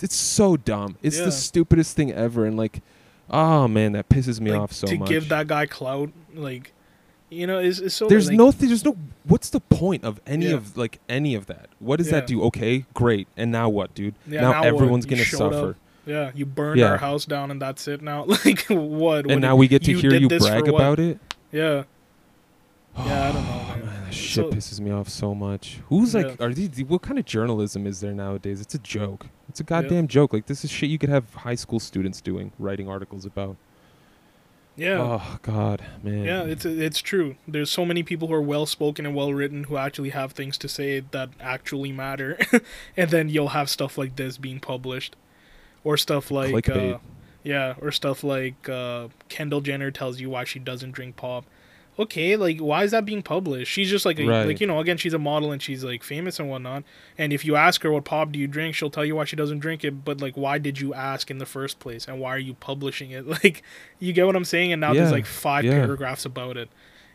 [0.03, 0.97] it's so dumb.
[1.03, 1.27] It's Yeah.
[1.27, 2.45] the stupidest thing ever.
[2.45, 2.83] And like,
[3.31, 5.09] oh man, that pisses me like, off so to much.
[5.09, 6.73] give that guy clout, like,
[7.31, 8.07] you know, is so.
[8.09, 8.97] there's like, no, th- there's no.
[9.25, 10.55] What's the point of any Yeah.
[10.55, 11.69] of like any of that?
[11.81, 12.43] What does that do?
[12.45, 13.27] Okay, great.
[13.37, 14.15] And now what, dude?
[14.29, 15.71] Yeah, now, now everyone's gonna suffer.
[15.71, 15.77] up,
[16.07, 16.91] Yeah, you burned Yeah.
[16.93, 18.25] our house down and that's it now.
[18.45, 19.31] Like what?
[19.31, 21.19] And now we get to you hear you brag about it.
[21.53, 21.85] Yeah.
[22.97, 24.11] Yeah, I don't know, man.
[24.13, 25.81] shit So- pisses me off so much.
[25.89, 26.47] Who's like, Yeah.
[26.47, 26.83] are these?
[26.85, 28.61] What kind of journalism is there nowadays?
[28.61, 29.27] It's a joke.
[29.49, 30.33] It's a goddamn joke.
[30.33, 33.57] Like this is shit you could have high school students doing, writing articles about.
[34.79, 34.99] Yeah.
[35.01, 36.25] Oh God, man.
[36.25, 37.37] Yeah, it's it's true.
[37.49, 40.59] There's so many people who are well spoken and well written who actually have things
[40.59, 42.39] to say that actually matter,
[42.97, 45.17] and then you'll have stuff like this being published,
[45.87, 46.99] or stuff like uh,
[47.45, 51.45] yeah, or stuff like uh, Kendall Jenner tells you why she doesn't drink pop.
[51.97, 53.71] Okay, like why is that being published?
[53.71, 54.47] She's just like a, Right.
[54.47, 56.83] like you know again she's a model and she's like famous and whatnot.
[57.17, 59.37] And if you ask her what pop do you drink, she'll tell you why she
[59.37, 60.05] doesn't drink it.
[60.05, 63.13] But like why did you ask in the first place and why are you publishing
[63.13, 63.25] it?
[63.45, 63.63] Like
[64.01, 64.73] you get what I'm saying?
[64.73, 65.73] And now there's like five yeah.
[65.73, 66.69] paragraphs about it.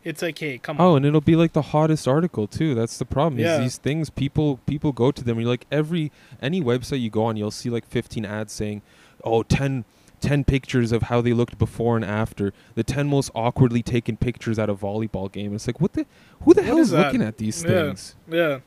[0.04, 0.92] It's like hey come oh, on.
[0.92, 2.74] Oh, and it'll be like the hottest article too.
[2.76, 3.40] That's the problem.
[3.40, 3.58] Yeah.
[3.60, 5.40] these things people people go to them.
[5.40, 6.12] You're like every
[6.42, 8.82] any website you go on, you'll see like 15 ads saying,
[9.24, 9.86] "Oh, 10
[10.20, 12.54] 10 pictures of how they looked before and after.
[12.76, 16.06] The 10 most awkwardly taken pictures at a volleyball game." It's like, "What the
[16.42, 17.08] who the What hell is that?
[17.08, 17.70] looking at these Yeah.
[17.70, 18.60] things?" Yeah.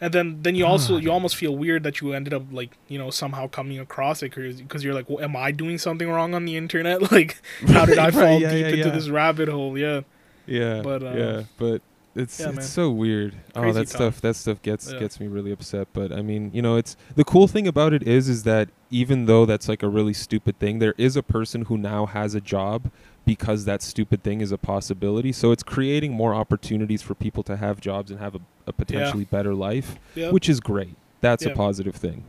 [0.00, 2.98] And then, then you also you almost feel weird that you ended up like you
[2.98, 6.44] know somehow coming across it because you're like, well, am I doing something wrong on
[6.44, 7.00] the internet?
[7.12, 9.78] Like, how did I fall right, yeah, deep yeah, into this rabbit hole?
[9.78, 10.00] Yeah,
[10.46, 10.82] Yeah.
[10.82, 11.82] But, uh, yeah, but
[12.14, 12.64] it's yeah, it's man.
[12.64, 13.34] so weird.
[13.56, 13.86] Oh, that time.
[13.86, 15.00] stuff that stuff gets Yeah.
[15.00, 15.88] gets me really upset.
[15.92, 19.26] But I mean, you know, it's the cool thing about it is is that even
[19.26, 22.40] though that's like a really stupid thing, there is a person who now has a
[22.40, 22.90] job
[23.24, 25.32] because that stupid thing is a possibility.
[25.32, 29.24] So it's creating more opportunities for people to have jobs and have a, a potentially
[29.24, 30.94] better life, yeah, which is great.
[31.22, 31.52] That's Yeah.
[31.52, 32.24] a positive thing.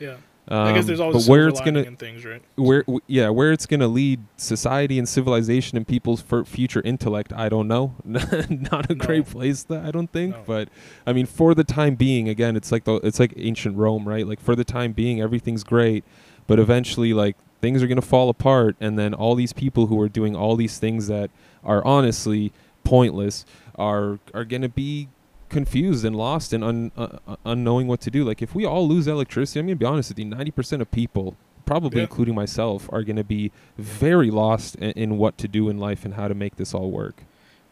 [0.00, 0.16] yeah.
[0.50, 2.40] Um, I guess there's always but where it's gonna things, right?
[2.56, 7.32] where w- yeah where it's going to lead society and civilization and people's future intellect
[7.34, 9.04] i don't know not a No.
[9.06, 10.42] great place that i don't think No.
[10.46, 10.68] but
[11.06, 14.26] i mean for the time being again it's like the it's like ancient rome right
[14.26, 16.02] like for the time being everything's great
[16.46, 20.00] but eventually like things are going to fall apart and then all these people who
[20.00, 21.30] are doing all these things that
[21.62, 22.52] are honestly
[22.84, 23.44] pointless
[23.74, 25.08] are are going to be
[25.48, 28.86] confused and lost and un, uh, uh, unknowing what to do like if we all
[28.88, 32.04] lose electricity i'm to be honest with you 90% of people probably Yeah.
[32.04, 36.04] including myself are going to be very lost in, in what to do in life
[36.04, 37.22] and how to make this all work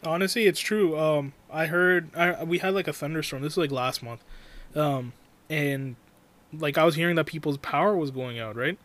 [0.05, 0.97] Honestly, it's true.
[0.97, 3.41] Um, I heard I, we had like a thunderstorm.
[3.41, 4.23] This was like last month,
[4.75, 5.11] um,
[5.49, 5.95] and
[6.53, 8.77] like I was hearing that people's power was going out, right?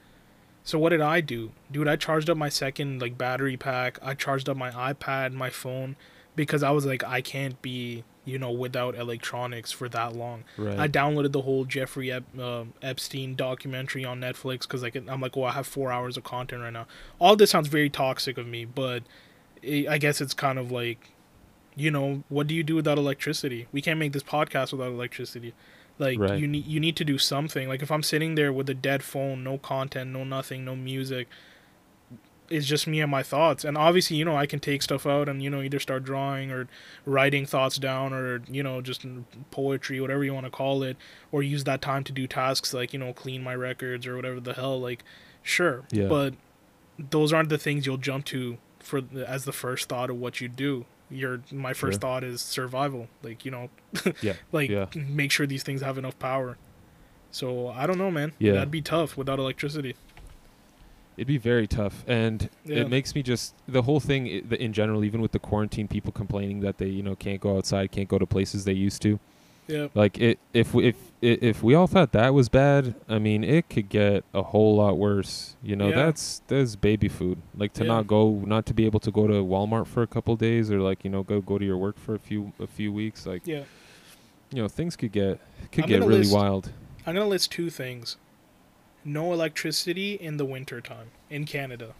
[0.64, 1.86] So what did I do, dude?
[1.86, 3.98] I charged up my second like battery pack.
[4.02, 5.97] I charged up my iPad, my phone,
[6.35, 10.44] because I was like, I can't be, you know, without electronics for that long.
[10.57, 10.78] Right.
[10.78, 15.35] I downloaded the whole Jeffrey Ep- uh, Epstein documentary on Netflix because like I'm like,
[15.36, 16.86] well, I have four hours of content right now.
[17.19, 19.03] All this sounds very toxic of me, but
[19.65, 21.11] i I guess it's kind of like,
[21.74, 23.66] you know, what do you do without electricity?
[23.73, 25.53] We can't make this podcast without electricity.
[25.99, 26.39] Like Right.
[26.39, 27.69] you need you need to do something.
[27.69, 31.28] Like if I'm sitting there with a dead phone, no content, no nothing, no music,
[32.53, 33.65] it's just me and my thoughts.
[33.65, 36.51] And obviously, you know, I can take stuff out and you know either start drawing
[36.51, 36.69] or
[37.07, 39.05] writing thoughts down or you know just
[39.51, 40.97] poetry, whatever you want to call it,
[41.33, 44.39] or use that time to do tasks like you know clean my records or whatever
[44.41, 44.81] the hell.
[44.81, 45.03] Like,
[45.43, 46.09] sure, Yeah.
[46.09, 46.35] but
[46.99, 50.41] those aren't the things you'll jump to for the, as the first thought of what
[50.41, 50.85] you do.
[51.11, 52.01] Your my first Sure.
[52.01, 53.09] thought is survival.
[53.23, 53.70] Like you know,
[54.23, 54.87] Yeah, like yeah.
[54.95, 56.57] make sure these things have enough power.
[57.31, 58.33] So I don't know, man.
[58.39, 58.53] Yeah.
[58.53, 59.95] that'd be tough without electricity.
[61.16, 62.78] It'd be very tough, and Yeah.
[62.78, 65.05] it makes me just the whole thing in general.
[65.05, 68.18] Even with the quarantine, people complaining that they you know can't go outside, can't go
[68.18, 69.18] to places they used to.
[69.68, 73.44] Yeah, Like it, if we, if if we all thought that was bad, I mean,
[73.44, 75.55] it could get a whole lot worse.
[75.62, 75.97] You know, Yeah.
[76.06, 77.39] that's that's baby food.
[77.56, 77.89] Like to Yeah.
[77.89, 80.80] not go, not to be able to go to Walmart for a couple days, or
[80.80, 83.24] like you know go go to your work for a few a few weeks.
[83.24, 83.62] Like yeah.
[84.52, 85.39] you know, things could get
[85.70, 86.70] could I'm get really list- wild.
[87.06, 88.16] I'm gonna list two things.
[89.05, 91.95] No electricity in the winter time in Canada.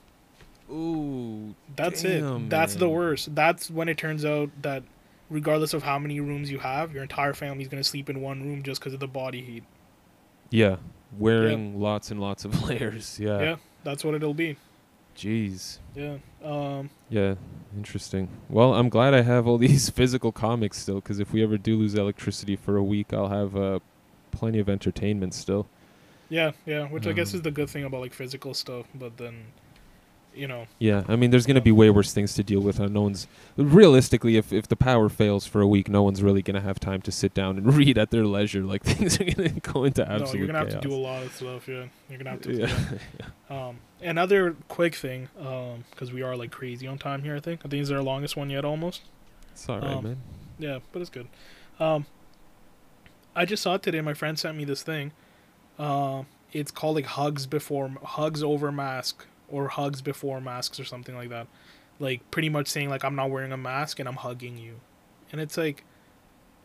[0.71, 2.51] Ooh, That's Damn, it.
[2.51, 3.35] That's the worst.
[3.35, 4.83] That's when it turns out that
[5.29, 8.63] regardless of how many rooms you have, your entire family's gonna sleep in one room
[8.63, 9.65] just because of the body heat.
[10.51, 10.77] yeah,
[11.19, 13.19] wearing lots and lots of layers.
[13.21, 13.41] Yeah.
[13.41, 14.57] Yeah, that's what it'll be.
[15.17, 15.79] Jeez.
[15.95, 16.17] Yeah.
[16.43, 16.89] Um.
[17.11, 17.35] Yeah,
[17.77, 18.29] interesting.
[18.49, 21.77] Well, I'm glad I have all these physical comics still, because if we ever do
[21.77, 23.81] lose electricity for a week, I'll have uh,
[24.31, 25.67] plenty of entertainment still.
[26.33, 26.53] Yeah.
[26.65, 26.89] Yeah.
[26.89, 29.35] Which I guess Um, is the good thing about like physical stuff, but then,
[30.35, 30.67] you know.
[30.79, 32.81] Yeah, I mean, there's gonna be way worse things to deal with.
[32.81, 33.27] And no one's
[33.59, 37.03] realistically, if if the power fails for a week, no one's really gonna have time
[37.03, 38.63] to sit down and read at their leisure.
[38.63, 41.23] Like things are gonna go into absolute no, you're gonna have to do a lot
[41.23, 41.69] of stuff.
[41.69, 41.85] Yeah.
[42.09, 42.55] You're gonna have to.
[42.55, 42.79] yeah.
[43.51, 43.69] yeah.
[43.69, 43.77] Um.
[44.01, 47.37] Another quick thing, um, because we are like crazy on time here.
[47.37, 47.61] I think.
[47.61, 49.03] I think this is our longest one yet, almost.
[49.53, 50.17] it's all right, Um, man.
[50.59, 51.29] Yeah, but it's good.
[51.79, 52.07] Um,
[53.37, 54.01] I just saw it today.
[54.01, 55.13] My friend sent me this thing.
[55.79, 61.15] Uh, it's called like hugs before hugs over mask or hugs before masks or something
[61.15, 61.47] like that.
[61.99, 64.81] Like pretty much saying like I'm not wearing a mask and I'm hugging you,
[65.31, 65.85] and it's like,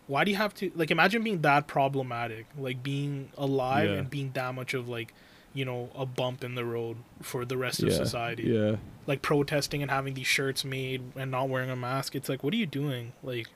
[0.08, 3.96] why do you have to like imagine being that problematic, like being alive Yeah.
[3.98, 5.14] and being that much of like,
[5.54, 8.78] you know, a bump in the road for the rest of society Yeah.
[9.06, 12.16] like protesting and having these shirts made and not wearing a mask.
[12.16, 13.14] It's like, what are you doing?
[13.24, 13.48] Like,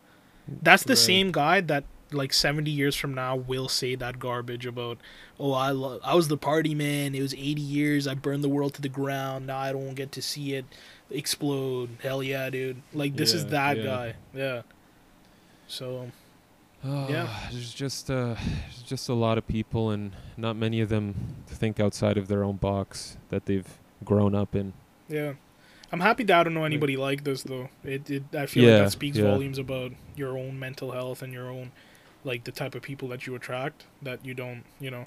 [0.62, 0.98] that's the Right.
[0.98, 1.84] same guy that
[2.14, 4.98] like 70 years from now will say that garbage about,
[5.40, 7.16] oh, I lo- I was the party man.
[7.16, 8.08] It was 80 years.
[8.08, 9.48] I burned the world to the ground.
[9.48, 10.66] Now I don't get to see it
[11.10, 11.90] explode.
[12.02, 12.82] Hell yeah, dude.
[12.94, 13.84] Like this is that yeah.
[13.84, 14.16] guy.
[14.34, 14.62] Yeah.
[15.68, 16.12] So
[16.84, 17.28] Oh, Yeah.
[17.52, 21.80] There's just uh, there's just a lot of people, and not many of them think
[21.80, 24.74] outside of their own box that they've grown up in.
[25.08, 25.34] yeah.
[25.94, 27.68] I'm happy that I don't know anybody like this though.
[27.84, 29.26] It, it I feel like that speaks yeah.
[29.26, 31.72] volumes about your own mental health and your own
[32.24, 35.00] like the type of people that you attract that you don't, you know.
[35.00, 35.06] know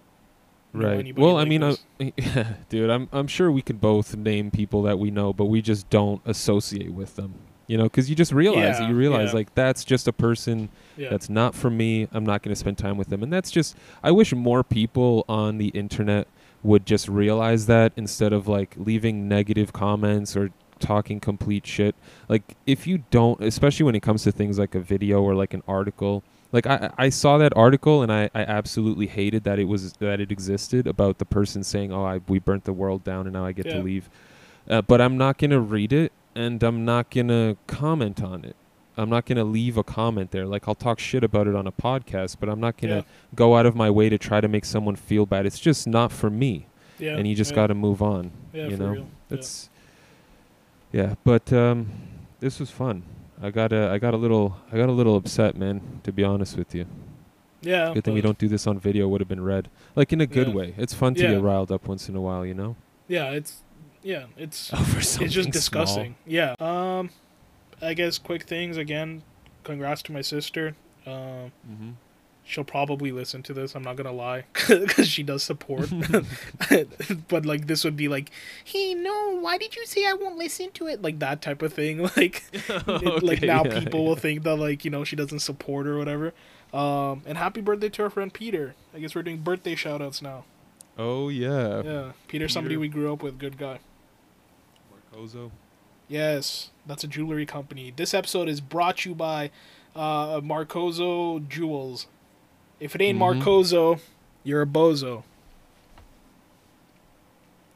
[0.73, 0.99] Right.
[0.99, 1.85] anybody Well, I mean, this.
[2.37, 5.63] uh, dude, I'm I'm sure we could both name people that we know, but we
[5.63, 7.35] just don't associate with them.
[7.67, 8.79] You know, because you just realize.
[8.79, 9.37] Yeah, You realize yeah.
[9.37, 11.09] like that's just a person yeah.
[11.11, 12.09] that's not for me.
[12.13, 13.77] I'm not going to spend time with them, and that's just.
[14.03, 16.27] I wish more people on the internet
[16.63, 20.51] would just realize that instead of like leaving negative comments or
[20.81, 21.95] talking complete shit.
[22.29, 25.55] Like if you don't, especially when it comes to things like a video or like
[25.55, 26.23] an article.
[26.55, 30.21] Like I, I saw that article and I, I absolutely hated that it was that
[30.21, 33.45] it existed about the person saying, "Oh, I, we burnt the world down and now
[33.45, 33.75] I get Yeah.
[33.79, 34.09] to leave."
[34.71, 38.55] Uh, but I'm not gonna read it and I'm not gonna comment on it.
[38.97, 40.47] I'm not gonna leave a comment there.
[40.47, 43.03] Like I'll talk shit about it on a podcast, but I'm not gonna Yeah.
[43.35, 45.47] go out of my way to try to make someone feel bad.
[45.47, 46.67] It's just not for me,
[47.01, 47.17] yeah.
[47.17, 48.31] and you just got to move on.
[48.53, 49.69] yeah, you for know, it's
[50.93, 51.15] yeah.
[51.25, 51.89] But um,
[52.39, 53.03] this was fun.
[53.45, 56.01] I got a, I got a little, I got a little upset, man.
[56.05, 56.87] To be honest with you,
[57.61, 57.93] yeah.
[57.93, 59.07] good thing we don't do this on video.
[59.09, 60.55] Would have been read, like in a good Yeah.
[60.55, 60.75] way.
[60.79, 61.33] It's fun to Yeah.
[61.35, 62.77] get riled up once in a while, you know.
[63.07, 63.63] Yeah, it's
[64.03, 65.53] yeah, it's Over it's something just small.
[65.85, 66.15] disgusting.
[66.27, 66.55] Yeah.
[66.59, 67.11] Um,
[67.83, 69.23] I guess quick things again.
[69.63, 70.75] Congrats to my sister.
[71.07, 71.91] Um, Mm-hmm.
[72.47, 73.75] She'll probably listen to this.
[73.75, 75.91] I'm not gonna lie, because she does support.
[77.29, 78.31] but like this would be like,
[78.65, 81.01] hey, no, why did you say I won't listen to it?
[81.01, 82.09] Like that type of thing.
[82.17, 85.87] Like, it- like now yeah, people will think that like you know she doesn't support
[85.87, 86.33] or whatever.
[86.73, 88.75] Um, and happy birthday to our friend Peter.
[88.95, 90.45] I guess we're doing birthday shout outs now.
[90.99, 91.83] Oh yeah.
[91.83, 93.79] Yeah, Peter, somebody we grew up with, good guy.
[94.93, 95.51] Marcozo.
[96.09, 97.93] Yes, that's a jewelry company.
[97.97, 99.51] This episode is brought to you by
[99.97, 102.07] uh, Marcozo Jewels.
[102.81, 103.41] If it ain't Mhm.
[103.43, 104.01] Marcozo,
[104.43, 105.23] you're a bozo.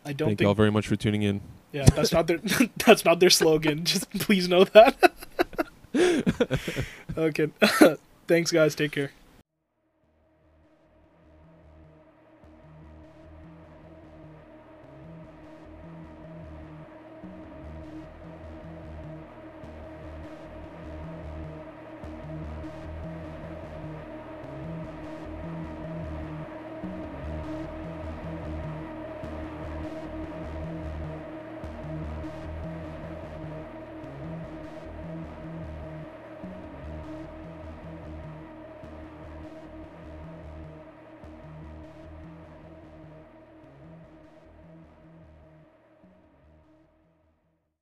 [0.04, 0.46] I don't Thank think.
[0.46, 1.40] y'all very much for tuning in.
[1.72, 2.38] Yeah, that's not their.
[2.86, 3.84] that's not their slogan.
[3.84, 4.96] Just please know that.
[7.16, 7.48] okay.
[8.26, 8.74] Thanks, guys.
[8.74, 9.10] Take care.